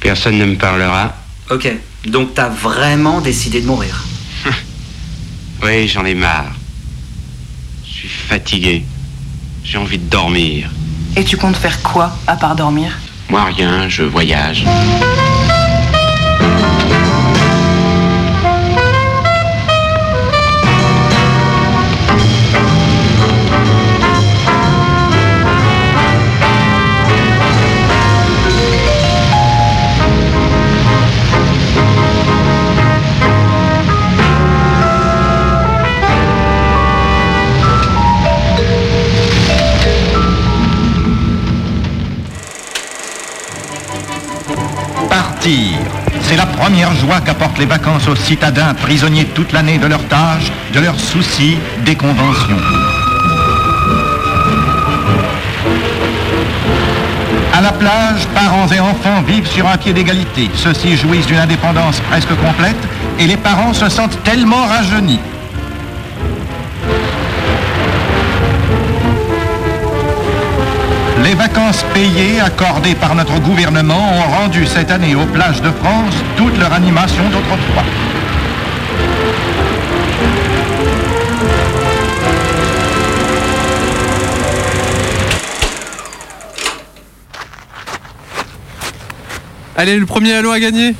Personne 0.00 0.38
ne 0.38 0.46
me 0.46 0.56
parlera. 0.56 1.14
ok, 1.50 1.70
donc 2.06 2.32
t'as 2.32 2.48
vraiment 2.48 3.20
décidé 3.20 3.60
de 3.60 3.66
mourir? 3.66 4.06
Oui, 5.66 5.88
j'en 5.88 6.04
ai 6.04 6.14
marre. 6.14 6.54
Je 7.84 7.90
suis 7.90 8.08
fatigué. 8.08 8.84
J'ai 9.64 9.78
envie 9.78 9.98
de 9.98 10.08
dormir. 10.08 10.70
Et 11.16 11.24
tu 11.24 11.36
comptes 11.36 11.56
faire 11.56 11.82
quoi 11.82 12.16
à 12.28 12.36
part 12.36 12.54
dormir? 12.54 12.96
Moi, 13.28 13.42
rien, 13.46 13.88
je 13.88 14.04
voyage. 14.04 14.64
C'est 46.22 46.36
la 46.36 46.44
première 46.44 46.92
joie 46.96 47.20
qu'apportent 47.20 47.58
les 47.58 47.66
vacances 47.66 48.08
aux 48.08 48.16
citadins 48.16 48.74
prisonniers 48.74 49.26
toute 49.26 49.52
l'année 49.52 49.78
de 49.78 49.86
leurs 49.86 50.04
tâches, 50.08 50.50
de 50.74 50.80
leurs 50.80 50.98
soucis, 50.98 51.56
des 51.84 51.94
conventions. 51.94 52.58
À 57.54 57.60
la 57.60 57.70
plage, 57.70 58.26
parents 58.34 58.66
et 58.66 58.80
enfants 58.80 59.22
vivent 59.22 59.46
sur 59.46 59.68
un 59.68 59.76
pied 59.76 59.92
d'égalité. 59.92 60.50
Ceux-ci 60.52 60.96
jouissent 60.96 61.26
d'une 61.26 61.38
indépendance 61.38 62.00
presque 62.10 62.34
complète 62.44 62.76
et 63.20 63.28
les 63.28 63.36
parents 63.36 63.72
se 63.72 63.88
sentent 63.88 64.20
tellement 64.24 64.66
rajeunis. 64.66 65.20
Les 71.26 71.34
vacances 71.34 71.84
payées 71.92 72.38
accordées 72.38 72.94
par 72.94 73.16
notre 73.16 73.40
gouvernement 73.40 74.12
ont 74.12 74.30
rendu 74.42 74.64
cette 74.64 74.92
année 74.92 75.16
aux 75.16 75.26
plages 75.26 75.60
de 75.60 75.72
France 75.72 76.14
toute 76.36 76.56
leur 76.56 76.72
animation 76.72 77.24
d'autrefois. 77.30 77.82
Allez, 89.76 89.98
le 89.98 90.06
premier 90.06 90.34
halo 90.34 90.52
à 90.52 90.60
gagner 90.60 90.94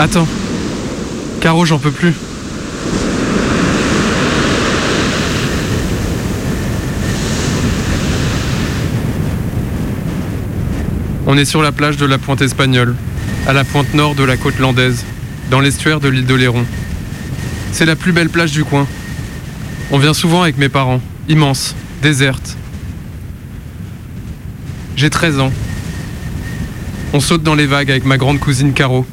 Attends. 0.00 0.28
Caro, 1.40 1.64
j'en 1.64 1.80
peux 1.80 1.90
plus. 1.90 2.14
On 11.26 11.36
est 11.36 11.44
sur 11.44 11.62
la 11.62 11.72
plage 11.72 11.96
de 11.96 12.06
la 12.06 12.16
Pointe 12.16 12.40
Espagnole, 12.42 12.94
à 13.48 13.52
la 13.52 13.64
pointe 13.64 13.92
nord 13.92 14.14
de 14.14 14.22
la 14.22 14.36
côte 14.36 14.60
landaise, 14.60 15.04
dans 15.50 15.58
l'estuaire 15.58 15.98
de 15.98 16.08
l'île 16.08 16.26
d'Oléron. 16.26 16.64
C'est 17.72 17.84
la 17.84 17.96
plus 17.96 18.12
belle 18.12 18.28
plage 18.28 18.52
du 18.52 18.62
coin. 18.62 18.86
On 19.90 19.98
vient 19.98 20.14
souvent 20.14 20.42
avec 20.42 20.58
mes 20.58 20.68
parents, 20.68 21.00
immense, 21.28 21.74
déserte. 22.02 22.56
J'ai 24.94 25.10
13 25.10 25.40
ans. 25.40 25.52
On 27.12 27.18
saute 27.18 27.42
dans 27.42 27.56
les 27.56 27.66
vagues 27.66 27.90
avec 27.90 28.04
ma 28.04 28.16
grande 28.16 28.38
cousine 28.38 28.72
Caro. 28.72 29.04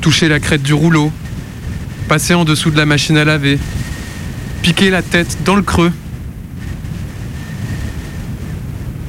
Toucher 0.00 0.28
la 0.28 0.40
crête 0.40 0.62
du 0.62 0.72
rouleau, 0.72 1.12
passer 2.08 2.32
en 2.32 2.46
dessous 2.46 2.70
de 2.70 2.76
la 2.76 2.86
machine 2.86 3.18
à 3.18 3.24
laver, 3.24 3.58
piquer 4.62 4.88
la 4.88 5.02
tête 5.02 5.38
dans 5.44 5.56
le 5.56 5.62
creux. 5.62 5.92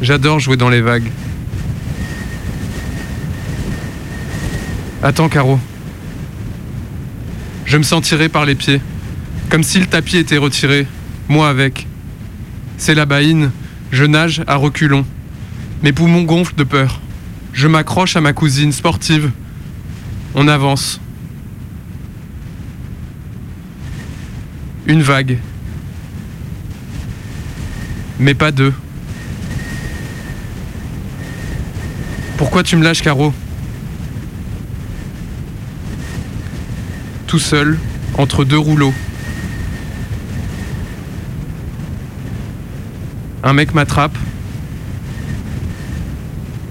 J'adore 0.01 0.39
jouer 0.39 0.57
dans 0.57 0.69
les 0.69 0.81
vagues. 0.81 1.09
Attends, 5.01 5.29
Caro. 5.29 5.59
Je 7.65 7.77
me 7.77 7.83
sens 7.83 8.03
tiré 8.03 8.27
par 8.27 8.45
les 8.45 8.55
pieds, 8.55 8.81
comme 9.49 9.63
si 9.63 9.79
le 9.79 9.85
tapis 9.85 10.17
était 10.17 10.37
retiré, 10.37 10.87
moi 11.29 11.47
avec. 11.47 11.87
C'est 12.77 12.95
la 12.95 13.05
baïne, 13.05 13.51
je 13.93 14.03
nage 14.03 14.43
à 14.45 14.57
reculons. 14.57 15.05
Mes 15.83 15.93
poumons 15.93 16.23
gonflent 16.23 16.55
de 16.55 16.65
peur. 16.65 16.99
Je 17.53 17.67
m'accroche 17.67 18.17
à 18.17 18.21
ma 18.21 18.33
cousine 18.33 18.73
sportive. 18.73 19.31
On 20.33 20.47
avance. 20.47 20.99
Une 24.87 25.01
vague. 25.01 25.37
Mais 28.19 28.33
pas 28.33 28.51
deux. 28.51 28.73
Pourquoi 32.37 32.63
tu 32.63 32.75
me 32.75 32.83
lâches, 32.83 33.01
Caro? 33.01 33.33
Tout 37.27 37.39
seul, 37.39 37.77
entre 38.17 38.45
deux 38.45 38.57
rouleaux. 38.57 38.93
Un 43.43 43.53
mec 43.53 43.73
m'attrape. 43.73 44.17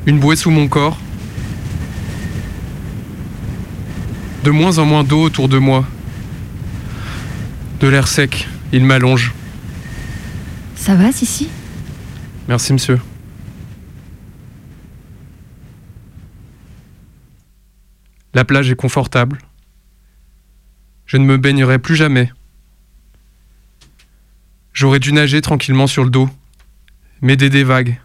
Une 0.06 0.18
bouée 0.18 0.36
sous 0.36 0.50
mon 0.50 0.66
corps. 0.66 0.98
De 4.44 4.50
moins 4.50 4.78
en 4.78 4.86
moins 4.86 5.04
d'eau 5.04 5.22
autour 5.22 5.48
de 5.48 5.58
moi. 5.58 5.86
De 7.80 7.88
l'air 7.88 8.08
sec, 8.08 8.48
il 8.72 8.84
m'allonge. 8.84 9.34
Ça 10.76 10.94
va, 10.94 11.12
Sissi? 11.12 11.48
Merci, 12.48 12.72
monsieur. 12.72 12.98
La 18.32 18.44
plage 18.44 18.70
est 18.70 18.76
confortable. 18.76 19.38
Je 21.04 21.16
ne 21.16 21.24
me 21.24 21.36
baignerai 21.36 21.78
plus 21.78 21.96
jamais. 21.96 22.32
J'aurais 24.72 25.00
dû 25.00 25.12
nager 25.12 25.42
tranquillement 25.42 25.86
sur 25.86 26.04
le 26.04 26.10
dos, 26.10 26.30
m'aider 27.20 27.50
des 27.50 27.64
vagues. 27.64 28.00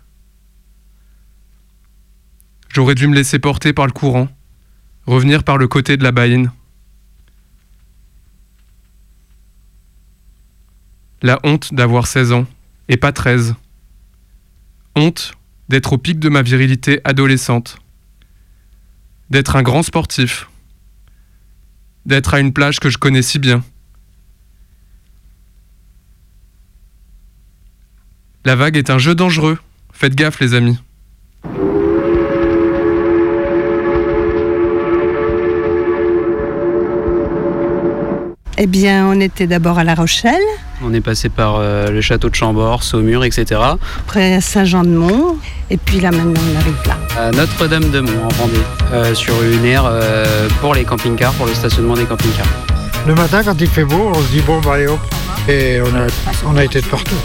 J'aurais 2.69 2.95
dû 2.95 3.07
me 3.07 3.15
laisser 3.15 3.39
porter 3.39 3.71
par 3.71 3.85
le 3.85 3.93
courant, 3.93 4.27
revenir 5.05 5.43
par 5.43 5.57
le 5.57 5.67
côté 5.67 5.97
de 5.97 6.03
la 6.03 6.11
baïne. 6.11 6.51
La 11.21 11.39
honte 11.43 11.73
d'avoir 11.73 12.07
16 12.07 12.31
ans, 12.33 12.45
et 12.87 12.97
pas 12.97 13.11
13. 13.11 13.55
Honte 14.95 15.33
d'être 15.69 15.93
au 15.93 15.97
pic 15.97 16.19
de 16.19 16.29
ma 16.29 16.41
virilité 16.41 17.01
adolescente. 17.03 17.79
D'être 19.29 19.55
un 19.55 19.63
grand 19.63 19.81
sportif. 19.81 20.49
D'être 22.05 22.35
à 22.35 22.39
une 22.39 22.53
plage 22.53 22.79
que 22.79 22.89
je 22.89 22.99
connais 22.99 23.23
si 23.23 23.39
bien. 23.39 23.63
La 28.43 28.55
vague 28.55 28.77
est 28.77 28.91
un 28.91 28.99
jeu 28.99 29.15
dangereux. 29.15 29.57
Faites 29.91 30.13
gaffe 30.13 30.39
les 30.39 30.53
amis. 30.53 30.77
Eh 38.57 38.67
bien, 38.67 39.05
on 39.07 39.19
était 39.19 39.47
d'abord 39.47 39.77
à 39.79 39.83
La 39.83 39.95
Rochelle, 39.95 40.39
On 40.81 40.93
est 40.93 41.01
passé 41.01 41.27
par 41.27 41.55
euh, 41.57 41.89
le 41.91 41.99
château 42.01 42.29
de 42.29 42.35
Chambord, 42.35 42.83
Saumur, 42.83 43.25
etc. 43.25 43.59
après 43.99 44.39
Saint-Jean-de-Mont, 44.39 45.35
et 45.69 45.75
puis 45.77 45.99
là 45.99 46.11
maintenant 46.11 46.39
on 46.53 46.59
arrive 46.61 46.77
là. 46.87 46.97
À 47.21 47.31
Notre-Dame-de-Mont 47.31 48.23
en 48.23 48.33
Vendée, 48.35 48.53
euh, 48.93 49.13
sur 49.13 49.33
une 49.43 49.65
aire 49.65 49.83
euh, 49.85 50.47
pour 50.61 50.73
les 50.73 50.85
camping-cars, 50.85 51.33
pour 51.33 51.47
le 51.47 51.53
stationnement 51.53 51.95
des 51.95 52.05
camping-cars. 52.05 52.47
Le 53.05 53.13
matin, 53.15 53.41
quand 53.43 53.59
il 53.59 53.67
fait 53.67 53.83
beau, 53.83 54.11
on 54.15 54.21
se 54.21 54.27
dit 54.29 54.41
bon, 54.41 54.61
bah 54.61 54.73
allez 54.75 54.87
hop. 54.87 54.99
Et 55.49 55.79
on 55.81 55.87
a, 55.95 56.07
on 56.53 56.57
a 56.57 56.63
été 56.63 56.79
de 56.81 56.85
partout. 56.87 57.15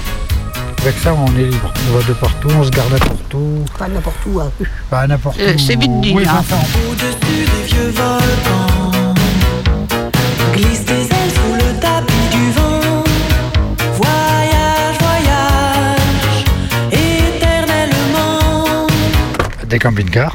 Avec 0.82 0.96
ça, 0.98 1.14
on 1.14 1.26
est 1.38 1.44
libre. 1.44 1.72
On 1.90 1.96
va 1.98 2.02
de 2.08 2.12
partout, 2.14 2.48
on 2.58 2.64
se 2.64 2.70
garde 2.70 2.90
n'importe 2.92 3.34
où. 3.34 3.64
Pas 3.78 3.88
n'importe 3.88 4.16
où. 4.26 4.40
hein. 4.40 4.50
Pas 4.90 5.06
n'importe 5.06 5.38
Euh, 5.38 5.54
où. 5.54 5.58
c'est 5.58 5.76
vite 5.78 6.00
dit, 6.00 6.12
Oui, 6.14 6.24
hein. 6.26 6.42
Au-dessus 6.90 7.16
des 7.20 7.66
vieux 7.66 7.90
volcans, 7.94 8.79
Des 19.66 19.78
camping-cars. 19.78 20.34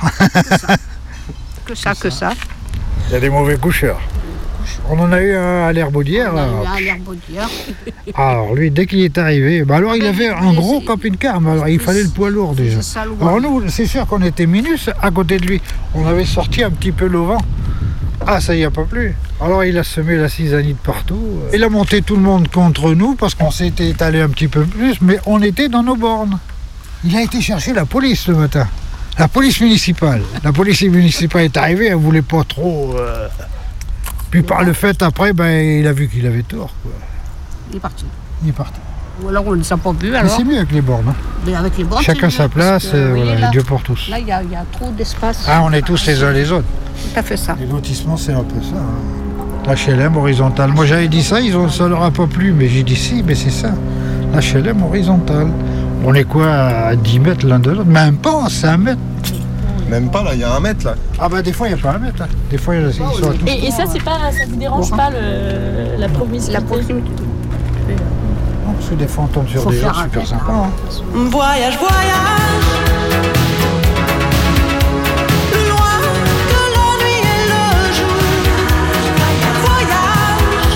Que 1.66 1.76
ça, 1.76 1.94
que 1.96 2.10
ça. 2.10 2.34
Il 3.10 3.14
y 3.14 3.16
a 3.16 3.20
des 3.20 3.30
mauvais 3.30 3.58
coucheurs. 3.58 4.00
On 4.90 5.00
en 5.00 5.12
a 5.12 5.22
eu 5.22 5.36
un 5.36 5.68
à 5.68 5.74
l'Herbaudière. 5.74 6.34
là. 6.34 6.48
Alors 8.16 8.54
lui, 8.56 8.72
dès 8.72 8.86
qu'il 8.86 9.00
est 9.02 9.18
arrivé, 9.18 9.64
bah 9.64 9.78
alors 9.78 9.96
il 9.96 10.06
avait 10.06 10.28
un 10.30 10.54
gros 10.54 10.80
camping-car, 10.82 11.42
mais 11.42 11.52
alors 11.52 11.68
il 11.68 11.80
fallait 11.80 12.04
le 12.04 12.10
poids 12.10 12.30
lourd 12.30 12.54
déjà. 12.54 12.80
Alors 13.22 13.42
nous, 13.42 13.68
c'est 13.68 13.86
sûr 13.88 14.06
qu'on 14.08 14.22
était 14.22 14.46
minus 14.46 14.90
à 15.02 15.12
côté 15.12 15.38
de 15.38 15.46
lui. 15.48 15.62
On 15.96 16.06
avait 16.08 16.26
sorti 16.26 16.64
un 16.64 16.70
petit 16.72 16.92
peu 16.92 17.08
l'auvent. 17.08 17.38
Ah, 18.28 18.42
ça 18.42 18.56
y 18.56 18.64
a 18.64 18.72
pas 18.72 18.84
plus. 18.84 19.16
Alors 19.40 19.64
il 19.64 19.78
a 19.78 19.84
semé 19.84 20.16
la 20.16 20.30
cisanide 20.30 20.78
partout. 20.78 21.40
Il 21.54 21.64
a 21.64 21.70
monté 21.70 22.02
tout 22.02 22.16
le 22.16 22.22
monde 22.22 22.48
contre 22.50 22.94
nous 22.94 23.16
parce 23.16 23.36
qu'on 23.36 23.52
s'était 23.52 23.90
étalé 23.90 24.22
un 24.22 24.30
petit 24.30 24.48
peu 24.48 24.64
plus, 24.64 25.00
mais 25.02 25.20
on 25.26 25.42
était 25.42 25.70
dans 25.70 25.84
nos 25.84 25.96
bornes. 25.96 26.40
Il 27.04 27.16
a 27.16 27.22
été 27.22 27.40
chercher 27.42 27.74
la 27.74 27.86
police 27.86 28.28
le 28.28 28.36
matin. 28.36 28.68
La 29.20 29.28
police 29.28 29.62
municipale. 29.62 30.24
La 30.44 30.52
police 30.52 30.82
municipale 30.82 31.44
est 31.44 31.56
arrivée, 31.58 31.88
elle 31.88 31.96
voulait 31.96 32.22
pas 32.24 32.44
trop. 32.44 32.96
euh, 32.98 33.28
Puis 34.32 34.42
par 34.42 34.64
le 34.64 34.74
fait 34.74 35.02
après, 35.04 35.32
ben, 35.32 35.80
il 35.80 35.88
a 35.88 35.94
vu 35.94 36.10
qu'il 36.10 36.26
avait 36.26 36.42
tort. 36.44 36.74
Quoi. 36.82 36.92
Il 37.72 37.78
est 37.78 37.80
parti. 37.80 38.06
Il 38.44 38.50
est 38.50 38.54
parti. 38.54 38.80
Ou 39.24 39.30
alors 39.30 39.44
on 39.48 39.56
ne 39.56 39.64
s'est 39.64 39.76
pas 39.78 39.92
vu 39.94 40.12
Mais 40.12 40.28
c'est 40.28 40.44
mieux 40.44 40.58
avec 40.58 40.72
les 40.72 40.82
bornes. 40.82 41.06
hein. 41.10 41.14
Mais 41.46 41.56
avec 41.56 41.78
les 41.78 41.84
bornes, 41.84 42.04
Chacun 42.04 42.30
c'est 42.30 42.38
sa 42.38 42.50
place, 42.50 42.84
parce 42.86 42.94
que, 42.94 42.98
et 42.98 43.12
oui, 43.14 43.22
voilà, 43.24 43.40
là- 43.42 43.50
Dieu 43.52 43.64
pour 43.64 43.82
tous. 43.82 44.10
Là, 44.10 44.20
il 44.20 44.28
y, 44.28 44.32
a- 44.32 44.44
il 44.44 44.52
y 44.52 44.56
a 44.56 44.66
trop 44.72 44.90
d'espace. 44.92 45.46
Ah, 45.48 45.62
on 45.64 45.72
est 45.72 45.82
tous 45.82 46.06
les 46.08 46.24
uns 46.24 46.32
les 46.32 46.52
autres. 46.52 46.66
Tout 47.14 47.20
à 47.20 47.24
fait 47.24 47.38
ça. 47.38 47.56
Les 47.60 47.66
lotissements, 47.66 48.18
c'est 48.18 48.34
un 48.34 48.44
peu 48.44 48.62
ça. 48.62 48.76
hein. 48.78 49.74
L'HLM 49.74 50.16
horizontal. 50.18 50.72
Moi, 50.74 50.86
j'avais 50.86 51.08
dit 51.08 51.24
ça, 51.24 51.40
ils 51.42 51.56
ont, 51.58 51.70
ça 51.70 51.88
leur 51.88 52.04
a 52.04 52.12
pas 52.12 52.28
plu, 52.28 52.52
mais 52.54 52.68
j'ai 52.68 52.84
dit 52.84 52.96
si, 52.96 53.24
mais 53.26 53.36
c'est 53.36 53.50
ça. 53.52 53.70
L'HLM 54.34 54.84
horizontal. 54.84 55.48
On 56.06 56.14
est 56.14 56.24
quoi 56.26 56.52
à 56.52 56.96
10 56.96 57.20
mètres 57.20 57.48
l'un 57.48 57.58
de 57.60 57.72
l'autre? 57.72 57.86
Même 57.90 58.18
pas, 58.18 58.48
5 58.50 58.78
mètres. 58.78 59.00
Même 59.90 60.10
pas 60.10 60.24
là, 60.24 60.32
il 60.34 60.40
y 60.40 60.44
a 60.44 60.54
un 60.54 60.60
mètre 60.60 60.86
là. 60.86 60.96
Ah 61.20 61.30
bah 61.30 61.42
des 61.44 61.54
fois, 61.54 61.68
il 61.68 61.74
n'y 61.76 61.80
a 61.80 61.82
pas 61.84 61.92
un 61.96 62.00
mètre. 62.00 62.22
hein. 62.24 62.28
Des 62.52 62.58
fois, 62.58 62.76
ils 62.76 62.92
sont 62.94 63.06
à 63.06 63.12
tous. 63.12 63.48
Et, 63.48 63.68
et 63.68 63.72
ça, 63.72 63.84
c'est 63.92 64.02
pas, 64.04 64.18
ça 64.32 64.44
vous 64.50 64.56
dérange 64.56 64.90
pas 64.92 65.10
le, 65.12 66.00
la 66.00 66.10
proximité? 66.10 66.52
La 66.52 66.62
proximité. 66.62 67.12
Parce 68.78 68.90
que 68.90 68.96
des 68.96 69.08
fois, 69.08 69.24
on 69.26 69.28
tombe 69.28 69.48
sur 69.48 69.64
Faut 69.64 69.72
des 69.72 69.80
gens 69.80 69.94
super 69.94 70.20
avec, 70.20 70.28
sympas. 70.28 70.52
hein. 70.54 70.72
Voyage, 71.14 71.78
voyage. 71.78 72.66
Plus 75.52 75.68
loin 75.70 75.98
que 76.52 76.62
la 76.76 76.88
nuit 77.02 77.22
et 77.24 77.44
le 77.52 77.64
jour. 77.94 78.18
Voyage. 79.64 80.76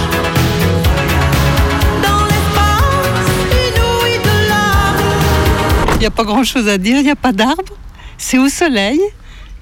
Dans 2.03 2.23
l'espace 2.25 3.29
inouï 3.67 4.13
de 4.23 4.35
l'amour. 4.49 5.93
Il 5.95 5.99
n'y 5.99 6.05
a 6.05 6.11
pas 6.11 6.23
grand-chose 6.23 6.67
à 6.67 6.77
dire, 6.77 6.97
il 6.97 7.03
n'y 7.03 7.11
a 7.11 7.15
pas 7.15 7.31
d'arbres, 7.33 7.75
c'est 8.17 8.37
au 8.37 8.47
soleil, 8.49 8.99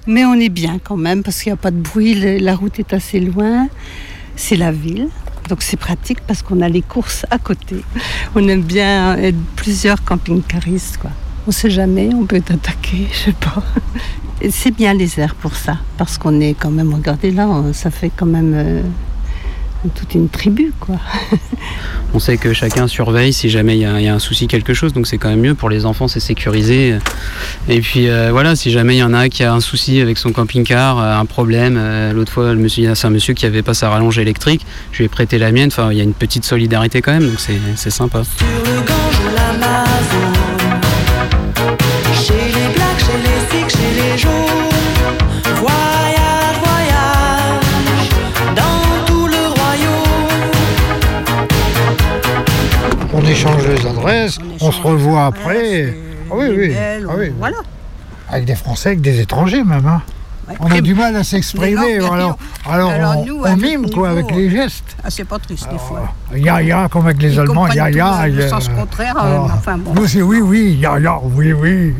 mais 0.05 0.23
on 0.25 0.35
est 0.35 0.49
bien 0.49 0.77
quand 0.83 0.97
même 0.97 1.23
parce 1.23 1.41
qu'il 1.41 1.51
n'y 1.51 1.55
a 1.59 1.61
pas 1.61 1.71
de 1.71 1.77
bruit, 1.81 2.39
la 2.39 2.55
route 2.55 2.79
est 2.79 2.93
assez 2.93 3.19
loin. 3.19 3.67
c'est 4.35 4.55
la 4.55 4.71
ville. 4.71 5.09
Donc 5.47 5.61
c'est 5.61 5.77
pratique 5.77 6.19
parce 6.21 6.41
qu'on 6.41 6.61
a 6.61 6.69
les 6.69 6.81
courses 6.81 7.25
à 7.29 7.37
côté. 7.37 7.77
On 8.35 8.47
aime 8.47 8.63
bien 8.63 9.17
être 9.17 9.37
plusieurs 9.55 10.03
camping-caristes. 10.03 10.97
Quoi. 10.97 11.11
On 11.47 11.51
sait 11.51 11.69
jamais, 11.69 12.09
on 12.13 12.25
peut 12.25 12.35
être 12.35 12.51
attaqué, 12.51 13.07
je 13.11 13.17
sais 13.17 13.31
pas. 13.33 13.63
Et 14.41 14.51
c'est 14.51 14.71
bien 14.71 14.93
les 14.93 15.19
airs 15.19 15.35
pour 15.35 15.55
ça, 15.55 15.77
parce 15.97 16.17
qu'on 16.17 16.39
est 16.41 16.53
quand 16.53 16.69
même, 16.69 16.93
regardez 16.93 17.31
là, 17.31 17.49
ça 17.73 17.89
fait 17.89 18.11
quand 18.15 18.27
même 18.27 18.53
euh, 18.55 18.81
toute 19.95 20.15
une 20.15 20.29
tribu, 20.29 20.73
quoi. 20.79 20.95
On 22.13 22.19
sait 22.19 22.37
que 22.37 22.53
chacun 22.53 22.87
surveille 22.87 23.33
si 23.33 23.49
jamais 23.49 23.77
il 23.77 23.81
y, 23.81 23.85
a 23.85 23.99
il 23.99 24.05
y 24.05 24.07
a 24.07 24.13
un 24.13 24.19
souci, 24.19 24.47
quelque 24.47 24.73
chose, 24.73 24.93
donc 24.93 25.07
c'est 25.07 25.17
quand 25.17 25.29
même 25.29 25.41
mieux 25.41 25.55
pour 25.55 25.69
les 25.69 25.85
enfants, 25.85 26.07
c'est 26.07 26.19
sécurisé. 26.19 26.97
Et 27.67 27.81
puis 27.81 28.09
euh, 28.09 28.29
voilà, 28.31 28.55
si 28.55 28.71
jamais 28.71 28.95
il 28.95 28.99
y 28.99 29.03
en 29.03 29.13
a 29.13 29.29
qui 29.29 29.43
a 29.43 29.53
un 29.53 29.59
souci 29.59 29.99
avec 30.01 30.17
son 30.17 30.31
camping-car, 30.31 30.99
euh, 30.99 31.19
un 31.19 31.25
problème, 31.25 31.75
euh, 31.77 32.13
l'autre 32.13 32.31
fois, 32.31 32.53
le 32.53 32.59
monsieur, 32.59 32.95
c'est 32.95 33.07
un 33.07 33.11
monsieur 33.11 33.33
qui 33.33 33.45
avait 33.45 33.61
pas 33.61 33.73
sa 33.73 33.89
rallonge 33.89 34.17
électrique, 34.19 34.65
je 34.91 34.99
lui 34.99 35.05
ai 35.05 35.09
prêté 35.09 35.37
la 35.37 35.51
mienne, 35.51 35.67
enfin 35.67 35.91
il 35.91 35.97
y 35.97 36.01
a 36.01 36.03
une 36.03 36.13
petite 36.13 36.45
solidarité 36.45 37.01
quand 37.01 37.13
même, 37.13 37.27
donc 37.27 37.39
c'est 37.39 37.89
sympa. 37.89 38.23
le 38.39 38.81
Gange 38.87 40.36
on, 54.61 54.71
se 54.71 54.81
revoit 54.81 55.25
après. 55.25 55.93
Ah 56.29 56.33
oui, 56.35 56.45
oui. 56.55 56.73
ah 56.77 57.13
oui. 57.17 57.31
Voilà. 57.37 57.57
Avec 58.29 58.45
des 58.45 58.55
Français, 58.55 58.89
avec 58.89 59.01
des 59.01 59.21
étrangers 59.21 59.63
même. 59.63 59.85
hein. 59.85 60.01
On 60.59 60.67
a 60.71 60.81
du 60.81 60.93
mal 60.93 61.15
à 61.15 61.23
s'exprimer. 61.23 61.97
Alors, 61.97 62.15
bien 62.15 62.35
alors, 62.65 62.91
Alors, 62.91 63.17
on, 63.17 63.25
nous, 63.25 63.39
on 63.39 63.43
avec 63.43 63.61
mime 63.61 63.89
quoi, 63.89 64.09
avec 64.09 64.31
les 64.31 64.49
gestes. 64.49 64.95
Ah, 65.03 65.09
c'est 65.09 65.25
pas 65.25 65.39
triste 65.39 65.67
des 65.69 65.77
fois. 65.77 66.13
Ya 66.35 66.61
ya, 66.61 66.87
comme 66.89 67.05
avec 67.05 67.21
les 67.21 67.33
Ils 67.33 67.39
Allemands, 67.39 67.67
ya 67.67 67.89
ya. 67.89 68.27
le 68.27 68.47
sens 68.47 68.69
contraire, 68.69 69.15
euh, 69.21 69.39
enfin, 69.39 69.77
bon. 69.77 69.93
Nous 69.93 70.07
c'est 70.07 70.21
oui, 70.21 70.39
oui, 70.39 70.77
ya 70.79 70.99
ya, 70.99 71.19
oui, 71.21 71.53
oui. 71.53 71.93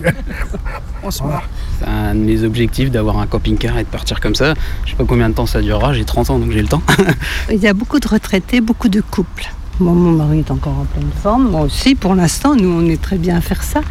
On 1.04 1.12
se 1.12 1.22
voit. 1.24 1.44
C'est 1.80 1.88
un 1.88 2.16
de 2.16 2.20
mes 2.20 2.44
objectifs 2.44 2.90
d'avoir 2.90 3.20
un 3.20 3.28
camping-car 3.28 3.78
et 3.78 3.84
de 3.84 3.90
partir 3.90 4.20
comme 4.20 4.36
ça. 4.36 4.54
Je 4.86 4.92
sais 4.92 4.96
pas 4.96 5.06
combien 5.06 5.30
de 5.30 5.34
temps 5.36 5.46
ça 5.46 5.62
durera, 5.62 5.94
j'ai 5.94 6.06
30 6.06 6.30
ans 6.30 6.40
donc 6.40 6.52
j'ai 6.52 6.62
le 6.62 6.68
temps. 6.68 6.82
Il 7.52 7.60
y 7.60 7.68
a 7.68 7.74
beaucoup 7.74 8.00
de 8.00 8.08
retraités, 8.08 8.62
beaucoup 8.62 8.90
de 8.90 9.02
couples. 9.02 9.50
Moi, 9.80 9.94
mon 9.94 10.12
mari 10.12 10.40
est 10.40 10.52
encore 10.52 10.80
en 10.80 10.86
pleine 10.86 11.12
forme. 11.22 11.50
Moi 11.50 11.62
aussi, 11.62 11.94
pour 11.94 12.16
l'instant, 12.16 12.56
nous, 12.56 12.70
on 12.70 12.86
est 12.90 13.02
très 13.02 13.18
bien 13.18 13.38
à 13.38 13.42
faire 13.42 13.62
ça. 13.62 13.82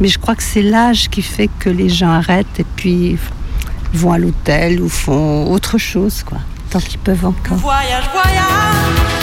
Mais 0.00 0.08
je 0.08 0.18
crois 0.18 0.34
que 0.34 0.42
c'est 0.42 0.62
l'âge 0.62 1.08
qui 1.08 1.22
fait 1.22 1.48
que 1.58 1.70
les 1.70 1.88
gens 1.88 2.10
arrêtent 2.10 2.60
et 2.60 2.66
puis 2.76 3.16
vont 3.94 4.12
à 4.12 4.18
l'hôtel 4.18 4.80
ou 4.82 4.88
font 4.88 5.50
autre 5.50 5.78
chose, 5.78 6.22
quoi. 6.22 6.38
Tant 6.70 6.80
qu'ils 6.80 6.98
peuvent 6.98 7.24
encore. 7.24 7.56
Voyage, 7.56 8.10
voyage. 8.12 9.21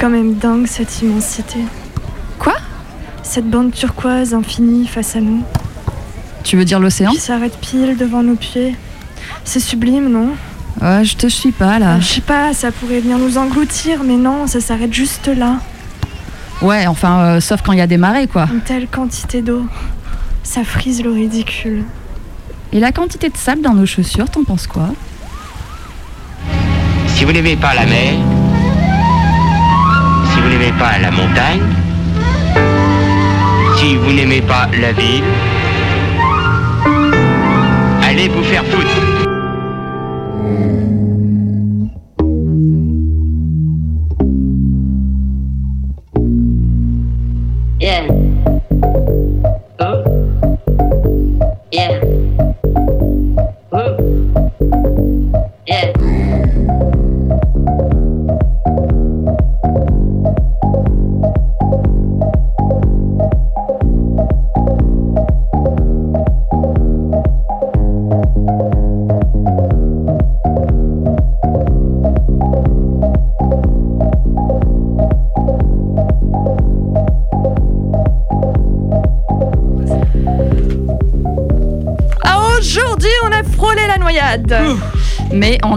Quand 0.00 0.08
même 0.08 0.34
dingue 0.34 0.66
cette 0.66 1.02
immensité. 1.02 1.58
Quoi? 2.38 2.54
Cette 3.22 3.48
bande 3.48 3.70
turquoise 3.70 4.32
infinie 4.32 4.86
face 4.86 5.14
à 5.14 5.20
nous. 5.20 5.42
Tu 6.42 6.56
veux 6.56 6.64
dire 6.64 6.80
l'océan? 6.80 7.10
Qui 7.10 7.20
s'arrête 7.20 7.58
pile 7.58 7.98
devant 7.98 8.22
nos 8.22 8.34
pieds. 8.34 8.74
C'est 9.44 9.60
sublime, 9.60 10.08
non? 10.08 10.30
Ouais, 10.80 11.04
je 11.04 11.16
te 11.16 11.26
suis 11.26 11.52
pas 11.52 11.78
là. 11.78 12.00
Je 12.00 12.06
sais 12.06 12.20
pas, 12.22 12.54
ça 12.54 12.72
pourrait 12.72 13.00
venir 13.00 13.18
nous 13.18 13.36
engloutir, 13.36 14.02
mais 14.02 14.16
non, 14.16 14.46
ça 14.46 14.62
s'arrête 14.62 14.94
juste 14.94 15.26
là. 15.28 15.56
Ouais, 16.62 16.86
enfin, 16.86 17.18
euh, 17.18 17.40
sauf 17.40 17.60
quand 17.60 17.72
il 17.72 17.78
y 17.78 17.82
a 17.82 17.86
des 17.86 17.98
marées, 17.98 18.26
quoi. 18.26 18.48
Une 18.50 18.62
telle 18.62 18.88
quantité 18.88 19.42
d'eau. 19.42 19.66
Ça 20.42 20.64
frise 20.64 21.02
le 21.02 21.10
ridicule. 21.10 21.84
Et 22.72 22.80
la 22.80 22.92
quantité 22.92 23.28
de 23.28 23.36
sable 23.36 23.60
dans 23.60 23.74
nos 23.74 23.84
chaussures, 23.84 24.30
t'en 24.30 24.44
penses 24.44 24.66
quoi? 24.66 24.88
Si 27.08 27.26
vous 27.26 27.32
n'aimez 27.32 27.56
pas 27.56 27.74
la 27.74 27.84
mer, 27.84 28.14
n'aimez 30.60 30.78
pas 30.78 30.98
la 30.98 31.10
montagne, 31.10 31.62
si 33.78 33.96
vous 33.96 34.12
n'aimez 34.12 34.42
pas 34.42 34.68
la 34.78 34.92
ville, 34.92 35.24
allez 38.02 38.28
vous 38.28 38.42
faire 38.42 38.64
foutre. 38.66 39.19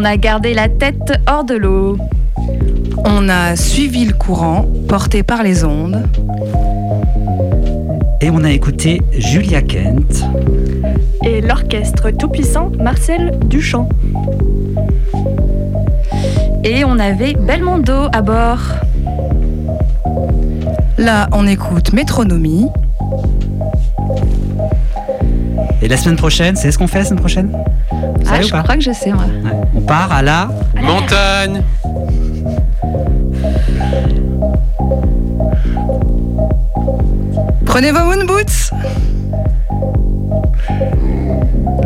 On 0.04 0.06
a 0.06 0.18
gardé 0.18 0.54
la 0.54 0.68
tête 0.68 1.14
hors 1.30 1.46
de 1.46 1.56
l'eau. 1.56 1.98
On 3.06 3.30
a 3.30 3.56
suivi 3.56 4.04
le 4.04 4.12
courant 4.12 4.66
porté 4.90 5.24
par 5.24 5.44
les 5.44 5.64
ondes. 5.64 6.06
Et 8.20 8.30
on 8.30 8.44
a 8.44 8.52
écouté 8.52 9.02
Julia 9.14 9.62
Kent. 9.62 10.26
Et 11.24 11.40
l'orchestre 11.40 12.10
tout-puissant 12.12 12.70
Marcel 12.80 13.40
Duchamp. 13.46 13.88
Et 16.66 16.84
on 16.84 17.00
avait 17.00 17.36
Belmondo 17.36 18.10
à 18.12 18.22
bord. 18.22 18.60
Là, 20.98 21.30
on 21.32 21.48
écoute 21.48 21.94
Métronomie. 21.94 22.68
Et 25.84 25.88
la 25.90 25.98
semaine 25.98 26.16
prochaine, 26.16 26.56
c'est 26.56 26.72
ce 26.72 26.78
qu'on 26.78 26.88
fait 26.88 27.00
la 27.00 27.06
semaine 27.06 27.20
prochaine? 27.20 27.50
Vous 27.92 27.98
Ah, 28.26 28.30
savez 28.30 28.44
ou 28.46 28.48
je 28.48 28.52
pas? 28.52 28.64
crois 28.64 28.76
que 28.78 28.82
je 28.84 28.94
sais. 28.94 29.12
Ouais. 29.12 29.20
On 29.76 29.82
part 29.82 30.12
à 30.14 30.22
la. 30.22 30.50
Montagne 30.82 31.62
Prenez 37.66 37.92
vos 37.92 38.00
moon 38.04 38.26
boots. 38.26 38.72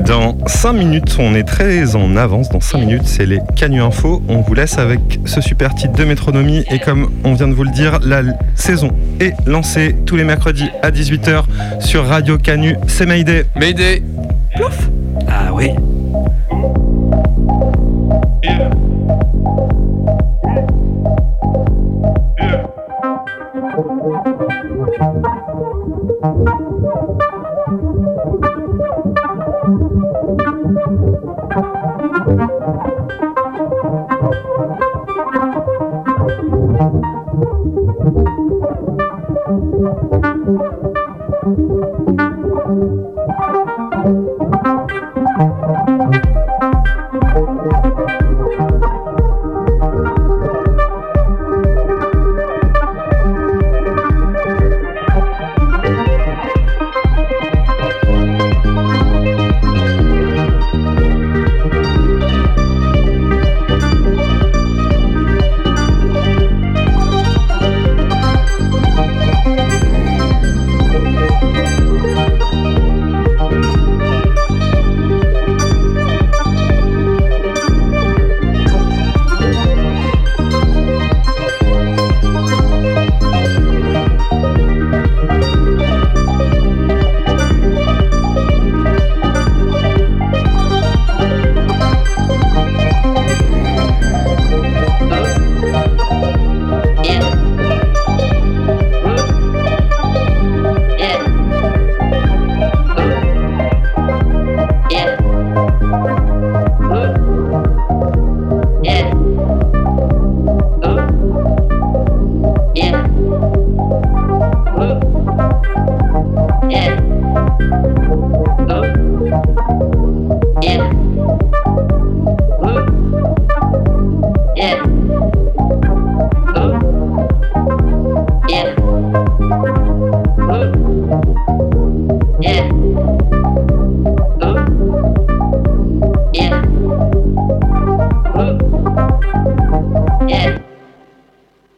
Dans 0.06 0.38
5 0.48 0.74
minutes, 0.74 1.18
on 1.20 1.36
est 1.36 1.43
très 1.43 1.95
en 1.95 2.16
avance. 2.16 2.50
Dans 2.50 2.60
5 2.62 2.80
minutes, 2.80 3.06
c'est 3.06 3.26
les 3.26 3.39
Canu 3.56 3.82
Info. 3.82 4.22
On 4.30 4.41
vous 4.41 4.54
laisse 4.54 4.78
avec 4.78 5.20
ce 5.26 5.41
super 5.41 5.76
titre 5.76 5.93
de 5.93 6.04
métronomie. 6.06 6.64
Et 6.72 6.80
comme 6.80 7.10
on 7.24 7.34
vient 7.34 7.48
de 7.48 7.54
vous 7.54 7.64
le 7.64 7.72
dire, 7.72 8.00
la 8.04 8.22
saison 8.56 8.89
est 9.20 9.34
lancée 9.45 9.95
tous 10.05 10.15
les 10.15 10.24
mercredis 10.24 10.70
à 10.82 10.91
18h 10.91 11.43
sur 11.80 12.05
Radio 12.05 12.38
Canu. 12.38 12.76
C'est 12.88 13.05
Mayday. 13.05 13.45
Mayday. 13.55 14.01
Ah 14.55 14.70